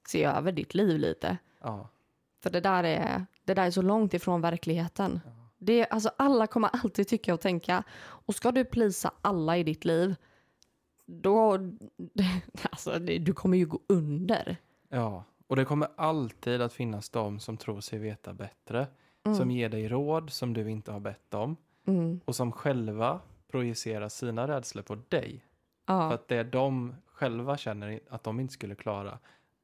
se 0.08 0.24
över 0.24 0.52
ditt 0.52 0.74
liv 0.74 1.00
lite. 1.00 1.38
Ja. 1.62 1.88
För 2.44 2.50
det 2.50 2.62
där 2.62 2.84
är, 2.84 3.26
det 3.44 3.54
där 3.54 3.66
är 3.66 3.72
så 3.72 3.82
långt 3.82 4.14
ifrån 4.14 4.42
verkligheten. 4.42 5.20
Det, 5.60 5.82
är- 5.82 5.94
alltså 5.94 6.12
alla 6.18 6.48
kommer 6.48 6.70
alltid 6.84 7.08
tycka 7.08 7.34
och 7.34 7.42
tänka. 7.42 7.84
Och 8.02 8.36
ska 8.36 8.52
du 8.52 8.66
plisa 8.66 9.12
alla 9.22 9.58
i 9.58 9.64
ditt 9.64 9.86
liv, 9.86 10.16
då... 11.06 11.58
Alltså, 12.72 13.00
du 13.00 13.34
kommer 13.34 13.58
ju 13.58 13.66
gå 13.66 13.80
under. 13.88 14.58
Ja, 14.90 15.24
och 15.48 15.56
det 15.56 15.66
kommer 15.66 15.88
alltid 15.96 16.62
att 16.62 16.74
finnas 16.74 17.10
de 17.10 17.40
som 17.40 17.58
tror 17.58 17.82
sig 17.82 18.00
veta 18.00 18.34
bättre. 18.34 18.88
Mm. 19.26 19.38
Som 19.38 19.52
ger 19.52 19.70
dig 19.70 19.88
råd 19.88 20.30
som 20.30 20.54
du 20.54 20.70
inte 20.72 20.92
har 20.92 21.00
bett 21.00 21.34
om. 21.34 21.56
Mm. 21.88 22.20
Och 22.26 22.36
som 22.36 22.52
själva 22.52 23.20
projicerar 23.52 24.10
sina 24.10 24.48
rädslor 24.48 24.84
på 24.84 24.96
dig. 25.10 25.46
För 25.88 25.94
Ja. 25.94 26.14
att 26.14 26.28
det 26.28 26.44
de 26.44 26.96
själva 27.06 27.58
känner 27.58 28.00
att 28.10 28.24
de 28.24 28.40
inte 28.40 28.54
skulle 28.54 28.76
klara, 28.76 29.20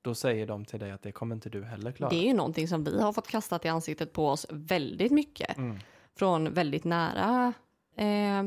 då 0.06 0.16
säger 0.16 0.47
de 0.47 0.66
till 0.66 0.80
dig 0.80 0.91
att 0.91 1.01
det 1.01 1.12
kommer 1.12 1.36
inte 1.36 1.49
du 1.49 1.64
heller 1.64 1.91
klara. 1.91 2.10
Det 2.10 2.16
är 2.16 2.28
ju 2.28 2.34
någonting 2.34 2.68
som 2.68 2.84
vi 2.84 3.01
har 3.01 3.14
fått 3.14 3.28
kastat 3.28 3.66
i 3.66 3.68
ansiktet 3.68 4.14
på 4.14 4.30
oss 4.30 4.45
väldigt 4.49 5.12
mycket. 5.12 5.58
Mm. 5.58 5.80
Från 6.16 6.53
väldigt 6.53 6.84
nära... 6.84 7.53
Eh, 7.95 8.43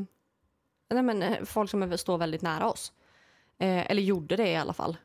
nej 0.90 1.02
men, 1.02 1.22
eh, 1.22 1.44
folk 1.44 1.70
som 1.70 1.98
står 1.98 2.18
väldigt 2.18 2.42
nära 2.42 2.70
oss. 2.70 2.92
Eh, 3.58 3.90
eller 3.90 4.02
gjorde 4.02 4.36
det 4.36 4.48
i 4.48 4.56
alla 4.56 4.72
fall. 4.72 4.96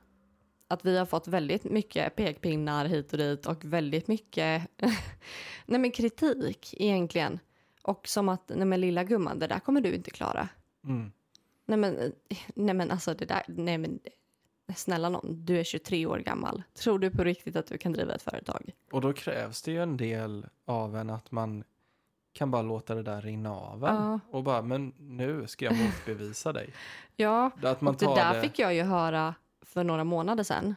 Att 0.68 0.86
vi 0.86 0.97
har 0.97 1.06
fått 1.06 1.28
väldigt 1.28 1.64
mycket 1.64 2.16
pekpinnar 2.16 2.86
hit 2.86 3.12
och 3.12 3.18
dit 3.18 3.45
och 3.45 3.66
väldigt 3.66 4.08
mycket 4.08 4.68
nej 5.66 5.80
men 5.80 5.91
kritik 5.91 6.74
egentligen. 6.78 7.39
Och 7.82 8.08
som 8.08 8.30
att, 8.30 8.51
nej 8.56 8.66
men 8.66 8.82
lilla 8.82 9.04
gumman, 9.04 9.39
det 9.39 9.47
där 9.47 9.60
kommer 9.60 9.82
du 9.82 9.93
inte 9.93 10.12
klara. 10.12 10.49
Mm. 10.84 11.12
Nej 11.66 11.78
men, 11.78 11.97
eh, 11.97 12.38
nej 12.56 12.76
men 12.76 12.91
alltså 12.91 13.14
det 13.14 13.26
där, 13.26 13.43
nej 13.47 13.78
men 13.78 13.99
snälla 14.76 15.09
någon, 15.09 15.45
du 15.45 15.59
är 15.59 15.63
23 15.63 16.05
år 16.05 16.17
gammal. 16.17 16.63
Tror 16.74 16.99
du 16.99 17.11
på 17.11 17.24
riktigt 17.24 17.55
att 17.55 17.67
du 17.67 17.78
kan 17.78 17.93
driva 17.93 18.13
ett 18.13 18.21
företag? 18.21 18.71
Och 18.91 19.01
då 19.01 19.13
krävs 19.13 19.61
det 19.61 19.71
ju 19.71 19.82
en 19.84 19.97
del 19.97 20.45
av 20.65 20.95
en 20.95 21.09
att 21.09 21.32
man 21.32 21.63
kan 22.34 22.51
bara 22.51 22.61
låta 22.61 22.95
det 22.95 23.03
där 23.03 23.21
rinna 23.21 23.51
av 23.51 23.84
en. 23.86 23.95
Ja. 23.95 24.19
Och 24.32 24.43
bara, 24.43 24.61
men 24.61 24.93
nu 24.97 25.47
ska 25.47 25.65
jag 25.65 25.78
motbevisa 25.78 26.53
dig. 26.53 26.69
Ja, 27.15 27.51
Att 27.61 27.82
man 27.82 27.93
och 27.93 27.99
det 27.99 28.15
där 28.15 28.34
det... 28.34 28.41
fick 28.41 28.59
jag 28.59 28.74
ju 28.74 28.82
höra 28.82 29.36
för 29.61 29.84
några 29.84 30.03
månader 30.03 30.43
sedan. 30.43 30.76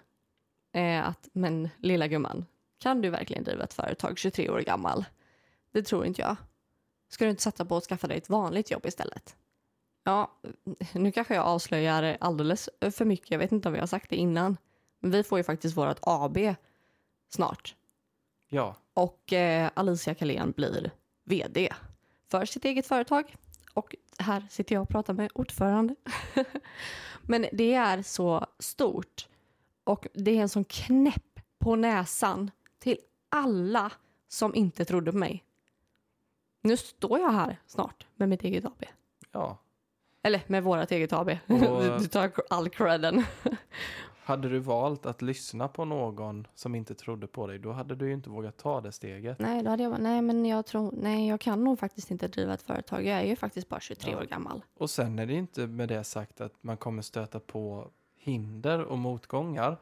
Eh, 0.72 1.08
att, 1.08 1.28
men 1.32 1.68
lilla 1.78 2.06
gumman, 2.06 2.46
kan 2.78 3.02
du 3.02 3.10
verkligen 3.10 3.44
driva 3.44 3.64
ett 3.64 3.74
företag 3.74 4.18
23 4.18 4.50
år 4.50 4.60
gammal? 4.60 5.04
Det 5.72 5.82
tror 5.82 6.06
inte 6.06 6.22
jag. 6.22 6.36
Ska 7.08 7.24
du 7.24 7.30
inte 7.30 7.42
satsa 7.42 7.64
på 7.64 7.76
att 7.76 7.84
skaffa 7.84 8.06
dig 8.06 8.18
ett 8.18 8.28
vanligt 8.28 8.70
jobb 8.70 8.86
istället? 8.86 9.36
Ja, 10.06 10.30
nu 10.92 11.12
kanske 11.12 11.34
jag 11.34 11.44
avslöjar 11.44 12.16
alldeles 12.20 12.68
för 12.80 13.04
mycket. 13.04 13.30
Jag 13.30 13.38
vet 13.38 13.52
inte 13.52 13.68
om 13.68 13.72
vi 13.74 13.80
har 13.80 13.86
sagt 13.86 14.10
det 14.10 14.16
innan. 14.16 14.56
Men 15.00 15.10
vi 15.10 15.22
får 15.22 15.38
ju 15.38 15.44
faktiskt 15.44 15.76
vårt 15.76 15.98
AB 16.02 16.38
snart. 17.28 17.74
Ja, 18.48 18.76
Och 18.94 19.32
eh, 19.32 19.70
Alicia 19.74 20.14
Kalén 20.14 20.52
blir 20.56 20.90
vd 21.24 21.72
för 22.30 22.44
sitt 22.44 22.64
eget 22.64 22.86
företag. 22.86 23.36
Och 23.74 23.94
här 24.18 24.46
sitter 24.50 24.74
jag 24.74 24.82
och 24.82 24.88
pratar 24.88 25.14
med 25.14 25.30
ordförande. 25.34 25.94
Men 27.22 27.46
det 27.52 27.74
är 27.74 28.02
så 28.02 28.46
stort. 28.58 29.28
Och 29.84 30.06
det 30.14 30.30
är 30.38 30.42
en 30.42 30.48
sån 30.48 30.64
knäpp 30.64 31.40
på 31.58 31.76
näsan 31.76 32.50
till 32.78 32.98
alla 33.28 33.92
som 34.28 34.54
inte 34.54 34.84
trodde 34.84 35.12
på 35.12 35.18
mig. 35.18 35.44
Nu 36.62 36.76
står 36.76 37.18
jag 37.18 37.30
här 37.30 37.60
snart 37.66 38.06
med 38.14 38.28
mitt 38.28 38.42
eget 38.44 38.64
AB. 38.64 38.84
ja. 39.32 39.58
Eller 40.26 40.42
med 40.46 40.62
vårat 40.64 40.92
eget 40.92 41.12
AB. 41.12 41.28
Och- 41.46 42.00
Du 42.00 42.06
tar 42.06 42.30
all 42.50 42.68
credden. 42.68 43.22
Hade 44.24 44.48
du 44.48 44.58
valt 44.58 45.06
att 45.06 45.22
lyssna 45.22 45.68
på 45.68 45.84
någon 45.84 46.46
som 46.54 46.74
inte 46.74 46.94
trodde 46.94 47.26
på 47.26 47.46
dig, 47.46 47.58
då 47.58 47.72
hade 47.72 47.94
du 47.94 48.06
ju 48.06 48.12
inte 48.12 48.30
vågat 48.30 48.56
ta 48.56 48.80
det 48.80 48.92
steget. 48.92 49.38
Nej, 49.38 49.62
då 49.62 49.70
hade 49.70 49.82
jag 49.82 50.00
nej 50.00 50.22
men 50.22 50.46
jag 50.46 50.66
tror, 50.66 50.94
nej 50.96 51.28
jag 51.28 51.40
kan 51.40 51.64
nog 51.64 51.78
faktiskt 51.78 52.10
inte 52.10 52.28
driva 52.28 52.54
ett 52.54 52.62
företag. 52.62 53.06
Jag 53.06 53.18
är 53.20 53.24
ju 53.26 53.36
faktiskt 53.36 53.68
bara 53.68 53.80
23 53.80 54.12
Ja. 54.12 54.18
år 54.18 54.22
gammal. 54.24 54.64
Och 54.78 54.90
sen 54.90 55.18
är 55.18 55.26
det 55.26 55.34
inte 55.34 55.66
med 55.66 55.88
det 55.88 56.04
sagt 56.04 56.40
att 56.40 56.52
man 56.60 56.76
kommer 56.76 57.02
stöta 57.02 57.40
på 57.40 57.88
hinder 58.16 58.84
och 58.84 58.98
motgångar. 58.98 59.76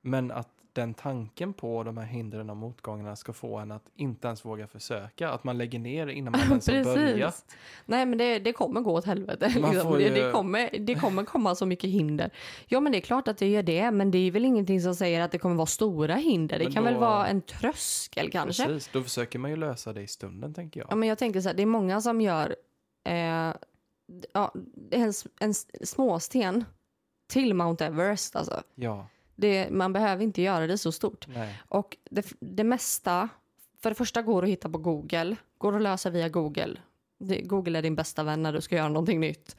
Men 0.00 0.30
att 0.30 0.48
den 0.74 0.94
tanken 0.94 1.52
på 1.52 1.82
de 1.82 1.96
här 1.96 2.04
hindren 2.06 2.50
och 2.50 2.56
motgångarna 2.56 3.16
ska 3.16 3.32
få 3.32 3.56
en 3.58 3.72
att 3.72 3.82
inte 3.96 4.26
ens 4.26 4.44
våga 4.44 4.66
försöka. 4.66 5.30
Att 5.30 5.44
man 5.44 5.58
lägger 5.58 5.78
ner 5.78 6.06
innan 6.06 6.32
man 6.32 6.40
ens 6.48 6.66
har 6.66 6.84
börjat. 6.84 7.56
Nej, 7.86 8.06
men 8.06 8.18
det, 8.18 8.38
det 8.38 8.52
kommer 8.52 8.80
gå 8.80 8.92
åt 8.92 9.04
helvete. 9.04 9.48
Liksom. 9.48 9.92
Det, 9.92 10.02
ju- 10.02 10.14
det, 10.14 10.32
kommer, 10.32 10.78
det 10.78 10.94
kommer 10.94 11.24
komma 11.24 11.54
så 11.54 11.66
mycket 11.66 11.90
hinder. 11.90 12.30
Ja, 12.66 12.80
men 12.80 12.92
det 12.92 12.98
är 12.98 13.00
klart 13.00 13.28
att 13.28 13.38
det 13.38 13.48
gör 13.48 13.62
det, 13.62 13.90
men 13.90 14.10
det 14.10 14.18
är 14.18 14.30
väl 14.30 14.44
ingenting 14.44 14.80
som 14.80 14.94
säger 14.94 15.20
att 15.20 15.32
det 15.32 15.38
kommer 15.38 15.56
vara 15.56 15.66
stora 15.66 16.14
hinder. 16.14 16.58
Det 16.58 16.64
Men 16.64 16.72
kan 16.72 16.84
väl 16.84 16.96
vara 16.96 17.26
en 17.26 17.42
tröskel 17.42 18.30
kanske. 18.30 18.66
Precis, 18.66 18.90
då 18.92 19.02
försöker 19.02 19.38
man 19.38 19.50
ju 19.50 19.56
lösa 19.56 19.92
det 19.92 20.02
i 20.02 20.06
stunden 20.06 20.54
tänker 20.54 20.80
jag. 20.80 20.90
Ja, 20.90 20.94
men 20.94 21.08
jag 21.08 21.18
tänker 21.18 21.40
så 21.40 21.48
här, 21.48 21.56
det 21.56 21.62
är 21.62 21.66
många 21.66 22.00
som 22.00 22.20
gör 22.20 22.56
eh, 23.08 23.52
ja, 24.32 24.54
en, 24.90 25.12
en 25.40 25.54
småsten 25.84 26.64
till 27.26 27.54
Mount 27.54 27.84
Everest. 27.84 28.36
Alltså. 28.36 28.62
Ja, 28.74 29.06
Det, 29.36 29.70
man 29.70 29.92
behöver 29.92 30.24
inte 30.24 30.42
göra 30.42 30.66
det 30.66 30.78
så 30.78 30.92
stort. 30.92 31.26
nej. 31.28 31.62
Och 31.68 31.96
det, 32.10 32.32
det 32.40 32.64
mesta, 32.64 33.28
för 33.82 33.90
det 33.90 33.94
första 33.94 34.22
går 34.22 34.42
att 34.42 34.48
hitta 34.48 34.68
på 34.68 34.78
Google, 34.78 35.36
går 35.58 35.76
att 35.76 35.82
lösa 35.82 36.10
via 36.10 36.28
Google. 36.28 36.76
Google 37.42 37.78
är 37.78 37.82
din 37.82 37.96
bästa 37.96 38.22
vän 38.22 38.42
när 38.42 38.52
du 38.52 38.60
ska 38.60 38.76
göra 38.76 38.88
någonting 38.88 39.20
nytt. 39.20 39.56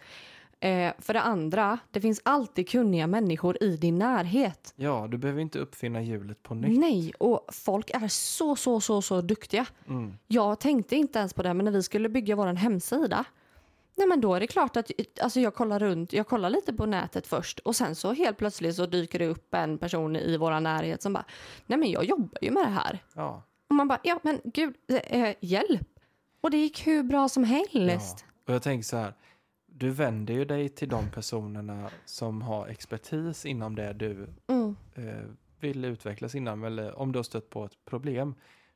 Eh, 0.59 0.93
för 0.99 1.13
det 1.13 1.21
andra, 1.21 1.80
det 1.91 2.01
finns 2.01 2.21
alltid 2.26 2.69
kunniga 2.69 3.07
människor 3.07 3.63
i 3.63 3.78
din 3.78 3.97
närhet. 3.97 4.73
Ja, 4.76 5.07
du 5.09 5.17
behöver 5.17 5.41
inte 5.41 5.59
uppfinna 5.59 6.01
hjulet 6.01 6.43
på 6.43 6.55
nytt. 6.55 6.80
Nej, 6.80 7.13
och 7.19 7.45
folk 7.51 7.89
är 7.89 8.07
så, 8.07 8.55
så, 8.55 8.82
så, 8.82 9.01
så 9.01 9.21
duktiga. 9.21 9.65
Mm. 9.88 10.17
Jag 10.28 10.59
tänkte 10.59 10.95
inte 10.95 11.19
ens 11.19 11.34
på 11.34 11.43
det, 11.43 11.53
men 11.53 11.65
när 11.65 11.71
vi 11.71 11.84
skulle 11.84 12.09
bygga 12.09 12.36
vår 12.36 12.53
hemsida, 12.53 13.26
nej 13.97 14.07
men 14.07 14.21
då 14.21 14.33
är 14.35 14.39
det 14.39 14.47
klart 14.47 14.77
att 14.77 14.91
alltså 15.21 15.39
jag 15.39 15.55
kollar 15.55 15.79
runt, 15.79 16.13
jag 16.13 16.27
kollar 16.27 16.49
lite 16.49 16.73
på 16.73 16.85
nätet 16.85 17.27
först 17.27 17.59
och 17.59 17.75
sen 17.75 17.95
så 17.95 18.13
helt 18.13 18.37
plötsligt 18.37 18.75
så 18.75 18.85
dyker 18.85 19.19
det 19.19 19.27
upp 19.27 19.53
en 19.53 19.77
person 19.77 20.15
i 20.15 20.37
vår 20.37 20.59
närhet 20.59 21.01
som 21.01 21.13
bara, 21.13 21.25
nej 21.65 21.79
men 21.79 21.91
jag 21.91 22.03
jobbar 22.05 22.37
ju 22.41 22.51
med 22.51 22.63
det 22.63 22.69
här. 22.69 22.99
Ja. 23.13 23.43
Och 23.69 23.75
man 23.75 23.87
bara, 23.87 23.99
ja 24.03 24.19
men 24.23 24.41
gud, 24.43 24.75
eh, 24.87 25.35
hjälp. 25.41 25.87
Och 26.41 26.51
det 26.51 26.57
gick 26.57 26.87
hur 26.87 27.03
bra 27.03 27.29
som 27.29 27.43
helst. 27.43 28.25
Ja. 28.27 28.31
Och 28.47 28.53
jag 28.53 28.63
tänker 28.63 28.83
så 28.85 28.97
här, 28.97 29.13
du 29.65 29.89
vänder 29.89 30.33
ju 30.33 30.45
dig 30.45 30.69
till 30.69 30.89
de 30.89 31.09
personerna 31.11 31.89
som 32.05 32.41
har 32.41 32.67
expertis 32.67 33.45
inom 33.45 33.75
det 33.75 33.93
du 33.93 34.27
Mm. 34.47 34.75
eh, 34.95 35.29
vill 35.59 35.85
utvecklas 35.85 36.35
inom, 36.35 36.63
eller 36.63 36.99
om 36.99 37.11
du 37.11 37.19
har 37.19 37.23
stött 37.23 37.49
på 37.49 37.65
ett 37.65 37.85
problem. 37.85 38.35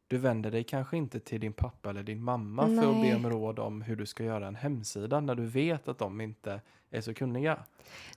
Du 0.10 0.18
vänder 0.18 0.52
dig 0.52 0.64
kanske 0.64 0.98
inte 0.98 1.20
till 1.20 1.40
din 1.42 1.54
pappa 1.54 1.90
eller 1.90 2.04
din 2.04 2.24
mamma 2.24 2.68
för 2.68 2.74
att 2.74 2.96
be 2.96 3.02
Nej. 3.02 3.16
om 3.16 3.30
råd 3.30 3.60
om 3.60 3.82
hur 3.82 3.96
du 3.96 4.06
ska 4.06 4.24
göra 4.24 4.48
en 4.48 4.56
hemsida 4.56 5.20
när 5.20 5.36
du 5.36 5.46
vet 5.46 5.88
att 5.88 5.98
de 5.98 6.22
inte 6.22 6.62
är 6.92 7.02
så 7.02 7.14
kunniga. 7.14 7.60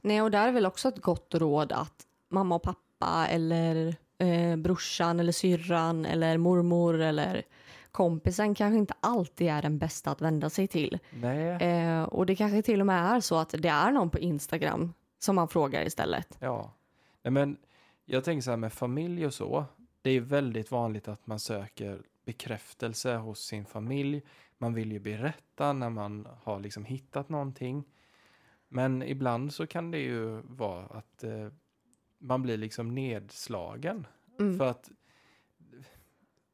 Nej, 0.01 0.23
och 0.23 0.31
där 0.31 0.49
är 0.49 0.53
väl 0.53 0.67
också 0.67 0.89
ett 0.89 0.99
gott 0.99 1.35
råd 1.35 1.73
att 1.73 2.07
mamma 2.29 2.55
och 2.55 2.63
pappa 2.63 3.27
eller 3.27 3.95
eh, 4.19 4.57
brorsan 4.57 5.21
eller 5.21 5.33
syrran 5.33 6.05
eller 6.05 6.39
mormor 6.39 7.01
eller 7.01 7.43
kompisen 7.91 8.55
kanske 8.55 8.79
inte 8.79 8.95
alltid 9.01 9.49
är 9.49 9.63
den 9.63 9.79
bästa 9.79 10.11
att 10.11 10.21
vända 10.21 10.51
sig 10.51 10.69
till. 10.69 10.99
Nej, 11.11 11.63
Eh, 11.63 12.03
och 12.03 12.27
det 12.27 12.37
kanske 12.37 12.63
till 12.63 12.81
och 12.81 12.87
med 12.87 13.13
är 13.17 13.21
så 13.21 13.37
att 13.37 13.55
det 13.59 13.69
är 13.69 13.91
någon 13.91 14.11
på 14.11 14.19
Instagram 14.19 14.93
som 15.19 15.37
man 15.37 15.49
frågar 15.49 15.87
istället. 15.87 16.37
ja. 16.41 16.73
Nej, 17.23 17.33
men 17.33 17.57
jag 18.05 18.25
tänker 18.25 18.43
så 18.43 18.51
här 18.51 18.57
med 18.57 18.73
familj 18.73 19.27
och 19.27 19.35
så. 19.35 19.65
Det 20.03 20.11
är 20.11 20.21
väldigt 20.21 20.71
vanligt 20.71 21.09
att 21.09 21.27
man 21.27 21.41
söker 21.41 22.03
bekräftelse 22.25 23.17
hos 23.17 23.41
sin 23.41 23.65
familj. 23.65 24.23
Man 24.59 24.75
vill 24.75 24.93
ju 24.93 24.99
berätta 24.99 25.73
när 25.73 25.91
man 25.91 26.29
har 26.43 26.61
liksom 26.61 26.85
hittat 26.85 27.29
någonting. 27.29 27.85
Men 28.69 29.03
ibland 29.03 29.53
så 29.55 29.67
kan 29.67 29.91
det 29.91 29.99
ju 29.99 30.41
vara 30.45 30.85
att 30.87 31.25
eh, 31.25 31.49
man 32.19 32.43
blir 32.43 32.57
liksom 32.57 32.95
nedslagen. 32.95 34.07
Mm. 34.41 34.59
För 34.59 34.67
att 34.67 34.91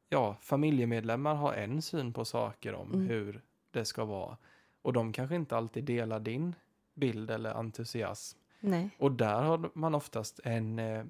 ja, 0.09 0.37
familjemedlemmar 0.41 1.35
har 1.35 1.53
en 1.53 1.81
syn 1.81 2.13
på 2.13 2.25
saker 2.25 2.73
om 2.73 2.93
Mm. 2.93 3.07
hur 3.07 3.41
det 3.71 3.85
ska 3.85 4.05
vara. 4.05 4.37
Och 4.81 4.93
de 4.93 5.13
kanske 5.13 5.35
inte 5.35 5.57
alltid 5.57 5.83
delar 5.83 6.19
din 6.19 6.55
bild 6.93 7.31
eller 7.31 7.53
entusiasm. 7.53 8.39
Nej. 8.59 8.89
Och 8.97 9.11
där 9.11 9.41
har 9.41 9.69
man 9.73 9.95
oftast 9.95 10.39
en, 10.43 10.79
eh, 10.79 11.05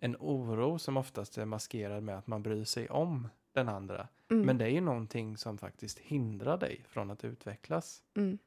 en 0.00 0.16
oro 0.20 0.78
som 0.78 0.96
oftast 0.96 1.38
är 1.38 1.44
maskerad 1.44 2.02
med 2.02 2.18
att 2.18 2.26
man 2.26 2.42
bryr 2.42 2.64
sig 2.64 2.88
om 2.88 3.28
den 3.52 3.68
andra. 3.68 4.08
Mm. 4.30 4.46
Men 4.46 4.58
det 4.58 4.64
är 4.64 4.70
ju 4.70 4.80
någonting 4.80 5.36
som 5.36 5.58
faktiskt 5.58 5.98
hindrar 5.98 6.58
dig 6.58 6.84
från 6.88 7.10
att 7.10 7.24
utvecklas. 7.24 8.02
Mm. 8.16 8.38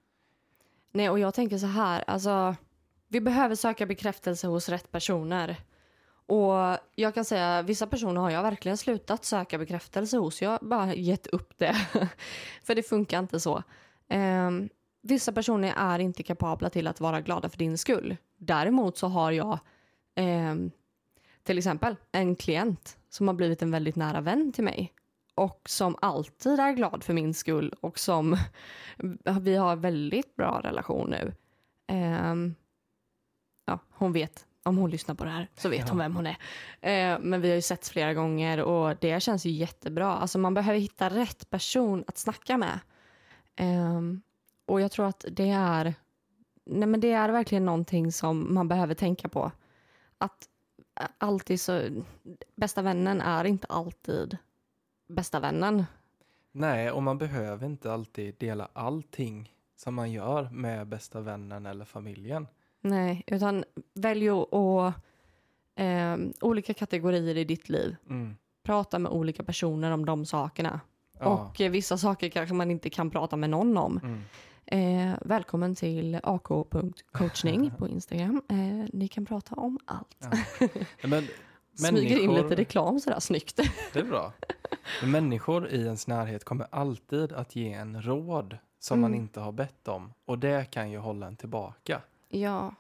Nej, 0.91 1.09
och 1.09 1.19
jag 1.19 1.33
tänker 1.33 1.57
så 1.57 1.65
här, 1.65 2.03
alltså 2.07 2.55
vi 3.07 3.21
behöver 3.21 3.55
söka 3.55 3.85
bekräftelse 3.85 4.47
hos 4.47 4.69
rätt 4.69 4.91
personer. 4.91 5.55
Och 6.25 6.77
jag 6.95 7.13
kan 7.13 7.25
säga, 7.25 7.61
vissa 7.61 7.87
personer 7.87 8.21
har 8.21 8.29
jag 8.29 8.43
verkligen 8.43 8.77
slutat 8.77 9.25
söka 9.25 9.57
bekräftelse 9.57 10.17
hos. 10.17 10.41
Jag 10.41 10.49
har 10.49 10.59
bara 10.61 10.93
gett 10.93 11.27
upp 11.27 11.57
det. 11.57 11.75
för 12.63 12.75
det 12.75 12.83
funkar 12.83 13.19
inte 13.19 13.39
så. 13.39 13.63
Ehm, 14.07 14.69
vissa 15.01 15.31
personer 15.31 15.73
är 15.77 15.99
inte 15.99 16.23
kapabla 16.23 16.69
till 16.69 16.87
att 16.87 16.99
vara 16.99 17.21
glada 17.21 17.49
för 17.49 17.57
din 17.57 17.77
skull. 17.77 18.17
Däremot 18.37 18.97
så 18.97 19.07
har 19.07 19.31
jag 19.31 19.59
ehm, 20.15 20.71
till 21.43 21.57
exempel 21.57 21.95
en 22.11 22.35
klient 22.35 22.97
som 23.09 23.27
har 23.27 23.35
blivit 23.35 23.61
en 23.61 23.71
väldigt 23.71 23.95
nära 23.95 24.21
vän 24.21 24.51
till 24.51 24.63
mig 24.63 24.93
och 25.35 25.61
som 25.65 25.95
alltid 26.01 26.59
är 26.59 26.71
glad 26.71 27.03
för 27.03 27.13
min 27.13 27.33
skull 27.33 27.73
och 27.81 27.99
som 27.99 28.37
vi 29.41 29.55
har 29.55 29.75
väldigt 29.75 30.35
bra 30.35 30.61
relation 30.63 31.09
nu. 31.09 31.33
Ehm, 31.87 32.55
ja, 33.65 33.79
hon 33.89 34.13
vet, 34.13 34.45
om 34.63 34.77
hon 34.77 34.89
lyssnar 34.89 35.15
på 35.15 35.23
det 35.23 35.29
här 35.29 35.47
så 35.55 35.69
vet 35.69 35.79
Ja. 35.79 35.85
hon 35.89 35.97
vem 35.97 36.15
hon 36.15 36.27
är. 36.27 36.37
Eh, 36.81 37.19
men 37.19 37.41
vi 37.41 37.49
har 37.49 37.55
ju 37.55 37.61
setts 37.61 37.89
flera 37.89 38.13
gånger 38.13 38.61
och 38.61 38.97
det 39.01 39.19
känns 39.23 39.45
ju 39.45 39.49
jättebra. 39.49 40.13
Alltså 40.13 40.39
man 40.39 40.53
behöver 40.53 40.79
hitta 40.79 41.09
rätt 41.09 41.49
person 41.49 42.03
att 42.07 42.17
snacka 42.17 42.57
med. 42.57 42.79
Ehm, 43.55 44.21
och 44.65 44.81
jag 44.81 44.91
tror 44.91 45.05
att 45.07 45.25
det 45.31 45.49
är, 45.49 45.93
nej 46.65 46.87
men 46.87 46.99
det 46.99 47.11
är 47.11 47.29
verkligen 47.29 47.65
någonting 47.65 48.11
som 48.11 48.53
man 48.53 48.67
behöver 48.67 48.93
tänka 48.95 49.29
på. 49.29 49.51
Att 50.17 50.47
alltid 51.17 51.61
så, 51.61 52.03
bästa 52.55 52.81
vännen 52.81 53.21
är 53.21 53.45
inte 53.45 53.67
alltid 53.67 54.37
bästa 55.07 55.39
vännen. 55.39 55.85
Nej, 56.51 56.91
och 56.91 57.03
man 57.03 57.17
behöver 57.17 57.65
inte 57.65 57.93
alltid 57.93 58.35
dela 58.39 58.67
allting 58.73 59.53
som 59.75 59.95
man 59.95 60.11
gör 60.11 60.49
med 60.49 60.87
bästa 60.87 61.21
vännen 61.21 61.65
eller 61.65 61.85
familjen. 61.85 62.47
Nej, 62.81 63.23
utan 63.27 63.63
välj 63.93 64.29
att 64.29 64.93
ehm, 65.75 66.33
olika 66.41 66.73
kategorier 66.73 67.37
i 67.37 67.43
ditt 67.43 67.69
liv. 67.69 67.95
Mm. 68.09 68.35
Prata 68.63 68.99
med 68.99 69.11
olika 69.11 69.43
personer 69.43 69.91
om 69.91 70.05
de 70.05 70.25
sakerna. 70.25 70.79
Ja. 71.19 71.25
Och 71.25 71.61
eh, 71.61 71.71
vissa 71.71 71.97
saker 71.97 72.29
kanske 72.29 72.55
man 72.55 72.71
inte 72.71 72.89
kan 72.89 73.09
prata 73.09 73.35
med 73.35 73.49
någon 73.49 73.77
om. 73.77 73.99
Mm. 74.03 74.21
Eh, 74.66 75.14
välkommen 75.22 75.76
till 75.76 76.20
ak.coachning 76.24 77.72
på 77.78 77.88
Instagram. 77.88 78.41
Eh, 78.49 78.89
ni 78.93 79.07
kan 79.07 79.26
prata 79.26 79.55
om 79.55 79.80
allt. 79.86 80.18
Ja. 80.99 81.07
Men 81.07 81.28
Smyger 81.76 82.20
in 82.24 82.34
lite 82.34 82.55
reklam 82.55 82.99
sådär 82.99 83.20
snyggt. 83.20 83.59
Det 83.93 83.99
är 83.99 84.03
bra. 84.03 84.34
Men 85.01 85.11
människor 85.11 85.68
i 85.70 85.82
ens 85.86 86.07
närhet 86.07 86.43
kommer 86.43 86.68
alltid 86.72 87.32
att 87.32 87.55
ge 87.55 87.74
en 87.74 88.01
råd 88.01 88.57
som 88.80 89.01
man 89.01 89.11
Mm. 89.11 89.22
inte 89.24 89.39
har 89.39 89.51
bett 89.51 89.88
om. 89.88 90.14
Och 90.26 90.39
det 90.39 90.72
kan 90.72 90.91
ju 90.91 90.97
hålla 90.97 91.28
en 91.28 91.36
tillbaka. 91.36 92.01
ja, 92.30 92.76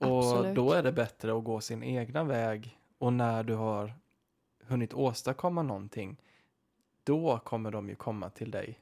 Och 0.00 0.18
Absolut. 0.18 0.54
då 0.56 0.72
är 0.72 0.82
det 0.82 0.92
bättre 0.92 1.36
att 1.38 1.44
gå 1.44 1.60
sin 1.60 1.82
egna 1.82 2.24
väg. 2.24 2.78
Och 2.98 3.12
när 3.12 3.42
du 3.42 3.54
har 3.54 3.94
hunnit 4.66 4.94
åstadkomma 4.94 5.62
någonting, 5.62 6.16
då 7.04 7.38
kommer 7.38 7.70
de 7.70 7.88
ju 7.88 7.94
komma 7.94 8.30
till 8.30 8.50
dig. 8.50 8.78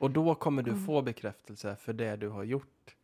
Och 0.00 0.10
då 0.10 0.34
kommer 0.34 0.62
du 0.62 0.70
Mm. 0.70 0.86
få 0.86 1.02
bekräftelse 1.02 1.76
för 1.76 1.92
det 1.92 2.16
du 2.16 2.28
har 2.28 2.42
gjort. 2.44 2.96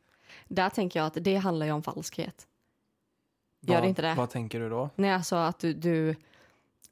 där 0.49 0.70
tänker 0.70 1.01
jag 1.01 1.07
att 1.07 1.16
det 1.20 1.36
handlar 1.36 1.66
ju 1.66 1.72
om 1.72 1.82
falskhet. 1.82 2.47
Gör 3.61 3.82
det 3.82 3.88
inte 3.88 4.03
det? 4.03 4.14
Vad 4.14 4.30
tänker 4.30 4.61
du 4.61 4.68
då? 4.68 4.90
Nej, 4.97 5.11
alltså 5.11 5.36
att 5.36 5.59
du, 5.59 5.72
du 5.72 6.16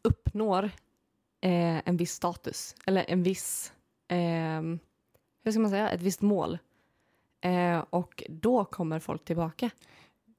uppnår 0.02 0.64
eh, 1.40 1.88
en 1.88 1.96
viss 1.96 2.12
status. 2.12 2.74
Eller 2.86 3.05
en 3.09 3.22
viss, 3.22 3.72
ehm, 4.09 4.78
hur 5.42 5.52
ska 5.52 5.61
man 5.61 5.70
säga, 5.70 5.90
ett 5.90 6.02
visst 6.02 6.20
mål. 6.20 6.59
Eh, 7.40 7.84
och 7.90 8.24
då 8.28 8.64
kommer 8.64 8.98
folk 9.00 9.24
tillbaka. 9.24 9.70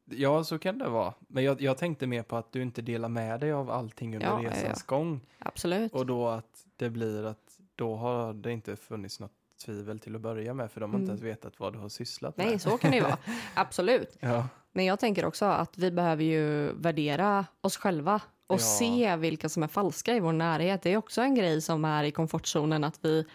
Ja, 0.06 0.44
så 0.44 0.60
kan 0.60 0.78
det 0.78 0.90
vara. 0.90 1.14
Men 1.28 1.44
jag, 1.44 1.62
jag 1.62 1.78
tänkte 1.78 2.08
mer 2.08 2.24
på 2.24 2.36
att 2.36 2.52
du 2.52 2.62
inte 2.62 2.82
delar 2.82 3.10
med 3.10 3.40
dig 3.40 3.52
av 3.52 3.72
allting 3.72 4.16
under 4.16 4.28
ja, 4.28 4.50
resans 4.52 4.86
ja. 4.88 4.96
gång. 4.96 5.22
Absolut. 5.40 5.94
Och 5.94 6.06
då 6.06 6.28
att 6.28 6.66
det 6.76 6.90
blir 6.90 7.24
att 7.26 7.60
då 7.76 7.96
har 7.96 8.34
det 8.34 8.52
inte 8.52 8.76
funnits 8.76 9.20
något 9.20 9.32
tvivel 9.58 10.00
till 10.00 10.16
att 10.16 10.22
börja 10.22 10.54
med 10.54 10.72
för 10.72 10.82
de 10.82 10.92
har 10.92 11.00
inte 11.00 11.12
Mm. 11.12 11.24
ens 11.26 11.38
vetat 11.38 11.60
vad 11.60 11.74
du 11.74 11.80
har 11.80 11.90
sysslat 11.90 12.38
med. 12.38 12.46
Nej, 12.48 12.60
så 12.60 12.78
kan 12.78 12.92
det 12.92 12.98
ju 12.98 13.04
vara. 13.04 13.18
Absolut. 13.56 14.18
Ja, 14.20 14.48
Men 14.72 14.86
jag 14.86 15.00
tänker 15.00 15.26
också 15.26 15.46
att 15.46 15.78
vi 15.78 15.92
behöver 15.92 16.24
ju 16.24 16.72
värdera 16.74 17.46
oss 17.62 17.78
själva 17.78 18.22
och 18.48 18.56
Ja. 18.56 18.60
se 18.60 19.16
vilka 19.16 19.50
som 19.50 19.64
är 19.64 19.68
falska 19.68 20.16
i 20.16 20.20
vår 20.20 20.34
närhet. 20.34 20.82
Det 20.82 20.90
är 20.94 20.98
också 20.98 21.22
en 21.22 21.36
grej 21.36 21.62
som 21.62 21.86
är 21.86 22.04
i 22.04 22.12
komfortzonen 22.12 22.84
att 22.84 23.00
vi, 23.06 23.26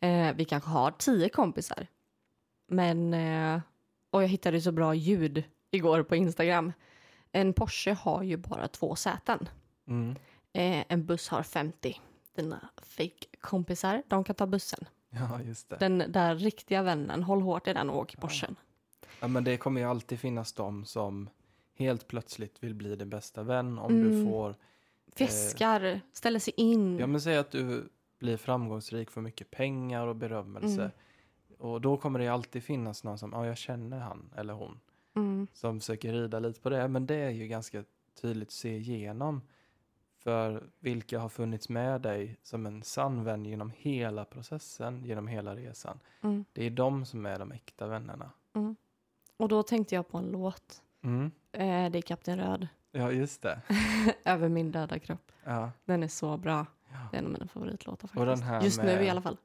eh, 0.00 0.32
vi 0.36 0.44
kanske 0.44 0.70
har 0.70 0.90
tio 0.90 1.28
kompisar. 1.28 1.86
Men, 2.68 3.14
eh, 3.14 3.60
och 4.10 4.22
jag 4.22 4.28
hittade 4.28 4.60
så 4.60 4.72
bra 4.72 4.94
ljud 4.94 5.44
igår 5.70 6.02
på 6.02 6.16
Instagram. 6.16 6.72
En 7.32 7.52
Porsche 7.52 7.92
har 7.92 8.22
ju 8.22 8.36
bara 8.36 8.68
två 8.68 8.96
säten. 8.96 9.48
mm. 9.88 10.16
Eh, 10.56 10.84
en 10.88 11.06
buss 11.06 11.28
har 11.28 11.42
50. 11.42 12.00
Dina 12.36 12.68
fake-kompisar, 12.82 14.02
de 14.08 14.24
kan 14.24 14.34
ta 14.36 14.46
bussen. 14.46 14.84
ja 15.30 15.40
just 15.42 15.68
det. 15.68 15.76
Den 15.80 15.98
där 16.08 16.34
riktiga 16.34 16.82
vännen, 16.82 17.22
håll 17.22 17.42
hårt 17.42 17.68
i 17.68 17.72
den 17.72 17.90
och 17.90 17.98
åk 17.98 18.14
i 18.14 18.16
Porschen. 18.16 18.56
Ja, 19.20 19.28
men 19.28 19.44
det 19.44 19.56
kommer 19.56 19.80
ju 19.80 19.86
alltid 19.86 20.20
finnas 20.20 20.52
de 20.52 20.84
som 20.84 21.28
helt 21.74 22.08
plötsligt 22.08 22.62
vill 22.62 22.74
bli 22.74 22.96
din 22.96 23.10
bästa 23.10 23.42
vän 23.42 23.78
om 23.78 23.92
Mm. 23.92 24.08
du 24.24 24.30
får, 24.30 24.54
Fiskar, 25.16 26.00
ställer 26.12 26.38
sig 26.38 26.54
in. 26.56 26.98
ja 26.98 27.06
men 27.06 27.20
säg 27.20 27.36
att 27.36 27.50
du 27.50 27.88
blir 28.18 28.36
framgångsrik 28.36 29.10
för 29.10 29.20
mycket 29.20 29.50
pengar 29.50 30.06
och 30.06 30.16
berömmelse. 30.16 30.80
Mm. 30.82 30.90
Och 31.58 31.80
då 31.80 31.96
kommer 31.96 32.18
det 32.18 32.28
alltid 32.28 32.62
finnas 32.64 33.04
någon 33.04 33.18
som, 33.18 33.32
ja 33.32 33.46
jag 33.46 33.56
känner 33.56 33.98
han 33.98 34.30
eller 34.36 34.54
hon. 34.54 34.80
Mm. 35.16 35.46
som 35.52 35.80
försöker 35.80 36.12
rida 36.12 36.38
lite 36.38 36.60
på 36.60 36.70
det. 36.70 36.88
Men 36.88 37.06
det 37.06 37.14
är 37.14 37.30
ju 37.30 37.46
ganska 37.46 37.84
tydligt 38.20 38.48
att 38.48 38.52
se 38.52 38.76
igenom. 38.76 39.42
För 40.24 40.62
vilka 40.80 41.18
har 41.18 41.28
funnits 41.28 41.68
med 41.68 42.00
dig 42.00 42.36
som 42.42 42.66
en 42.66 42.82
sann 42.82 43.24
vän 43.24 43.44
genom 43.44 43.72
hela 43.76 44.24
processen, 44.24 45.04
genom 45.04 45.26
hela 45.28 45.56
resan. 45.56 46.00
Mm. 46.22 46.44
Det 46.52 46.64
är 46.64 46.70
de 46.70 47.04
som 47.06 47.26
är 47.26 47.38
de 47.38 47.52
äkta 47.52 47.86
vännerna. 47.86 48.30
Och 49.36 49.48
då 49.48 49.62
tänkte 49.62 49.94
jag 49.94 50.08
på 50.08 50.18
en 50.18 50.24
låt. 50.32 50.82
Mm. 51.02 51.30
Eh, 51.52 51.90
det 51.90 51.98
är 51.98 52.02
Kapten 52.02 52.38
Röd. 52.38 52.68
Ja, 52.92 53.10
just 53.12 53.42
det. 53.42 53.60
Över 54.24 54.48
min 54.48 54.70
döda 54.72 54.98
kropp. 54.98 55.32
Ja. 55.44 55.70
Den 55.84 56.02
är 56.02 56.08
så 56.08 56.36
bra. 56.36 56.66
Ja. 56.92 56.96
Det 57.10 57.16
är 57.16 57.18
en 57.18 57.26
av 57.26 57.32
mina 57.32 57.46
favoritlåtar 57.46 58.08
faktiskt. 58.08 58.20
Och 58.20 58.26
den 58.26 58.42
här 58.42 58.62
Just 58.62 58.78
nu 58.78 58.84
med- 58.84 59.04
i 59.04 59.08
alla 59.10 59.22
fall. 59.22 59.36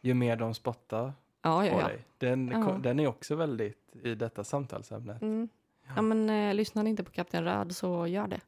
Ju 0.00 0.14
mer 0.14 0.36
de 0.36 0.54
spottar 0.54 1.12
Ja, 1.42 1.60
på 1.60 1.66
ja, 1.66 1.80
ja. 1.80 1.88
dig. 1.88 2.04
Den, 2.18 2.48
Ja. 2.48 2.78
den 2.82 3.00
är 3.00 3.06
också 3.06 3.34
väldigt 3.36 3.96
i 4.02 4.14
detta 4.14 4.44
samtalsämnet. 4.44 5.22
Mm. 5.22 5.48
ja 5.96 6.02
men 6.02 6.30
eh, 6.30 6.54
lyssnar 6.54 6.82
ni 6.82 6.90
inte 6.90 7.04
på 7.04 7.10
Kapten 7.10 7.44
Röd 7.44 7.76
så 7.76 8.06
gör 8.06 8.26
det. 8.26 8.40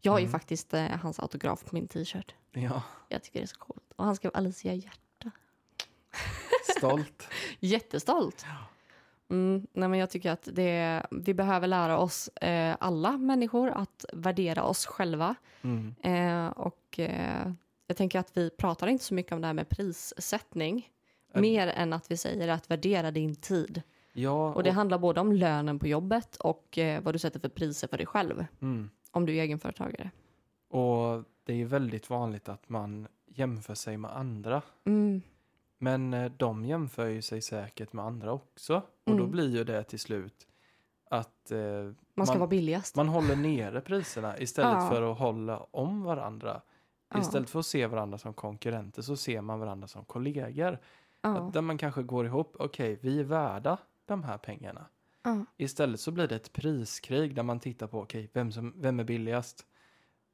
Jag 0.00 0.12
har 0.12 0.18
ju 0.18 0.24
Mm. 0.24 0.32
faktiskt 0.32 0.74
eh, 0.74 0.86
hans 0.86 1.20
autograf 1.20 1.64
på 1.64 1.74
min 1.74 1.88
t-shirt. 1.88 2.34
Ja, 2.52 2.82
Jag 3.08 3.22
tycker 3.22 3.40
det 3.40 3.44
är 3.44 3.46
så 3.46 3.58
coolt. 3.58 3.92
Och 3.96 4.04
han 4.04 4.16
skrev 4.16 4.30
Alicia 4.34 4.74
Hjärta. 4.74 5.30
stolt. 6.78 7.28
Jättestolt. 7.60 8.46
Mm, 9.30 9.66
nej 9.72 9.88
men 9.88 9.98
jag 9.98 10.10
tycker 10.10 10.30
att 10.30 10.48
det, 10.52 11.06
vi 11.10 11.34
behöver 11.34 11.66
lära 11.66 11.98
oss, 11.98 12.28
eh, 12.28 12.76
alla 12.80 13.18
människor, 13.18 13.70
att 13.70 14.04
värdera 14.12 14.64
oss 14.64 14.86
själva. 14.86 15.34
Mm. 15.62 15.94
Eh, 16.02 16.48
och 16.50 16.98
eh, 16.98 17.52
jag 17.86 17.96
tänker 17.96 18.18
att 18.18 18.36
vi 18.36 18.50
pratar 18.50 18.86
inte 18.86 19.04
så 19.04 19.14
mycket 19.14 19.32
om 19.32 19.40
det 19.40 19.46
här 19.46 19.54
med 19.54 19.68
prissättning. 19.68 20.90
Äh. 21.34 21.40
Mer 21.40 21.66
än 21.68 21.92
att 21.92 22.10
vi 22.10 22.16
säger 22.16 22.48
att 22.48 22.70
värdera 22.70 23.10
din 23.10 23.34
tid. 23.36 23.82
Ja, 24.12 24.54
Och 24.54 24.62
det 24.62 24.70
handlar 24.70 24.98
både 24.98 25.20
om 25.20 25.32
lönen 25.32 25.78
på 25.78 25.86
jobbet 25.86 26.36
och 26.36 26.78
eh, 26.78 27.02
vad 27.02 27.14
du 27.14 27.18
sätter 27.18 27.40
för 27.40 27.48
priser 27.48 27.88
för 27.88 27.96
dig 27.96 28.06
själv. 28.06 28.46
mm. 28.62 28.90
Om 29.10 29.26
du 29.26 29.36
är 29.36 29.42
egenföretagare. 29.42 30.10
och 30.68 31.24
det 31.44 31.52
är 31.52 31.56
ju 31.56 31.64
väldigt 31.64 32.10
vanligt 32.10 32.48
att 32.48 32.68
man 32.68 33.08
jämför 33.26 33.74
sig 33.74 33.96
med 33.96 34.16
andra. 34.16 34.62
Mm, 34.84 35.22
Men 35.78 36.14
eh, 36.14 36.32
de 36.36 36.64
jämför 36.64 37.06
ju 37.06 37.22
sig 37.22 37.42
säkert 37.42 37.92
med 37.92 38.04
andra 38.04 38.32
också. 38.32 38.76
Och 38.76 38.82
då 39.12 39.18
Mm. 39.18 39.30
blir 39.30 39.56
ju 39.56 39.64
det 39.64 39.82
till 39.84 39.98
slut 40.00 40.46
att 41.10 41.50
eh, 41.50 41.58
man 42.14 42.26
ska 42.26 42.34
Man- 42.34 42.38
vara 42.40 42.48
billigast. 42.50 42.96
man 42.96 43.08
håller 43.08 43.36
nere 43.36 43.80
priserna 43.80 44.38
istället 44.38 44.72
Ja. 44.72 44.88
för 44.90 45.12
att 45.12 45.18
hålla 45.18 45.58
om 45.58 46.02
varandra. 46.02 46.60
Ja. 47.14 47.20
Istället 47.20 47.50
för 47.50 47.58
att 47.58 47.66
se 47.66 47.86
varandra 47.86 48.18
som 48.18 48.34
konkurrenter 48.34 49.02
så 49.02 49.16
ser 49.16 49.40
man 49.40 49.60
varandra 49.60 49.88
som 49.88 50.04
kollegor. 50.04 50.78
Ja, 51.22 51.28
Att 51.38 51.52
Där 51.52 51.60
man 51.60 51.78
kanske 51.78 52.02
går 52.02 52.26
ihop, 52.26 52.56
okej 52.58 52.98
vi 53.02 53.20
är 53.20 53.24
värda 53.24 53.78
de 54.06 54.22
här 54.24 54.38
pengarna. 54.38 54.86
Ja, 55.22 55.44
Istället 55.56 56.00
så 56.00 56.10
blir 56.10 56.26
det 56.26 56.36
ett 56.36 56.52
priskrig 56.52 57.34
där 57.34 57.42
man 57.42 57.60
tittar 57.60 57.86
på, 57.86 58.00
okej 58.00 58.30
vem, 58.32 58.52
som, 58.52 58.74
vem 58.76 59.00
är 59.00 59.04
billigast? 59.04 59.66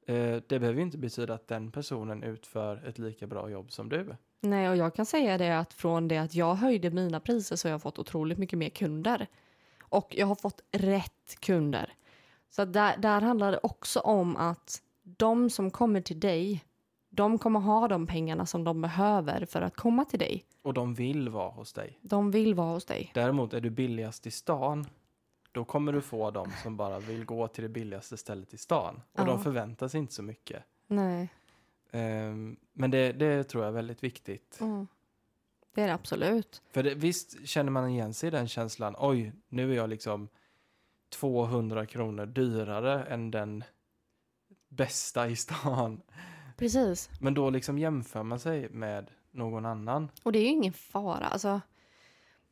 Eh, 0.07 0.37
det 0.47 0.59
behöver 0.59 0.74
ju 0.74 0.82
inte 0.82 0.99
betyda 0.99 1.34
att 1.34 1.49
den 1.49 1.72
personen 1.72 2.22
utför 2.22 2.87
ett 2.89 2.99
lika 2.99 3.26
bra 3.26 3.51
jobb 3.51 3.72
som 3.72 3.89
du. 3.89 4.16
Nej, 4.41 4.68
och 4.68 4.76
jag 4.76 4.95
kan 4.95 5.07
säga 5.07 5.39
det 5.39 5.59
att 5.59 5.72
från 5.72 6.09
det 6.09 6.18
att 6.18 6.34
jag 6.34 6.55
höjde 6.55 6.91
mina 6.91 7.20
priser 7.20 7.57
så 7.57 7.68
har 7.68 7.70
jag 7.70 7.82
fått 7.82 7.99
otroligt 7.99 8.39
mycket 8.39 8.59
mer 8.59 8.68
kunder. 8.68 9.26
Och 9.80 10.14
jag 10.16 10.26
har 10.26 10.34
fått 10.34 10.62
rätt 10.72 11.41
kunder. 11.41 11.93
Så 12.51 12.64
där, 12.64 12.97
där 12.97 13.20
handlar 13.20 13.53
det 13.53 13.61
också 13.62 14.01
om 14.01 14.37
att 14.37 14.82
de 15.03 15.51
som 15.51 15.70
kommer 15.70 16.01
till 16.01 16.20
dig, 16.20 16.64
de 17.09 17.39
kommer 17.39 17.61
ha 17.61 17.89
de 17.89 18.07
pengarna 18.07 18.47
som 18.47 18.64
de 18.64 18.80
behöver 18.82 19.47
för 19.47 19.62
att 19.62 19.76
komma 19.76 20.05
till 20.05 20.18
dig. 20.18 20.45
Och 20.67 20.75
de 20.75 20.95
vill 20.95 21.29
vara 21.29 21.51
hos 21.51 21.73
dig. 21.73 21.99
De 22.03 22.31
vill 22.31 22.55
vara 22.55 22.73
hos 22.73 22.85
dig. 22.85 23.11
Däremot 23.14 23.53
är 23.55 23.61
du 23.61 23.71
billigast 23.71 24.27
i 24.27 24.31
stan, 24.31 24.87
då 25.53 25.64
kommer 25.64 25.93
du 25.93 26.01
få 26.01 26.31
de 26.31 26.51
som 26.62 26.77
bara 26.77 26.99
vill 26.99 27.25
gå 27.25 27.49
till 27.49 27.62
det 27.62 27.69
billigaste 27.69 28.17
stället 28.17 28.55
i 28.55 28.57
stan. 28.57 28.95
Och 29.12 29.21
Ja. 29.21 29.25
de 29.25 29.43
förväntar 29.43 29.89
sig 29.89 29.99
inte 30.01 30.12
så 30.14 30.23
mycket. 30.23 30.62
Nej, 30.87 31.29
Ehm, 31.91 32.57
men 32.73 32.91
det, 32.91 33.12
det 33.12 33.45
tror 33.45 33.64
jag 33.64 33.69
är 33.69 33.75
väldigt 33.75 34.05
viktigt. 34.05 34.59
mm. 34.61 34.87
det 35.75 35.83
är 35.83 35.87
det 35.87 35.95
absolut. 35.95 36.62
För 36.71 36.83
det, 36.83 36.95
visst 36.95 37.47
känner 37.49 37.71
man 37.71 37.89
igen 37.91 38.14
sig 38.14 38.27
i 38.27 38.31
den 38.31 38.49
känslan, 38.49 38.95
oj, 38.99 39.33
nu 39.49 39.73
är 39.73 39.77
jag 39.77 39.91
liksom 39.91 40.29
200 41.09 41.87
kronor 41.87 42.27
dyrare 42.27 43.05
än 43.05 43.31
den 43.31 43.64
bästa 44.69 45.29
i 45.29 45.37
stan. 45.37 46.01
Precis. 46.57 47.11
Men 47.21 47.35
då 47.35 47.51
liksom 47.51 47.79
jämför 47.79 48.23
man 48.23 48.39
sig 48.39 48.69
med 48.69 49.11
någon 49.37 49.66
annan. 49.66 50.11
Och 50.22 50.32
det 50.32 50.39
är 50.39 50.43
ju 50.43 50.49
ingen 50.49 50.72
fara. 50.72 51.26
Alltså, 51.26 51.61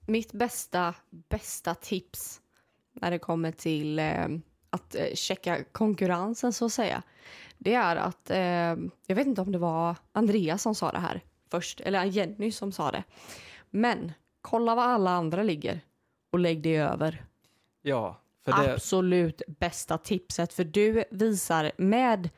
mitt 0.06 0.32
bästa, 0.32 0.94
bästa 1.10 1.74
tips 1.74 2.40
när 2.92 3.10
det 3.10 3.18
kommer 3.18 3.52
till 3.52 3.98
eh, 3.98 4.28
att 4.70 4.94
eh, 4.94 5.14
checka 5.14 5.64
konkurrensen 5.72 6.52
så 6.52 6.64
att 6.64 6.72
säga. 6.72 7.02
Det 7.58 7.74
är 7.74 7.96
att, 7.96 8.30
eh, 8.30 8.76
jag 9.06 9.14
vet 9.14 9.26
inte 9.26 9.40
om 9.40 9.52
det 9.52 9.58
var 9.58 9.96
Andreas 10.12 10.62
som 10.62 10.74
sa 10.74 10.92
det 10.92 10.98
här 10.98 11.20
först, 11.50 11.80
eller 11.80 12.04
Jenny 12.04 12.52
som 12.52 12.72
sa 12.72 12.90
det. 12.90 13.04
Men 13.70 14.12
kolla 14.40 14.74
vad 14.74 14.84
alla 14.84 15.10
andra 15.10 15.42
ligger 15.42 15.80
och 16.32 16.38
lägg 16.38 16.62
det 16.62 16.76
över. 16.76 17.24
Ja, 17.82 18.20
det, 18.44 18.72
Absolut 18.72 19.42
bästa 19.46 19.98
tipset 19.98 20.52
för 20.52 20.64
du 20.64 21.04
visar 21.10 21.72
med 21.76 22.30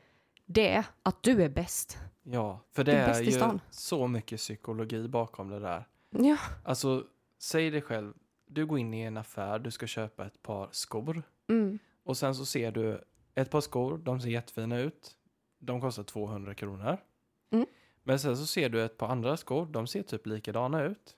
det 0.47 0.85
att 1.03 1.23
du 1.23 1.43
är 1.43 1.49
bäst. 1.49 1.99
Ja, 2.31 2.61
för 2.73 2.85
det 2.85 2.93
Du 2.93 2.99
är 2.99 3.15
är 3.15 3.23
ju 3.23 3.33
stan. 3.33 3.61
så 3.71 4.07
mycket 4.09 4.39
psykologi 4.39 5.09
bakom 5.09 5.49
det 5.49 5.59
där. 5.59 5.85
Ja. 6.11 6.37
Alltså, 6.65 7.05
säg 7.39 7.71
dig 7.71 7.83
själv, 7.83 8.13
du 8.47 8.67
går 8.67 8.79
in 8.79 8.95
i 8.95 9.01
en 9.01 9.17
affär, 9.17 9.59
du 9.59 9.71
ska 9.71 9.87
köpa 9.87 10.27
ett 10.27 10.43
par 10.43 10.69
skor. 10.73 11.23
Mm. 11.49 11.79
Och 12.03 12.17
sen 12.17 12.35
så 12.35 12.47
ser 12.47 12.71
du 12.73 13.05
ett 13.35 13.51
par 13.51 13.61
skor, 13.61 13.99
de 13.99 14.21
ser 14.21 14.29
jättefina 14.29 14.79
ut. 14.79 15.17
De 15.59 15.81
kostar 15.81 16.03
200 16.03 16.55
kronor. 16.55 16.99
Mm. 17.51 17.67
Men 18.03 18.19
sen 18.19 18.37
så 18.37 18.47
ser 18.47 18.69
du 18.69 18.85
ett 18.85 18.97
par 18.99 19.09
andra 19.09 19.37
skor, 19.37 19.67
de 19.67 19.87
ser 19.87 20.03
typ 20.03 20.27
likadana 20.27 20.83
ut. 20.83 21.17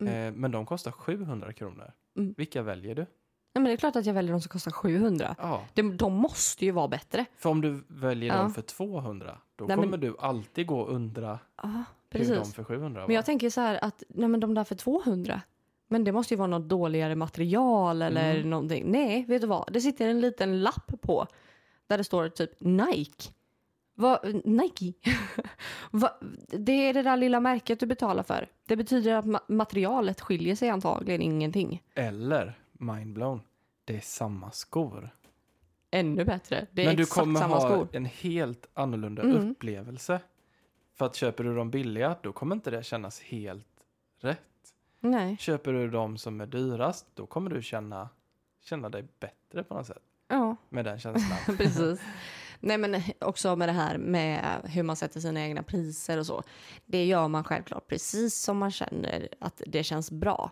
Mm. 0.00 0.14
Eh, 0.14 0.40
men 0.40 0.50
de 0.50 0.66
kostar 0.66 0.92
700 0.92 1.52
kronor. 1.52 1.92
Mm. 2.16 2.34
Vilka 2.36 2.62
väljer 2.62 2.94
du? 2.94 3.06
Nej, 3.52 3.62
men 3.62 3.64
det 3.64 3.72
är 3.72 3.76
klart 3.76 3.96
att 3.96 4.06
jag 4.06 4.14
väljer 4.14 4.32
de 4.32 4.40
som 4.40 4.48
kostar 4.48 4.70
700. 4.70 5.34
Ja, 5.38 5.62
De, 5.74 5.96
de 5.96 6.12
måste 6.14 6.64
ju 6.64 6.70
vara 6.70 6.88
bättre. 6.88 7.24
för 7.36 7.50
om 7.50 7.60
du 7.60 7.84
väljer 7.88 8.34
Ja. 8.34 8.42
dem 8.42 8.54
för 8.54 8.62
200, 8.62 9.38
då 9.56 9.64
Nej, 9.64 9.76
men- 9.76 9.84
kommer 9.84 9.98
du 9.98 10.16
alltid 10.18 10.66
gå 10.66 10.80
och 10.80 10.94
undra 10.94 11.38
Ja, 11.62 11.68
hur 11.68 12.20
de 12.20 12.26
precis. 12.26 12.54
för 12.54 12.64
700 12.64 13.00
var. 13.00 13.06
Men 13.08 13.16
jag 13.16 13.24
tänker 13.26 13.50
så 13.50 13.60
här 13.60 13.84
att 13.84 14.02
nej, 14.08 14.28
men 14.28 14.40
de 14.40 14.54
där 14.54 14.64
för 14.64 14.74
200, 14.74 15.40
men 15.88 16.04
det 16.04 16.12
måste 16.12 16.34
ju 16.34 16.38
vara 16.38 16.46
något 16.48 16.68
dåligare 16.68 17.14
material 17.16 18.02
eller 18.02 18.34
Mm. 18.34 18.50
någonting. 18.50 18.84
Nej, 18.90 19.24
vet 19.28 19.40
du 19.40 19.46
vad? 19.46 19.72
Det 19.72 19.80
sitter 19.80 20.08
en 20.08 20.20
liten 20.20 20.62
lapp 20.62 20.92
på 21.02 21.26
där 21.86 21.98
det 21.98 22.04
står 22.04 22.28
typ 22.28 22.50
Nike. 22.60 23.30
Vad, 23.94 24.46
Nike? 24.46 24.92
Va, 25.90 26.10
det 26.48 26.72
är 26.72 26.94
det 26.94 27.02
där 27.02 27.16
lilla 27.16 27.40
märket 27.40 27.80
du 27.80 27.86
betalar 27.86 28.22
för. 28.22 28.48
Det 28.66 28.76
betyder 28.76 29.14
att 29.14 29.24
ma- 29.24 29.40
materialet 29.48 30.20
skiljer 30.20 30.54
sig 30.56 30.68
antagligen 30.70 31.22
ingenting. 31.22 31.82
Eller, 31.94 32.58
mindblown, 32.80 33.40
det 33.84 33.96
är 33.96 34.00
samma 34.00 34.50
skor. 34.50 35.10
Ännu 35.90 36.24
bättre. 36.24 36.66
Det 36.72 36.82
är 36.82 36.86
Men 36.86 36.96
du 36.96 37.02
exakt 37.02 37.20
kommer 37.20 37.40
samma 37.40 37.54
ha 37.54 37.70
skor. 37.70 37.88
en 37.92 38.04
helt 38.04 38.68
annorlunda 38.74 39.22
Mm. 39.22 39.50
upplevelse. 39.50 40.20
För 40.94 41.06
att 41.06 41.16
köper 41.16 41.44
du 41.44 41.54
dem 41.56 41.70
billiga, 41.70 42.16
då 42.22 42.32
kommer 42.32 42.54
inte 42.56 42.70
det 42.70 42.82
kännas 42.82 43.20
helt 43.20 43.66
rätt. 44.20 44.40
Nej. 45.00 45.36
Köper 45.36 45.72
du 45.72 45.90
dem 45.90 46.18
som 46.18 46.40
är 46.40 46.46
dyrast, 46.46 47.06
då 47.14 47.26
kommer 47.26 47.50
du 47.50 47.62
känna, 47.62 48.08
känna 48.60 48.88
dig 48.88 49.04
bättre 49.20 49.64
på 49.64 49.74
något 49.74 49.86
sätt. 49.86 50.02
Ja. 50.28 50.56
Med 50.68 50.84
den 50.84 50.98
känslan. 50.98 51.56
Precis. 51.56 52.00
Nej, 52.60 52.78
men 52.78 53.02
också 53.20 53.56
med 53.56 53.68
det 53.68 53.72
här 53.72 53.98
med 53.98 54.60
hur 54.64 54.82
man 54.82 54.96
sätter 54.96 55.20
sina 55.20 55.40
egna 55.40 55.62
priser 55.62 56.18
och 56.18 56.26
så. 56.26 56.42
Det 56.86 57.04
gör 57.04 57.28
man 57.28 57.44
självklart 57.44 57.86
precis 57.86 58.34
som 58.42 58.58
man 58.58 58.70
känner 58.70 59.28
att 59.40 59.62
det 59.66 59.82
känns 59.84 60.10
bra. 60.10 60.50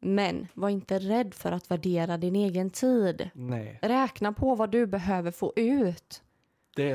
Men 0.00 0.46
var 0.54 0.68
inte 0.68 0.98
rädd 0.98 1.34
för 1.34 1.52
att 1.52 1.70
värdera 1.70 2.16
din 2.16 2.36
egen 2.36 2.70
tid. 2.70 3.30
Nej, 3.34 3.78
Räkna 3.82 4.32
på 4.32 4.54
vad 4.54 4.70
du 4.70 4.86
behöver 4.86 5.30
få 5.30 5.52
ut. 5.56 6.22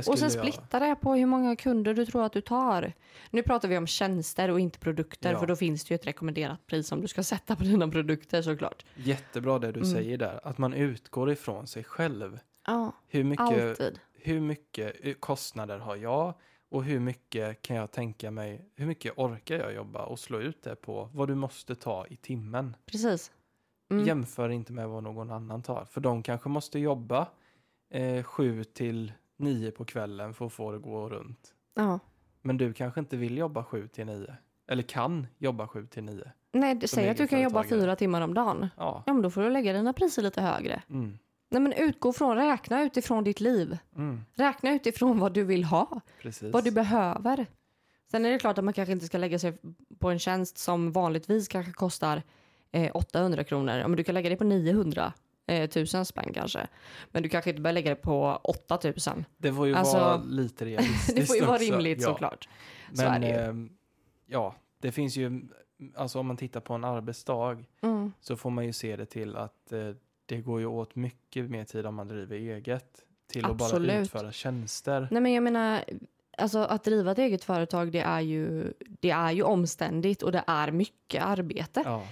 Och 0.07 0.19
sen 0.19 0.31
splitta 0.31 0.79
det 0.79 0.95
på 0.95 1.13
hur 1.15 1.25
många 1.25 1.55
kunder 1.55 1.93
du 1.93 2.05
tror 2.05 2.23
att 2.25 2.33
du 2.33 2.41
tar. 2.41 2.93
Nu 3.29 3.43
pratar 3.43 3.67
vi 3.67 3.77
om 3.77 3.87
tjänster 3.87 4.51
och 4.51 4.59
inte 4.59 4.79
produkter 4.79 5.31
Ja. 5.33 5.39
för 5.39 5.47
då 5.47 5.55
finns 5.55 5.83
det 5.85 5.91
ju 5.93 5.95
ett 5.95 6.07
rekommenderat 6.07 6.67
pris 6.67 6.87
som 6.87 7.01
du 7.01 7.07
ska 7.07 7.23
sätta 7.33 7.55
på 7.55 7.63
dina 7.63 7.87
produkter 7.87 8.41
såklart. 8.41 8.85
Jättebra 8.95 9.59
det 9.59 9.71
du 9.71 9.79
Mm. 9.79 9.91
säger 9.91 10.17
där, 10.17 10.39
att 10.43 10.57
man 10.57 10.73
utgår 10.73 11.31
ifrån 11.31 11.67
sig 11.67 11.83
själv. 11.83 12.39
Ja, 12.67 12.91
Hur 13.07 13.23
mycket, 13.23 13.45
alltid. 13.45 13.99
hur 14.13 14.39
mycket 14.41 14.95
eh, 15.05 15.13
kostnader 15.13 15.77
har 15.79 15.95
jag? 15.95 16.33
Och 16.75 16.83
hur 16.83 16.99
mycket 16.99 17.61
kan 17.61 17.75
jag 17.75 17.91
tänka 17.91 18.31
mig, 18.31 18.69
hur 18.75 18.85
mycket 18.85 19.13
orkar 19.17 19.59
jag 19.59 19.73
jobba 19.73 20.05
och 20.05 20.19
slå 20.19 20.39
ut 20.39 20.63
det 20.63 20.75
på 20.75 21.09
vad 21.13 21.27
du 21.27 21.35
måste 21.35 21.75
ta 21.75 22.07
i 22.07 22.15
timmen? 22.15 22.75
Precis. 22.85 23.31
Mm. 23.91 24.05
Jämför 24.05 24.49
inte 24.49 24.73
med 24.73 24.89
vad 24.89 25.03
någon 25.03 25.31
annan 25.31 25.61
tar. 25.61 25.85
För 25.85 26.01
de 26.01 26.23
kanske 26.23 26.49
måste 26.49 26.79
jobba 26.79 27.27
eh, 27.89 28.23
sju 28.23 28.63
till 28.63 29.13
nio 29.37 29.71
på 29.71 29.85
kvällen 29.85 30.33
för 30.33 30.45
att 30.45 30.53
få 30.53 30.71
det 30.71 30.77
att 30.77 30.83
gå 30.83 31.09
runt. 31.09 31.53
Ja. 31.73 31.99
Men 32.41 32.57
du 32.57 32.73
kanske 32.73 32.99
inte 32.99 33.17
vill 33.17 33.37
jobba 33.37 33.63
sju 33.63 33.87
till 33.87 34.05
nio. 34.05 34.35
Eller 34.67 34.83
kan 34.83 35.27
jobba 35.37 35.67
sju 35.67 35.87
till 35.87 36.03
nio. 36.03 36.31
Nej, 36.51 36.87
säg 36.87 37.09
att 37.09 37.17
du 37.17 37.27
kan 37.27 37.41
jobba 37.41 37.63
fyra 37.63 37.95
timmar 37.95 38.21
om 38.21 38.33
dagen. 38.33 38.67
Ja. 38.77 39.03
Ja, 39.05 39.13
men 39.13 39.21
då 39.21 39.29
får 39.29 39.41
du 39.41 39.49
lägga 39.49 39.73
dina 39.73 39.93
priser 39.93 40.21
lite 40.21 40.41
högre. 40.41 40.81
Mm. 40.89 41.17
Nej, 41.55 41.61
men 41.61 41.73
utgå 41.73 42.13
från, 42.13 42.35
räkna 42.37 42.83
utifrån 42.83 43.23
ditt 43.23 43.39
liv. 43.39 43.77
Mm. 43.95 44.21
Räkna 44.33 44.73
utifrån 44.73 45.19
vad 45.19 45.33
du 45.33 45.43
vill 45.43 45.63
ha, 45.63 46.01
Precis. 46.21 46.53
vad 46.53 46.63
du 46.63 46.71
behöver. 46.71 47.45
Sen 48.11 48.25
är 48.25 48.31
det 48.31 48.39
klart 48.39 48.57
att 48.57 48.63
man 48.63 48.73
kanske 48.73 48.91
inte 48.91 49.05
ska 49.05 49.17
lägga 49.17 49.39
sig 49.39 49.57
på 49.99 50.09
en 50.09 50.19
tjänst 50.19 50.57
som 50.57 50.91
vanligtvis 50.91 51.47
kanske 51.47 51.71
kostar 51.71 52.23
eh, 52.71 52.91
800 52.93 53.43
kronor. 53.43 53.75
Ja, 53.75 53.87
men 53.87 53.97
du 53.97 54.03
kan 54.03 54.15
lägga 54.15 54.29
det 54.29 54.35
på 54.35 54.43
900 54.43 55.13
eh, 55.47 55.69
tusen 55.69 56.05
spänn 56.05 56.33
kanske. 56.33 56.67
Men 57.11 57.23
du 57.23 57.29
kanske 57.29 57.49
inte 57.49 57.61
börjar 57.61 57.73
lägga 57.73 57.89
det 57.89 57.95
på 58.01 58.39
8000. 58.43 59.25
det 59.37 59.53
får 59.53 59.67
ju 59.67 59.75
Alltså, 59.75 59.97
vara 59.97 60.17
lite 60.17 60.65
realistiskt 60.65 61.15
Det 61.15 61.25
får 61.25 61.35
ju 61.35 61.45
vara 61.45 61.57
rimligt 61.57 62.01
ja. 62.01 62.07
såklart. 62.07 62.49
Så 62.93 63.01
Men 63.03 63.13
är 63.13 63.19
det 63.19 63.27
ju. 63.27 63.49
ehm, 63.49 63.69
ja, 64.25 64.55
det 64.81 64.91
finns 64.91 65.17
ju, 65.17 65.41
alltså 65.95 66.19
om 66.19 66.27
man 66.27 66.37
tittar 66.37 66.59
på 66.59 66.73
en 66.73 66.83
arbetsdag 66.83 67.63
Mm. 67.81 68.11
så 68.19 68.35
får 68.35 68.49
man 68.49 68.65
ju 68.65 68.73
se 68.73 68.95
det 68.95 69.05
till 69.05 69.35
att 69.35 69.71
eh, 69.71 69.79
det 70.25 70.37
går 70.41 70.59
ju 70.59 70.65
åt 70.65 70.95
mycket 70.95 71.49
mer 71.49 71.63
tid 71.63 71.85
om 71.85 71.95
man 71.95 72.07
driver 72.07 72.35
eget 72.35 73.03
till 73.27 73.45
att 73.45 73.55
bara 73.57 73.65
Absolut. 73.65 74.01
utföra 74.01 74.31
tjänster. 74.31 75.07
Nej 75.11 75.21
men 75.21 75.33
jag 75.33 75.43
menar, 75.43 75.83
alltså 76.37 76.59
att 76.59 76.83
driva 76.83 77.11
ett 77.11 77.17
eget 77.17 77.43
företag 77.43 77.91
det 77.91 77.99
är 77.99 78.21
ju, 78.21 78.73
det 78.99 79.09
är 79.09 79.31
ju 79.31 79.43
omständigt 79.43 80.23
och 80.23 80.31
det 80.31 80.43
är 80.47 80.71
mycket 80.71 81.23
arbete. 81.23 81.81
Ja, 81.85 82.03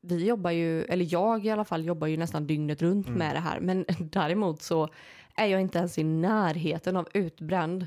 vi 0.00 0.26
jobbar 0.26 0.50
ju, 0.50 0.82
eller 0.82 1.06
jag 1.12 1.46
i 1.46 1.50
alla 1.50 1.64
fall 1.64 1.84
jobbar 1.84 2.06
ju 2.06 2.16
nästan 2.16 2.46
dygnet 2.46 2.82
runt 2.82 3.06
Mm. 3.06 3.18
med 3.18 3.34
det 3.36 3.40
här. 3.40 3.60
Men 3.60 3.84
däremot 3.98 4.62
så 4.62 4.88
är 5.36 5.46
jag 5.46 5.60
inte 5.60 5.78
ens 5.78 5.98
i 5.98 6.04
närheten 6.04 6.96
av 6.96 7.08
utbränd. 7.14 7.86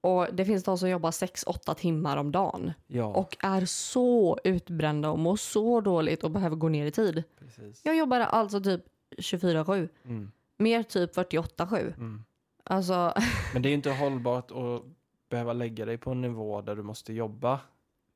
Och 0.00 0.26
det 0.32 0.44
finns 0.44 0.64
de 0.64 0.78
som 0.78 0.88
jobbar 0.90 1.10
6-8 1.10 1.74
timmar 1.74 2.16
om 2.16 2.32
dagen 2.32 2.72
ja 2.86 3.04
och 3.04 3.36
är 3.40 3.64
så 3.64 4.38
utbrända 4.44 5.10
och 5.10 5.18
mår 5.18 5.36
så 5.36 5.80
dåligt 5.80 6.24
och 6.24 6.30
behöver 6.30 6.56
gå 6.56 6.68
ner 6.68 6.86
i 6.86 6.90
tid. 6.90 7.22
precis. 7.38 7.80
Jag 7.84 7.96
jobbar 7.96 8.20
alltså 8.20 8.60
typ 8.60 8.84
24-7, 9.18 9.88
Mm, 10.04 10.30
mer 10.56 10.82
typ 10.82 11.16
48-7. 11.16 11.78
mm. 11.96 12.24
Alltså, 12.64 13.14
Men 13.52 13.62
det 13.62 13.68
är 13.68 13.70
ju 13.70 13.74
inte 13.76 13.90
hållbart 13.90 14.50
att 14.50 14.82
behöva 15.30 15.52
lägga 15.52 15.84
dig 15.84 15.98
på 15.98 16.10
en 16.10 16.20
nivå 16.20 16.60
där 16.60 16.76
du 16.76 16.82
måste 16.82 17.12
jobba 17.12 17.60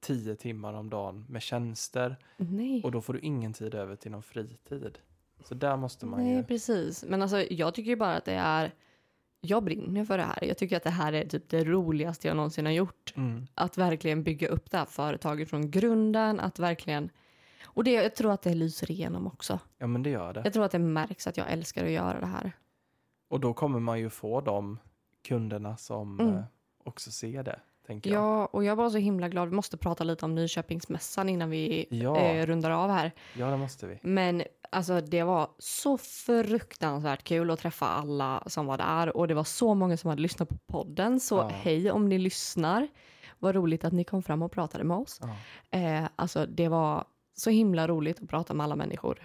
tio 0.01 0.35
timmar 0.37 0.75
om 0.75 0.91
dagen 0.91 1.25
med 1.29 1.43
tjänster 1.43 2.17
nej. 2.37 2.83
och 2.85 2.93
då 2.93 3.01
får 3.01 3.13
du 3.13 3.21
ingen 3.21 3.53
tid 3.53 3.75
över 3.75 3.97
till 3.97 4.11
någon 4.11 4.23
fritid. 4.23 4.99
Så 5.45 5.55
där 5.55 5.77
måste 5.77 6.07
man 6.07 6.25
Nej, 6.25 6.37
ju... 6.37 6.45
precis. 6.45 7.05
Men 7.09 7.23
alltså, 7.23 7.41
jag 7.41 7.75
tycker 7.75 7.91
ju 7.91 7.97
bara 7.97 8.15
att 8.17 8.25
det 8.25 8.35
är... 8.35 8.73
Jag 9.45 9.63
brinner 9.65 10.05
för 10.05 10.19
det 10.19 10.25
här. 10.25 10.45
Jag 10.45 10.59
tycker 10.59 10.77
att 10.77 10.83
det 10.85 10.91
här 10.91 11.13
är 11.13 11.25
typ 11.25 11.49
det 11.49 11.65
roligaste 11.65 12.29
jag 12.29 12.37
någonsin 12.37 12.67
har 12.67 12.73
gjort. 12.73 13.13
Mm, 13.17 13.47
Att 13.55 13.79
verkligen 13.79 14.23
bygga 14.23 14.49
upp 14.49 14.71
det 14.71 14.79
här 14.79 14.85
företaget 14.85 15.51
från 15.51 15.71
grunden. 15.71 16.41
Att 16.41 16.59
verkligen... 16.59 17.11
Och 17.65 17.85
det, 17.85 17.91
jag 17.93 18.15
tror 18.15 18.33
att 18.33 18.43
det 18.43 18.55
lyser 18.55 18.91
igenom 18.91 19.27
också. 19.27 19.59
ja, 19.79 19.87
men 19.87 20.03
det 20.03 20.11
gör 20.11 20.33
det. 20.33 20.41
Jag 20.45 20.53
tror 20.53 20.65
att 20.65 20.73
det 20.73 20.79
märks 20.79 21.27
att 21.27 21.37
jag 21.37 21.51
älskar 21.53 21.85
att 21.85 21.91
göra 21.91 22.21
det 22.21 22.27
här. 22.27 22.53
Och 23.29 23.41
då 23.41 23.55
kommer 23.55 23.81
man 23.81 24.01
ju 24.01 24.11
få 24.11 24.41
de 24.41 24.79
kunderna 25.29 25.77
som 25.77 26.21
Mm. 26.21 26.35
eh, 26.35 26.43
också 26.85 27.11
ser 27.11 27.43
det, 27.43 27.61
tänker 27.87 28.11
jag. 28.11 28.23
Ja, 28.23 28.47
och 28.47 28.65
jag 28.65 28.77
var 28.77 28.91
så 28.91 28.99
himla 28.99 29.29
glad. 29.29 29.49
Vi 29.49 29.55
måste 29.57 29.77
prata 29.77 30.05
lite 30.05 30.25
om 30.25 30.35
Nyköpingsmässan 30.35 31.29
innan 31.29 31.51
vi 31.51 31.87
Ja. 31.91 32.17
eh, 32.17 32.47
rundar 32.47 32.71
av 32.71 32.91
här. 32.91 33.13
Ja, 33.37 33.47
det 33.51 33.57
måste 33.57 33.87
vi. 33.87 33.99
Men 34.03 34.43
alltså, 34.71 35.01
det 35.01 35.23
var 35.23 35.49
så 35.59 35.99
fruktansvärt 35.99 37.25
kul 37.25 37.51
att 37.51 37.59
träffa 37.61 37.87
alla 37.87 38.43
som 38.47 38.67
var 38.67 38.79
där 38.79 39.17
och 39.17 39.29
det 39.29 39.35
var 39.35 39.45
så 39.45 39.75
många 39.75 39.97
som 39.97 40.11
hade 40.11 40.23
lyssnat 40.23 40.49
på 40.49 40.57
podden. 40.67 41.21
Så 41.21 41.35
Ja. 41.37 41.51
hej 41.55 41.91
om 41.91 42.09
ni 42.09 42.19
lyssnar. 42.19 42.89
Vad 43.39 43.55
roligt 43.55 43.85
att 43.85 43.93
ni 43.93 44.05
kom 44.05 44.23
fram 44.23 44.43
och 44.43 44.53
pratade 44.53 44.85
med 44.85 44.97
oss. 44.97 45.21
Ja. 45.23 45.79
Eh, 45.79 46.05
alltså, 46.17 46.47
det 46.47 46.69
var 46.69 47.05
så 47.37 47.51
himla 47.51 47.89
roligt 47.89 48.23
att 48.23 48.29
prata 48.29 48.55
med 48.55 48.65
alla 48.65 48.77
människor. 48.77 49.19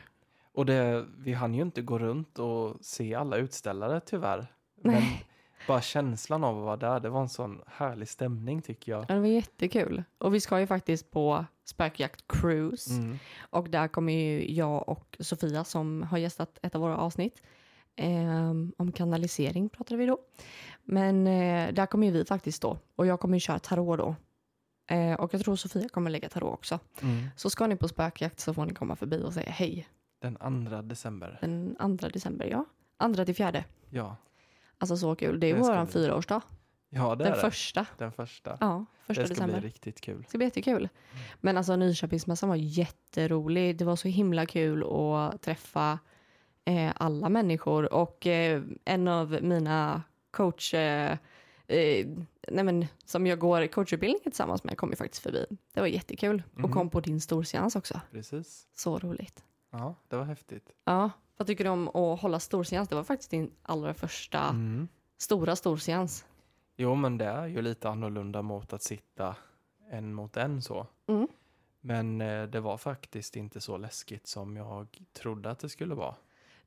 Och 0.53 0.65
det, 0.65 1.05
vi 1.17 1.33
hann 1.33 1.53
ju 1.55 1.61
inte 1.61 1.81
gå 1.81 1.99
runt 1.99 2.39
och 2.39 2.75
se 2.81 3.15
alla 3.15 3.37
utställare 3.37 3.99
tyvärr. 4.05 4.53
Men 4.83 4.93
Nej. 4.93 5.25
Bara 5.67 5.81
känslan 5.81 6.43
av 6.43 6.57
att 6.57 6.63
vara 6.63 6.77
där, 6.77 6.99
det 6.99 7.09
var 7.09 7.21
en 7.21 7.29
sån 7.29 7.61
härlig 7.67 8.07
stämning 8.07 8.61
tycker 8.61 8.91
jag. 8.91 9.05
Ja, 9.07 9.15
Det 9.15 9.19
var 9.19 9.27
jättekul. 9.27 10.03
Och 10.17 10.33
vi 10.33 10.39
ska 10.39 10.59
ju 10.59 10.67
faktiskt 10.67 11.11
på 11.11 11.45
spökjakt 11.65 12.23
cruise. 12.27 12.93
Mm. 12.93 13.19
Och 13.39 13.69
där 13.69 13.87
kommer 13.87 14.13
ju 14.13 14.53
jag 14.53 14.89
och 14.89 15.17
Sofia 15.19 15.63
som 15.63 16.03
har 16.03 16.17
gästat 16.17 16.59
ett 16.61 16.75
av 16.75 16.81
våra 16.81 16.97
avsnitt 16.97 17.41
Ehm, 18.01 18.73
om 18.77 18.91
kanalisering 18.91 19.69
pratade 19.69 19.97
vi 19.97 20.05
då. 20.05 20.17
Men 20.83 21.27
eh, 21.27 21.73
där 21.73 21.85
kommer 21.85 22.07
ju 22.07 22.13
vi 22.13 22.25
faktiskt 22.25 22.57
stå. 22.57 22.77
Och 22.95 23.05
jag 23.05 23.19
kommer 23.19 23.35
ju 23.35 23.39
köra 23.39 23.59
tarot 23.59 23.97
då. 23.97 24.15
Eh, 24.95 25.13
och 25.13 25.33
jag 25.33 25.41
tror 25.41 25.55
Sofia 25.55 25.89
kommer 25.89 26.11
lägga 26.11 26.29
tarot 26.29 26.53
också. 26.53 26.79
Mm. 27.01 27.27
Så 27.35 27.49
ska 27.49 27.67
ni 27.67 27.75
på 27.75 27.87
spökjakt 27.87 28.39
så 28.39 28.53
får 28.53 28.65
ni 28.65 28.73
komma 28.73 28.95
förbi 28.95 29.23
och 29.23 29.33
säga 29.33 29.51
hej. 29.51 29.87
Den 30.21 30.35
2 30.69 30.81
december. 30.81 31.37
Den 31.41 31.97
2 31.99 32.07
december, 32.07 32.45
ja. 32.45 32.65
Andra 32.97 33.25
till 33.25 33.35
fjärde. 33.35 33.65
Ja, 33.89 34.15
Alltså 34.79 34.97
så 34.97 35.15
kul. 35.15 35.39
Det 35.39 35.47
är 35.47 35.53
Det 35.55 35.59
vår 35.59 35.83
bli- 35.85 35.91
fyraårsdag. 35.93 36.41
ja 36.89 37.15
det 37.15 37.23
Den 37.23 37.33
är 37.33 37.35
det. 37.35 37.41
första. 37.41 37.85
Den 37.97 38.11
första. 38.11 38.57
Ja, 38.61 38.85
första 39.07 39.21
det 39.21 39.27
ska 39.27 39.33
december. 39.35 39.59
bli 39.59 39.69
riktigt 39.69 40.01
kul. 40.01 40.21
Det 40.21 40.29
ska 40.29 40.37
bli 40.37 40.47
jättekul. 40.47 40.89
Men 41.41 41.57
alltså 41.57 41.75
Nyköpingsmässan 41.75 42.49
var 42.49 42.55
jätterolig. 42.55 43.77
Det 43.77 43.85
var 43.85 43.95
så 43.95 44.07
himla 44.07 44.45
kul 44.45 44.83
att 44.83 45.41
träffa 45.41 45.99
eh, 46.65 46.91
alla 46.95 47.29
människor. 47.29 47.93
Och 47.93 48.27
eh, 48.27 48.61
en 48.85 49.07
av 49.07 49.37
mina 49.41 50.03
coach... 50.31 50.73
Eh, 50.73 51.17
eh, 51.67 52.07
nej 52.47 52.63
men, 52.63 52.85
som 53.05 53.27
jag 53.27 53.39
går 53.39 53.67
coachutbildningen 53.67 54.23
tillsammans 54.23 54.63
med 54.63 54.77
kom 54.77 54.89
ju 54.89 54.95
faktiskt 54.95 55.23
förbi. 55.23 55.45
Det 55.73 55.79
var 55.79 55.87
jättekul. 55.87 56.43
Och 56.53 56.59
Mhm. 56.59 56.71
kom 56.71 56.89
på 56.89 56.99
din 56.99 57.21
storseans 57.21 57.75
också. 57.75 58.01
Precis. 58.11 58.67
Så 58.75 58.99
roligt. 58.99 59.43
Ja, 59.71 59.95
det 60.07 60.15
var 60.15 60.23
häftigt. 60.23 60.69
Ja, 60.85 61.09
vad 61.39 61.47
tycker 61.47 61.63
du 61.63 61.69
om 61.69 61.87
att 61.87 62.21
hålla 62.21 62.39
storseans? 62.39 62.89
Det 62.89 62.95
var 62.95 63.03
faktiskt 63.03 63.31
din 63.31 63.51
allra 63.61 63.93
första 63.93 64.39
Mm. 64.49 64.87
stora 65.17 65.55
storseans. 65.55 66.25
Jo, 66.77 66.95
men 66.95 67.17
det 67.17 67.25
är 67.25 67.47
ju 67.47 67.61
lite 67.61 67.89
annorlunda 67.89 68.41
mot 68.41 68.73
att 68.73 68.83
sitta 68.83 69.35
en 69.91 70.13
mot 70.13 70.37
en 70.37 70.61
så. 70.61 70.87
Mm. 71.07 71.27
Men 71.81 72.21
eh, 72.21 72.43
det 72.43 72.59
var 72.59 72.77
faktiskt 72.77 73.35
inte 73.35 73.61
så 73.61 73.77
läskigt 73.77 74.27
som 74.27 74.57
jag 74.57 74.87
trodde 75.13 75.51
att 75.51 75.59
det 75.59 75.69
skulle 75.69 75.95
vara. 75.95 76.15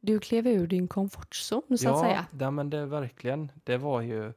Du 0.00 0.18
klev 0.18 0.46
ur 0.46 0.66
din 0.66 0.88
komfortzon 0.88 1.62
så 1.78 1.84
ja, 1.86 1.94
att 1.94 2.00
säga. 2.00 2.26
Ja, 2.40 2.50
men 2.50 2.70
det 2.70 2.86
verkligen. 2.86 3.52
Det 3.64 3.76
var 3.76 4.00
ju 4.00 4.32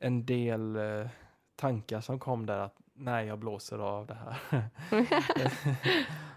en 0.00 0.26
del 0.26 0.76
eh, 0.76 1.06
tankar 1.56 2.00
som 2.00 2.18
kom 2.18 2.46
där 2.46 2.58
att 2.58 2.76
nej, 2.98 3.26
jag 3.26 3.38
blåser 3.38 3.78
av 3.78 4.06
det 4.06 4.14
här. 4.14 4.64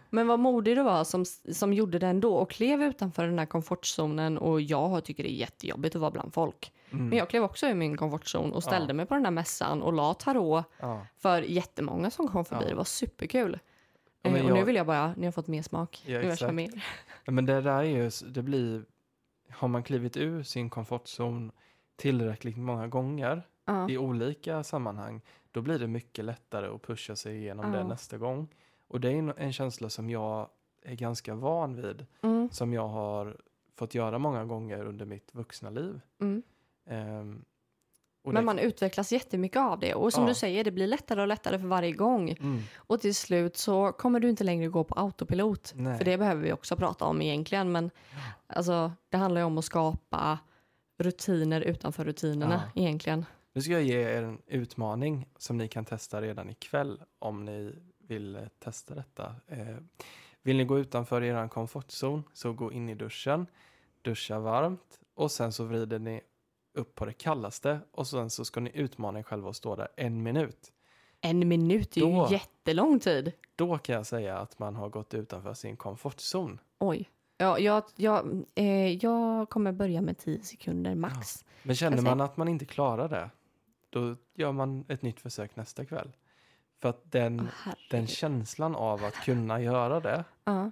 Men 0.09 0.27
vad 0.27 0.39
modig 0.39 0.77
du 0.77 0.83
var 0.83 1.03
som, 1.03 1.25
som 1.51 1.73
gjorde 1.73 1.99
det 1.99 2.07
ändå 2.07 2.35
och 2.35 2.49
klev 2.51 2.83
utanför 2.83 3.25
den 3.25 3.39
här 3.39 3.45
komfortzonen 3.45 4.37
och 4.37 4.61
jag 4.61 5.03
tycker 5.03 5.23
det 5.23 5.31
är 5.31 5.35
jättejobbigt 5.35 5.95
att 5.95 6.01
vara 6.01 6.11
bland 6.11 6.33
folk. 6.33 6.73
Mm. 6.91 7.07
Men 7.09 7.17
jag 7.17 7.29
klev 7.29 7.43
också 7.43 7.67
ur 7.67 7.73
min 7.73 7.97
komfortzon 7.97 8.53
och 8.53 8.63
ställde 8.63 8.87
Ja. 8.87 8.93
mig 8.93 9.05
på 9.05 9.13
den 9.13 9.25
här 9.25 9.31
mässan 9.31 9.81
och 9.81 9.93
la 9.93 10.13
tarot 10.13 10.65
ja. 10.79 11.05
för 11.17 11.41
jättemånga 11.41 12.11
som 12.11 12.27
kom 12.27 12.45
förbi. 12.45 12.63
Ja. 12.63 12.69
Det 12.69 12.75
var 12.75 12.83
superkul. 12.83 13.59
Ja, 14.21 14.29
Eh, 14.29 14.45
och 14.45 14.51
nu 14.51 14.57
jag- 14.57 14.65
vill 14.65 14.75
jag 14.75 14.85
bara, 14.87 15.13
ni 15.17 15.25
har 15.27 15.31
fått 15.31 15.47
mer 15.47 15.61
smak. 15.61 16.03
Nu 16.07 16.19
vill 16.19 16.35
jag 16.39 16.53
mer. 16.53 16.85
Men 17.25 17.45
det 17.45 17.61
där 17.61 17.71
är 17.79 17.83
ju, 17.83 18.09
det 18.27 18.41
blir, 18.41 18.83
har 19.49 19.67
man 19.67 19.83
klivit 19.83 20.17
ur 20.17 20.43
sin 20.43 20.69
komfortzon 20.69 21.51
tillräckligt 21.95 22.57
många 22.57 22.87
gånger 22.87 23.43
i 23.89 23.97
olika 23.97 24.63
sammanhang, 24.63 25.21
då 25.51 25.61
blir 25.61 25.79
det 25.79 25.87
mycket 25.87 26.25
lättare 26.25 26.67
att 26.67 26.81
pusha 26.81 27.15
sig 27.15 27.35
igenom 27.37 27.71
det 27.71 27.77
Ja. 27.77 27.87
nästa 27.87 28.17
gång. 28.17 28.47
Och 28.87 29.01
det 29.01 29.11
är 29.11 29.33
en, 29.39 29.53
känsla 29.53 29.89
som 29.89 30.09
jag 30.09 30.49
är 30.83 30.95
ganska 30.95 31.35
van 31.35 31.75
vid, 31.81 32.05
Mm, 32.21 32.49
som 32.51 32.73
jag 32.73 32.87
har 32.87 33.37
fått 33.75 33.95
göra 33.95 34.17
många 34.17 34.45
gånger 34.45 34.85
under 34.85 35.05
mitt 35.05 35.35
vuxna 35.35 35.69
liv. 35.69 36.01
mm. 36.21 36.43
Och 38.23 38.33
Men 38.33 38.41
det- 38.41 38.45
man 38.45 38.59
utvecklas 38.59 39.11
jättemycket 39.11 39.57
av 39.57 39.79
det. 39.79 39.93
Och 39.95 40.13
som 40.13 40.23
Ja. 40.23 40.29
du 40.29 40.35
säger, 40.35 40.63
det 40.63 40.71
blir 40.71 40.87
lättare 40.87 41.21
och 41.21 41.27
lättare 41.27 41.59
för 41.59 41.67
varje 41.67 41.91
gång. 41.91 42.29
Mm, 42.29 42.59
Och 42.75 43.01
till 43.01 43.15
slut 43.15 43.57
så 43.57 43.91
kommer 43.91 44.19
du 44.19 44.29
inte 44.29 44.43
längre 44.43 44.67
gå 44.67 44.83
på 44.83 44.95
autopilot. 44.95 45.73
Nej. 45.75 45.97
För 45.97 46.05
det 46.05 46.17
behöver 46.17 46.41
vi 46.41 46.53
också 46.53 46.75
prata 46.75 47.05
om 47.05 47.21
egentligen. 47.21 47.71
Men 47.71 47.91
alltså, 48.47 48.91
det 49.09 49.17
handlar 49.17 49.41
ju 49.41 49.45
om 49.45 49.57
att 49.57 49.65
skapa 49.65 50.39
rutiner 50.97 51.61
utanför 51.61 52.05
rutinerna 52.05 52.63
egentligen. 52.75 53.25
Nu 53.53 53.61
ska 53.61 53.71
jag 53.71 53.83
ge 53.83 54.01
er 54.01 54.23
en 54.23 54.41
utmaning 54.47 55.27
som 55.37 55.57
ni 55.57 55.67
kan 55.67 55.85
testa 55.85 56.21
redan 56.21 56.49
ikväll 56.49 57.03
om 57.19 57.45
ni 57.45 57.75
vill 58.07 58.35
eh, 58.35 58.41
testa 58.59 58.95
detta. 58.95 59.35
Eh, 59.47 59.75
vill 60.41 60.57
ni 60.57 60.65
gå 60.65 60.79
utanför 60.79 61.23
er 61.23 61.47
komfortzon 61.47 62.23
så 62.33 62.53
gå 62.53 62.71
in 62.71 62.89
i 62.89 62.95
duschen, 62.95 63.45
duscha 64.01 64.39
varmt 64.39 64.99
och 65.15 65.31
sen 65.31 65.51
så 65.51 65.63
vrider 65.63 65.99
ni 65.99 66.21
upp 66.73 66.95
på 66.95 67.05
det 67.05 67.13
kallaste 67.13 67.79
och 67.91 68.07
sen 68.07 68.29
så 68.29 68.45
ska 68.45 68.59
ni 68.59 68.71
utmana 68.73 69.19
er 69.19 69.23
själva 69.23 69.49
att 69.49 69.55
stå 69.55 69.75
där 69.75 69.87
en 69.97 70.23
minut. 70.23 70.71
En 71.21 71.47
minut 71.47 71.97
är 71.97 72.01
Då- 72.01 72.27
ju 72.29 72.33
jättelång 72.35 72.99
tid. 72.99 73.31
Då 73.55 73.77
kan 73.77 73.95
jag 73.95 74.05
säga 74.05 74.37
att 74.37 74.59
man 74.59 74.75
har 74.75 74.89
gått 74.89 75.13
utanför 75.13 75.53
sin 75.53 75.77
komfortzon. 75.77 76.59
Oj. 76.79 77.09
Ja, 77.37 77.59
jag, 77.59 77.83
jag, 77.95 78.43
eh, 78.55 78.93
jag 79.05 79.49
kommer 79.49 79.71
börja 79.71 80.01
med 80.01 80.17
10 80.17 80.41
sekunder 80.43 80.95
max. 80.95 81.45
Men 81.63 81.75
känner 81.75 82.01
man 82.01 82.21
att 82.21 82.37
man 82.37 82.47
inte 82.47 82.65
klarar 82.65 83.09
det, 83.09 83.29
då 83.91 84.15
gör 84.33 84.51
man 84.51 84.85
ett 84.87 85.01
nytt 85.01 85.19
försök 85.19 85.55
nästa 85.55 85.85
kväll. 85.85 86.11
För 86.79 86.89
att 86.89 87.11
den, 87.11 87.39
Åh, 87.39 87.73
den 87.89 88.07
känslan 88.07 88.75
av 88.75 89.03
att 89.05 89.13
kunna 89.15 89.61
göra 89.61 89.99
det 89.99 90.23
Ja. 90.43 90.71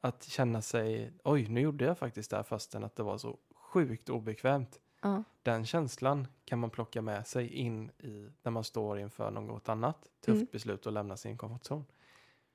att 0.00 0.22
känna 0.24 0.62
sig, 0.62 1.12
oj 1.24 1.48
nu 1.48 1.60
gjorde 1.60 1.84
jag 1.84 1.98
faktiskt 1.98 2.30
det 2.30 2.36
här 2.36 2.42
fastän 2.42 2.84
att 2.84 2.96
det 2.96 3.02
var 3.02 3.18
så 3.18 3.38
sjukt 3.54 4.08
obekvämt. 4.08 4.80
Ja. 5.02 5.22
Den 5.42 5.66
känslan 5.66 6.26
kan 6.44 6.58
man 6.58 6.70
plocka 6.70 7.02
med 7.02 7.26
sig 7.26 7.48
in 7.48 7.90
i 7.98 8.28
när 8.42 8.50
man 8.50 8.64
står 8.64 8.98
inför 8.98 9.30
något 9.30 9.68
annat 9.68 10.02
tufft 10.20 10.36
Mm. 10.36 10.46
beslut 10.52 10.86
och 10.86 10.92
lämna 10.92 11.16
sin 11.16 11.38
komfortzon. 11.38 11.84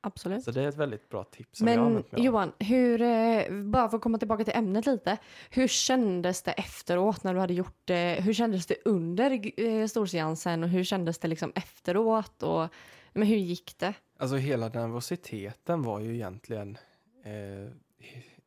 Absolut. 0.06 0.44
Så 0.44 0.52
det 0.52 0.62
är 0.62 0.68
ett 0.68 0.78
väldigt 0.78 1.10
bra 1.10 1.24
tips 1.24 1.62
Men. 1.62 2.04
Johan, 2.12 2.52
hur, 2.60 3.02
eh, 3.02 3.44
bara 3.64 3.90
för 3.90 3.98
att 3.98 4.04
komma 4.04 4.18
tillbaka 4.18 4.44
till 4.44 4.54
ämnet 4.56 4.86
lite. 4.86 5.18
Hur 5.50 5.68
kändes 5.68 6.44
det 6.44 6.52
efteråt 6.52 7.24
när 7.24 7.34
du 7.34 7.40
hade 7.40 7.54
gjort 7.54 7.82
det? 7.86 8.20
Hur 8.22 8.34
kändes 8.34 8.66
det 8.66 8.76
under 8.86 9.60
eh, 9.62 9.88
storseansen 9.88 10.64
och 10.64 10.70
hur 10.70 10.84
kändes 10.84 11.20
det 11.20 11.28
liksom 11.28 11.52
efteråt? 11.56 12.44
Och, 12.44 12.68
men 13.14 13.28
hur 13.28 13.36
gick 13.38 13.80
det? 13.80 13.94
Alltså 14.18 14.36
hela 14.36 14.70
nervositeten 14.70 15.82
var 15.82 16.00
ju 16.00 16.14
egentligen 16.16 16.78
eh, 17.26 17.72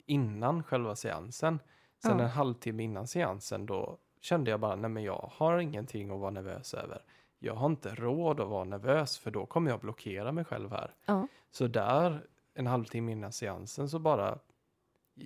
innan 0.06 0.62
själva 0.62 0.96
seansen. 0.96 1.58
Sen 2.02 2.18
Ja. 2.18 2.24
en 2.24 2.30
halvtimme 2.30 2.82
innan 2.82 3.06
seansen 3.06 3.66
då 3.66 3.98
kände 4.20 4.50
jag 4.50 4.60
bara, 4.60 4.76
nej 4.76 4.90
men 4.90 5.02
jag 5.02 5.30
har 5.32 5.58
ingenting 5.58 6.10
att 6.10 6.20
vara 6.20 6.30
nervös 6.30 6.74
över. 6.74 7.02
Jag 7.38 7.54
har 7.54 7.66
inte 7.66 7.94
råd 7.94 8.40
att 8.40 8.48
vara 8.48 8.64
nervös 8.64 9.18
för 9.18 9.30
då 9.30 9.46
kommer 9.46 9.70
jag 9.70 9.80
blockera 9.80 10.32
mig 10.32 10.44
själv 10.44 10.70
här. 10.70 10.94
Ja. 11.06 11.28
Så 11.50 11.66
där, 11.66 12.26
en 12.54 12.66
halvtimme 12.66 13.12
innan 13.12 13.32
seansen 13.32 13.88
så 13.88 13.98
bara... 13.98 14.38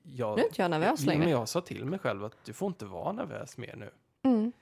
Jag, 0.02 0.36
Nu 0.36 0.42
är 0.42 0.46
inte 0.46 0.62
jag 0.62 0.70
nervös 0.70 1.06
längre. 1.06 1.18
Men 1.20 1.30
jag 1.30 1.48
sa 1.48 1.60
till 1.60 1.84
mig 1.84 1.98
själv 1.98 2.24
att 2.24 2.36
du 2.44 2.52
får 2.52 2.66
inte 2.68 2.84
vara 2.86 3.12
nervös 3.12 3.58
mer 3.58 3.76
nu. 3.76 3.90
Mm. 4.22 4.52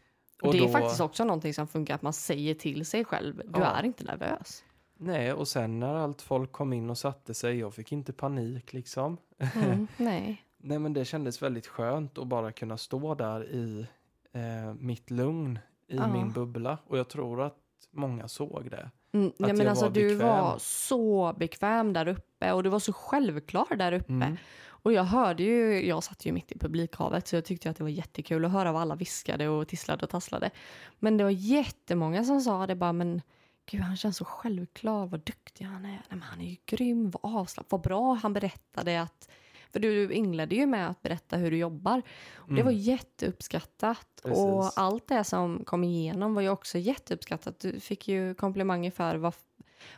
Och 0.42 0.46
Och 0.46 0.52
det 0.52 0.58
är 0.58 0.62
då- 0.62 0.68
faktiskt 0.68 1.00
också 1.00 1.24
någonting 1.24 1.54
som 1.54 1.66
funkar, 1.68 1.94
att 1.94 2.02
man 2.02 2.12
säger 2.12 2.54
till 2.54 2.86
sig 2.86 3.04
själv, 3.04 3.36
du 3.36 3.60
Ja. 3.60 3.64
är 3.66 3.82
inte 3.84 4.04
nervös. 4.04 4.64
Nej, 4.96 5.32
och 5.32 5.48
sen 5.48 5.80
när 5.80 5.94
allt 5.94 6.22
folk 6.22 6.52
kom 6.52 6.72
in 6.72 6.90
och 6.90 6.98
satte 6.98 7.34
sig, 7.34 7.58
jag 7.58 7.74
fick 7.74 7.92
inte 7.92 8.12
panik 8.12 8.72
liksom. 8.72 9.16
Mm. 9.38 9.86
Nej. 9.96 10.44
Nej, 10.56 10.78
men 10.78 10.92
det 10.92 11.04
kändes 11.04 11.42
väldigt 11.42 11.66
skönt 11.66 12.18
att 12.18 12.26
bara 12.26 12.52
kunna 12.52 12.76
stå 12.76 13.14
där 13.14 13.44
i 13.44 13.86
eh, 14.32 14.74
mitt 14.74 15.10
lugn, 15.10 15.58
i 15.88 15.96
Ja. 15.96 16.06
min 16.06 16.32
bubbla. 16.32 16.78
Och 16.86 16.98
jag 16.98 17.08
tror 17.08 17.42
att 17.42 17.56
många 17.90 18.28
såg 18.28 18.70
det. 18.70 18.90
Mm, 19.12 19.32
nej, 19.38 19.52
men 19.52 19.58
jag 19.58 19.66
alltså 19.68 19.84
var 19.84 19.92
du 19.92 20.08
bekväm. 20.08 20.28
var 20.28 20.56
så 20.58 21.32
bekväm 21.38 21.92
där 21.92 22.08
uppe 22.08 22.52
och 22.52 22.62
du 22.62 22.68
var 22.70 22.78
så 22.78 22.92
självklar 22.92 23.76
där 23.76 23.92
uppe. 23.92 24.12
Mm. 24.12 24.36
Och 24.68 24.92
jag 24.92 25.04
hörde 25.04 25.42
ju, 25.42 25.86
jag 25.86 26.04
satt 26.04 26.26
ju 26.26 26.32
mitt 26.32 26.52
i 26.52 26.58
publikhavet 26.58 27.28
så 27.28 27.36
jag 27.36 27.44
tyckte 27.44 27.70
att 27.70 27.76
det 27.76 27.82
var 27.82 27.90
jättekul 27.90 28.44
att 28.44 28.50
höra 28.52 28.72
vad 28.72 28.82
alla 28.82 28.94
viskade 28.94 29.48
och 29.48 29.68
tisslade 29.68 30.04
och 30.04 30.10
tasslade. 30.10 30.50
Men 30.98 31.16
det 31.16 31.24
var 31.24 31.30
jättemånga 31.30 32.24
som 32.24 32.40
sa 32.40 32.66
det 32.66 32.74
bara, 32.74 32.92
men 32.92 33.22
gud 33.70 33.80
han 33.80 33.96
känns 33.96 34.16
så 34.16 34.24
självklar, 34.24 35.06
vad 35.06 35.20
duktig 35.20 35.64
han 35.64 35.84
är. 35.84 35.88
Nej, 35.90 36.00
men 36.08 36.22
han 36.22 36.40
är 36.40 36.50
ju 36.50 36.56
grym, 36.66 37.10
vad 37.10 37.34
avslappnad, 37.36 37.70
vad 37.70 37.80
bra 37.80 38.14
han 38.14 38.32
berättade 38.32 39.02
att 39.02 39.28
för 39.72 39.80
du 39.80 40.12
inledde 40.12 40.54
ju 40.54 40.66
med 40.66 40.88
att 40.90 41.02
berätta 41.02 41.36
hur 41.36 41.50
du 41.50 41.56
jobbar. 41.56 42.02
Och 42.36 42.54
Det 42.54 42.62
var 42.62 42.70
Mm. 42.70 42.82
jätteuppskattat. 42.82 44.06
Precis. 44.22 44.38
Och 44.38 44.70
allt 44.76 45.08
det 45.08 45.24
som 45.24 45.64
kom 45.64 45.84
igenom 45.84 46.34
var 46.34 46.42
ju 46.42 46.48
också 46.48 46.78
jätteuppskattat. 46.78 47.60
Du 47.60 47.80
fick 47.80 48.08
ju 48.08 48.34
komplimanger 48.34 48.90
för 48.90 49.16
vad, 49.16 49.34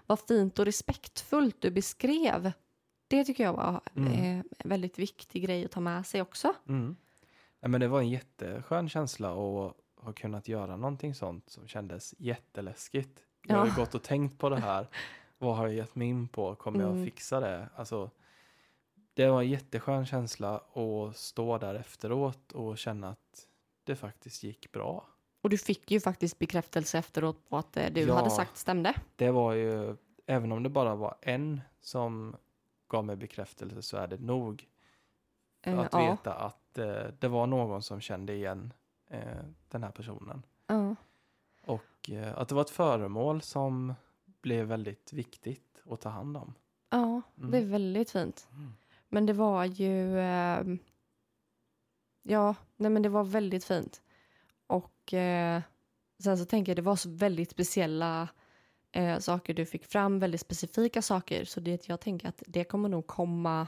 vad 0.07 0.21
fint 0.21 0.59
och 0.59 0.65
respektfullt 0.65 1.57
du 1.61 1.71
beskrev. 1.71 2.53
Det 3.09 3.25
tycker 3.25 3.45
jag 3.45 3.53
var 3.53 3.81
Mm. 3.97 4.13
eh, 4.13 4.45
en 4.59 4.69
väldigt 4.69 4.99
viktig 4.99 5.43
grej 5.45 5.65
att 5.65 5.71
ta 5.71 5.81
med 5.81 6.07
sig 6.07 6.23
också. 6.23 6.53
Mm. 6.69 6.97
Nej, 7.61 7.71
men 7.71 7.81
det 7.81 7.89
var 7.89 8.01
en 8.01 8.09
jätteskön 8.09 8.89
känsla 8.89 9.29
att 9.31 9.75
ha 10.05 10.13
kunnat 10.17 10.49
göra 10.49 10.77
någonting 10.77 11.15
sånt 11.15 11.51
som 11.51 11.67
kändes 11.69 12.15
jätteläskigt. 12.19 13.25
Jag 13.47 13.57
har 13.57 13.67
Ja. 13.67 13.73
gått 13.77 13.95
och 13.95 14.03
tänkt 14.03 14.39
på 14.39 14.49
det 14.49 14.61
här. 14.61 14.87
Vad 15.39 15.57
har 15.57 15.67
jag 15.67 15.77
gett 15.77 15.95
mig 15.95 16.09
in 16.09 16.29
på? 16.29 16.55
Kommer 16.55 16.81
jag 16.81 16.89
Mm. 16.91 17.03
att 17.03 17.05
fixa 17.09 17.41
det? 17.41 17.69
Alltså, 17.77 18.11
det 19.15 19.27
var 19.31 19.43
en 19.43 19.49
jätteskön 19.49 20.07
känsla 20.07 20.57
att 20.59 21.17
stå 21.17 21.59
där 21.59 21.75
efteråt 21.75 22.53
och 22.53 22.79
känna 22.79 23.09
att 23.09 23.47
det 23.85 23.97
faktiskt 23.97 24.43
gick 24.43 24.73
bra. 24.73 25.07
Och 25.43 25.51
du 25.51 25.59
fick 25.59 25.91
ju 25.91 26.01
faktiskt 26.01 26.39
bekräftelse 26.39 26.99
efteråt 26.99 27.49
på 27.49 27.57
att 27.57 27.73
det 27.73 27.89
du 27.89 28.01
Ja. 28.01 28.15
hade 28.15 28.31
sagt 28.31 28.57
stämde. 28.57 28.95
Det 29.17 29.31
var 29.31 29.53
ju, 29.53 29.97
även 30.27 30.53
om 30.53 30.63
det 30.63 30.69
bara 30.69 30.95
var 30.95 31.17
en 31.23 31.61
som 31.81 32.37
gav 32.89 33.05
mig 33.05 33.17
bekräftelse 33.17 33.83
så 33.83 33.97
är 33.97 34.07
det 34.07 34.19
nog 34.21 34.67
Eh, 35.63 35.79
att 35.79 35.95
veta 35.95 36.35
att 36.35 36.55
att 36.71 36.79
eh, 36.79 37.13
det 37.19 37.29
var 37.29 37.47
någon 37.47 37.83
som 37.83 38.01
kände 38.01 38.33
igen 38.35 38.73
eh, 39.11 39.21
den 39.69 39.83
här 39.83 39.91
personen. 39.91 40.43
Och 41.67 42.11
eh, 42.11 42.39
att 42.39 42.49
det 42.49 42.55
var 42.55 42.63
ett 42.63 42.71
föremål 42.71 43.43
som 43.43 43.95
blev 44.43 44.67
väldigt 44.67 45.13
viktigt 45.13 45.83
att 45.91 46.01
ta 46.01 46.09
hand 46.09 46.37
om. 46.37 46.55
Ja, 46.91 47.23
Mm. 47.39 47.51
det 47.51 47.59
är 47.59 47.65
väldigt 47.65 48.11
fint. 48.11 48.49
Men 49.11 49.27
det 49.27 49.33
var 49.33 49.65
ju... 49.65 50.21
ehm, 50.21 50.79
ja, 52.23 52.55
nej 52.77 52.91
men 52.91 53.03
det 53.03 53.09
var 53.09 53.25
väldigt 53.25 53.65
fint. 53.65 54.03
Och 54.67 55.15
eh, 55.15 55.63
sen 56.23 56.39
så 56.39 56.45
tänker 56.45 56.73
jag 56.73 56.77
det 56.77 56.83
var 56.83 56.97
så 56.97 57.11
väldigt 57.11 57.51
speciella 57.51 58.29
eh, 58.93 59.19
saker 59.19 59.55
du 59.55 59.67
fick 59.67 59.85
fram, 59.85 60.19
väldigt 60.19 60.41
specifika 60.41 61.03
saker. 61.03 61.45
Så 61.45 61.61
det, 61.61 61.89
jag 61.89 62.01
tänker 62.01 62.29
att 62.29 62.43
det 62.47 62.65
kommer 62.65 62.89
nog 62.89 63.07
komma 63.07 63.67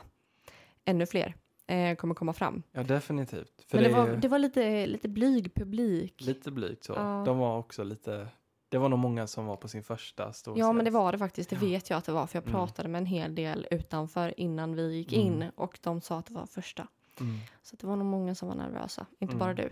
ännu 0.85 1.07
fler. 1.07 1.35
Eh, 1.67 1.97
kommer 1.97 2.15
komma 2.15 2.33
fram. 2.33 2.63
Ja, 2.73 2.83
definitivt. 2.83 3.65
För 3.69 3.77
Men 3.77 3.85
det, 3.85 3.91
det, 3.91 3.97
var, 3.97 4.09
är 4.09 4.17
det 4.17 4.29
var 4.29 4.39
lite, 4.39 4.87
lite 4.87 5.09
blyg 5.09 5.55
publik. 5.55 6.21
lite 6.21 6.51
blygt 6.51 6.85
så. 6.85 6.93
Ja. 6.93 7.23
De 7.27 7.39
var 7.39 7.59
också 7.59 7.85
lite... 7.85 8.29
Det 8.73 8.79
var 8.79 8.89
nog 8.89 8.99
många 8.99 9.27
som 9.27 9.47
var 9.47 9.57
på 9.57 9.69
sin 9.69 9.83
första 9.83 10.33
storsäljs. 10.33 10.59
Ja, 10.67 10.73
men 10.73 10.85
det 10.85 10.91
var 10.91 11.13
det 11.13 11.19
faktiskt. 11.19 11.51
Det 11.51 11.57
Ja. 11.57 11.61
vet 11.61 11.91
jag 11.91 11.97
att 11.97 12.05
det 12.05 12.13
var. 12.13 12.27
För 12.27 12.37
jag 12.37 12.43
Mm. 12.43 12.53
pratade 12.53 12.89
med 12.89 12.99
en 12.99 13.07
hel 13.07 13.35
del 13.35 13.67
utanför 13.71 14.41
innan 14.41 14.75
vi 14.75 14.95
gick 14.97 15.13
Mm. 15.13 15.27
in. 15.27 15.51
Och 15.57 15.79
de 15.83 16.01
sa 16.01 16.19
att 16.19 16.27
det 16.27 16.35
var 16.35 16.47
första. 16.47 16.87
Mm. 17.21 17.39
Så 17.63 17.77
det 17.77 17.87
var 17.87 17.97
nog 17.97 18.07
många 18.07 18.35
som 18.35 18.49
var 18.49 18.55
nervösa, 18.55 19.07
inte 19.19 19.33
Mm. 19.35 19.39
bara 19.39 19.55
du. 19.55 19.71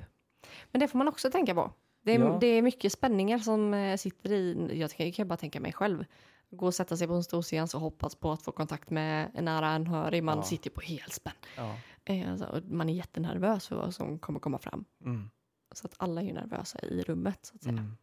Men 0.72 0.80
det 0.80 0.88
får 0.88 0.98
man 0.98 1.08
också 1.08 1.30
tänka 1.30 1.54
på. 1.54 1.70
Det 2.02 2.14
är, 2.14 2.18
Ja. 2.20 2.38
det 2.40 2.46
är 2.46 2.62
mycket 2.62 2.92
spänningar 2.92 3.38
som 3.38 3.74
eh, 3.74 3.96
sitter 3.96 4.32
i, 4.32 4.70
jag 4.80 4.90
kan, 4.90 5.12
kan 5.12 5.28
bara 5.28 5.36
tänka 5.36 5.60
mig 5.60 5.72
själv. 5.72 6.04
Gå 6.50 6.66
och 6.66 6.74
sätta 6.74 6.96
sig 6.96 7.06
på 7.06 7.14
en 7.14 7.24
stor 7.24 7.42
scen 7.42 7.68
och 7.74 7.80
hoppas 7.80 8.14
på 8.14 8.32
att 8.32 8.42
få 8.42 8.52
kontakt 8.52 8.90
med 8.90 9.30
en 9.34 9.44
nära 9.44 9.66
anhörig. 9.68 10.24
Man 10.24 10.36
Ja. 10.36 10.42
sitter 10.42 10.70
på 10.70 10.80
helspänn. 10.80 11.32
Ja. 11.56 11.74
Eh, 12.04 12.30
alltså, 12.30 12.60
man 12.68 12.88
är 12.88 12.94
jättenervös 12.94 13.68
för 13.68 13.76
vad 13.76 13.94
som 13.94 14.18
kommer 14.18 14.40
komma 14.40 14.58
fram. 14.58 14.84
Mm. 15.04 15.30
Så 15.72 15.86
att 15.86 15.94
alla 15.96 16.20
är 16.20 16.24
ju 16.26 16.32
nervösa 16.32 16.78
i 16.78 17.02
rummet 17.02 17.38
så 17.46 17.54
att 17.56 17.62
säga. 17.62 17.72
Mm. 17.72 17.96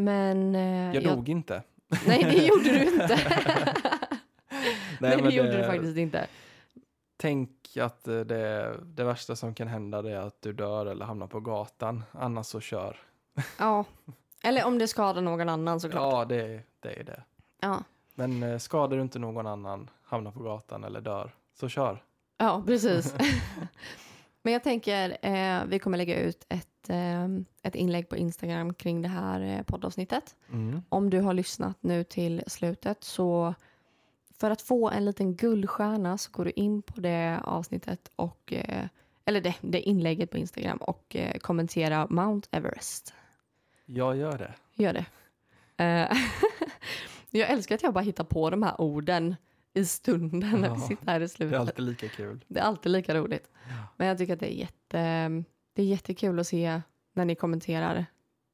Men... 0.00 0.54
eh, 0.54 0.94
Jag 0.94 1.04
dog 1.04 1.28
inte. 1.28 1.62
Nej, 2.06 2.24
det 2.24 2.46
gjorde 2.46 2.62
du 2.64 2.84
inte. 2.84 3.18
Nej, 5.00 5.16
det 5.16 5.22
men 5.22 5.30
gjorde 5.30 5.56
du 5.56 5.64
faktiskt 5.64 5.96
inte. 5.96 6.26
Tänk 7.16 7.76
att 7.80 8.08
eh, 8.08 8.20
det, 8.20 8.76
det 8.84 9.04
värsta 9.04 9.36
som 9.36 9.54
kan 9.54 9.68
hända 9.68 10.02
det 10.02 10.10
är 10.10 10.20
att 10.20 10.42
du 10.42 10.52
dör 10.52 10.86
eller 10.86 11.04
hamnar 11.04 11.26
på 11.26 11.40
gatan. 11.40 12.04
Annars 12.12 12.46
så 12.46 12.60
kör. 12.60 12.96
Ja. 13.58 13.84
Eller 14.42 14.64
om 14.66 14.78
det 14.78 14.88
skadar 14.88 15.22
någon 15.22 15.48
annan 15.48 15.80
såklart. 15.80 16.12
Ja, 16.12 16.24
det, 16.24 16.62
det 16.80 17.00
är 17.00 17.04
det. 17.04 17.22
Ja. 17.60 17.82
Men 18.14 18.42
eh, 18.42 18.58
skadar 18.58 18.96
du 18.96 19.02
inte 19.02 19.18
någon 19.18 19.46
annan, 19.46 19.90
hamnar 20.02 20.30
på 20.30 20.42
gatan 20.42 20.84
eller 20.84 21.00
dör, 21.00 21.30
så 21.60 21.68
kör. 21.68 22.02
Ja, 22.38 22.62
precis. 22.66 23.14
Men 24.42 24.52
jag 24.52 24.62
tänker, 24.62 25.18
eh, 25.22 25.60
vi 25.66 25.78
kommer 25.78 25.98
lägga 25.98 26.20
ut 26.20 26.46
ett, 26.48 26.68
ett 27.62 27.74
inlägg 27.74 28.08
på 28.08 28.16
Instagram 28.16 28.74
kring 28.74 29.02
det 29.02 29.08
här 29.08 29.40
eh, 29.40 29.62
poddavsnittet. 29.62 30.36
Mm. 30.52 30.82
Om 30.88 31.10
du 31.10 31.20
har 31.20 31.34
lyssnat 31.34 31.76
nu 31.80 32.04
till 32.04 32.42
slutet 32.46 33.04
så 33.04 33.54
för 34.38 34.50
att 34.50 34.62
få 34.62 34.90
en 34.90 35.04
liten 35.04 35.36
guldstjärna 35.36 36.18
så 36.18 36.30
går 36.32 36.44
du 36.44 36.50
in 36.50 36.82
på 36.82 37.00
det 37.00 37.40
avsnittet 37.44 38.10
och 38.16 38.52
eh, 38.52 38.86
eller 39.24 39.40
det, 39.40 39.54
det 39.60 39.80
inlägget 39.80 40.30
på 40.30 40.38
Instagram 40.38 40.78
och 40.78 41.16
eh, 41.16 41.38
kommentera 41.38 42.06
Mount 42.10 42.48
Everest. 42.52 43.14
Jag 43.86 44.16
gör 44.16 44.38
det. 44.38 44.54
Gör 44.74 44.92
det. 44.92 45.04
Eh, 45.84 46.16
jag 47.30 47.50
älskar 47.50 47.74
att 47.74 47.82
jag 47.82 47.94
bara 47.94 48.04
hittar 48.04 48.24
på 48.24 48.50
de 48.50 48.62
här 48.62 48.80
orden 48.80 49.36
i 49.74 49.84
stunden 49.84 50.40
när 50.60 50.74
vi 50.74 50.80
Ja, 50.80 50.88
sitter 50.88 51.06
här 51.06 51.20
i 51.20 51.22
Det 51.22 51.28
slutet. 51.28 51.54
är 51.54 51.58
alltid 51.60 51.84
lika 51.84 52.08
kul. 52.08 52.44
Det 52.48 52.60
är 52.60 52.64
alltid 52.64 52.92
lika 52.92 53.14
roligt. 53.14 53.50
Men 53.96 54.08
jag 54.08 54.18
tycker 54.18 54.32
att 54.34 54.40
det 54.40 54.52
är, 54.54 54.58
jätte, 54.58 55.44
det 55.80 55.84
är 55.84 55.88
jättekul 55.88 56.38
att 56.38 56.46
se 56.46 56.80
när 57.12 57.24
ni 57.24 57.34
kommenterar. 57.34 58.06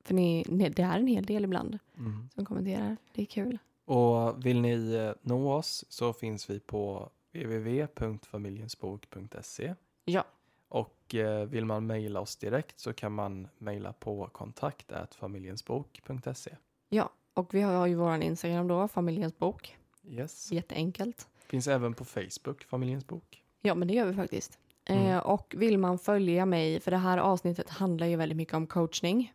För 0.05 0.15
ni, 0.15 0.45
det 0.49 0.79
är 0.83 0.99
en 0.99 1.07
hel 1.07 1.27
del 1.27 1.45
ibland 1.45 1.79
Mm. 1.99 2.29
som 2.35 2.45
kommenterar. 2.45 2.97
Det 3.15 3.23
är 3.23 3.27
kul. 3.27 3.59
Och 3.85 4.47
vill 4.47 4.61
ni 4.61 4.95
eh, 4.95 5.13
nå 5.23 5.53
oss 5.53 5.85
så 5.89 6.13
finns 6.13 6.51
vi 6.51 6.61
på 6.61 7.11
www.familjensbok.se. 7.33 9.75
Ja. 10.05 10.25
Och 10.69 11.15
eh, 11.15 11.47
vill 11.47 11.65
man 11.65 11.87
mejla 11.87 12.21
oss 12.21 12.37
direkt 12.37 12.79
så 12.81 12.93
kan 12.93 13.13
man 13.13 13.49
mejla 13.59 13.93
på 13.93 14.27
kontakt 14.33 14.93
familjensbok.se. 15.15 16.57
Ja, 16.89 17.11
och 17.35 17.55
vi 17.55 17.61
har 17.61 17.87
ju 17.87 17.95
våran 17.95 18.23
Instagram 18.23 18.69
då, 18.69 18.89
familjens 18.89 19.39
bok. 19.39 19.77
Yes. 20.09 20.53
Jätteenkelt. 20.53 21.29
Finns 21.47 21.69
även 21.69 21.95
på 21.95 22.05
Facebook, 22.05 22.65
Familjens 22.65 23.07
bok. 23.07 23.43
Ja, 23.61 23.75
men 23.75 23.89
det 23.89 23.95
gör 23.95 24.07
vi 24.07 24.15
faktiskt. 24.15 24.59
Mm. 24.89 25.07
Eh, 25.07 25.19
och 25.19 25.55
vill 25.57 25.79
man 25.79 25.99
följa 25.99 26.47
mig, 26.47 26.81
för 26.81 26.91
det 26.91 26.97
här 26.97 27.19
avsnittet 27.19 27.71
handlar 27.71 28.07
ju 28.07 28.17
väldigt 28.17 28.37
mycket 28.37 28.55
om 28.55 28.67
coachning. 28.67 29.33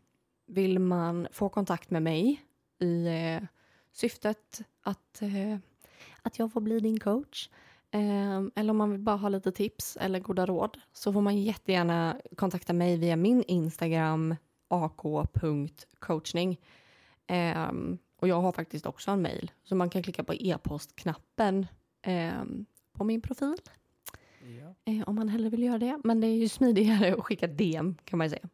Vill 0.48 0.80
man 0.80 1.28
få 1.32 1.50
kontakt 1.50 1.90
med 1.92 2.04
mig 2.04 2.46
i 2.80 3.08
eh, 3.08 3.48
syftet 3.94 4.62
att, 4.82 5.22
eh, 5.22 5.58
att 6.22 6.40
jag 6.40 6.54
får 6.54 6.62
bli 6.62 6.80
din 6.80 7.00
coach. 7.00 7.50
Eh, 7.92 8.42
eller 8.56 8.70
om 8.70 8.78
man 8.78 8.92
vill 8.92 9.00
bara 9.00 9.16
ha 9.16 9.30
lite 9.30 9.52
tips 9.52 9.98
eller 10.02 10.20
goda 10.20 10.46
råd 10.46 10.78
så 10.94 11.14
får 11.14 11.22
man 11.22 11.38
jättegärna 11.38 12.18
kontakta 12.36 12.74
mig 12.74 12.98
via 12.98 13.16
min 13.16 13.44
Instagram 13.44 14.36
ak.coachning. 14.68 16.60
Eh, 17.28 17.72
och 18.20 18.28
jag 18.28 18.42
har 18.42 18.52
faktiskt 18.52 18.86
också 18.86 19.12
en 19.12 19.22
mail 19.22 19.52
så 19.64 19.76
man 19.76 19.90
kan 19.90 20.04
klicka 20.04 20.24
på 20.24 20.34
e-postknappen 20.34 21.68
på 22.94 23.04
min 23.04 23.22
profil 23.22 23.58
Ja. 24.44 24.94
eh, 24.94 25.04
om 25.10 25.16
man 25.16 25.30
hellre 25.30 25.50
vill 25.50 25.64
göra 25.64 25.78
det. 25.78 26.00
Men 26.04 26.22
det 26.22 26.28
är 26.28 26.36
ju 26.36 26.48
smidigare 26.50 27.14
att 27.14 27.24
skicka 27.24 27.48
DM 27.48 27.96
kan 28.06 28.18
man 28.18 28.26
ju 28.26 28.30
säga. 28.30 28.50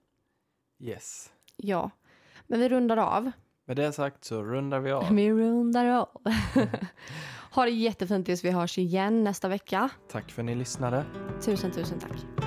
Yes. 0.79 1.31
Ja, 1.57 1.91
men 2.47 2.59
vi 2.59 2.69
rundar 2.69 2.97
av. 2.97 3.31
Med 3.65 3.75
det 3.77 3.91
sagt 3.93 4.23
så 4.25 4.43
rundar 4.43 4.79
vi 4.79 4.91
av. 4.91 5.09
Vi 5.15 5.31
rundar 5.31 5.85
av. 5.85 6.07
ha 7.51 7.65
det 7.65 7.71
jättefint 7.71 8.25
tills 8.25 8.43
vi 8.43 8.51
hörs 8.51 8.77
igen 8.77 9.23
nästa 9.23 9.47
vecka. 9.47 9.89
Tack 10.11 10.31
för 10.31 10.41
att 10.41 10.45
ni 10.45 10.55
lyssnade. 10.55 11.05
Tusen, 11.41 11.71
tusen 11.71 11.99
tack. 11.99 12.46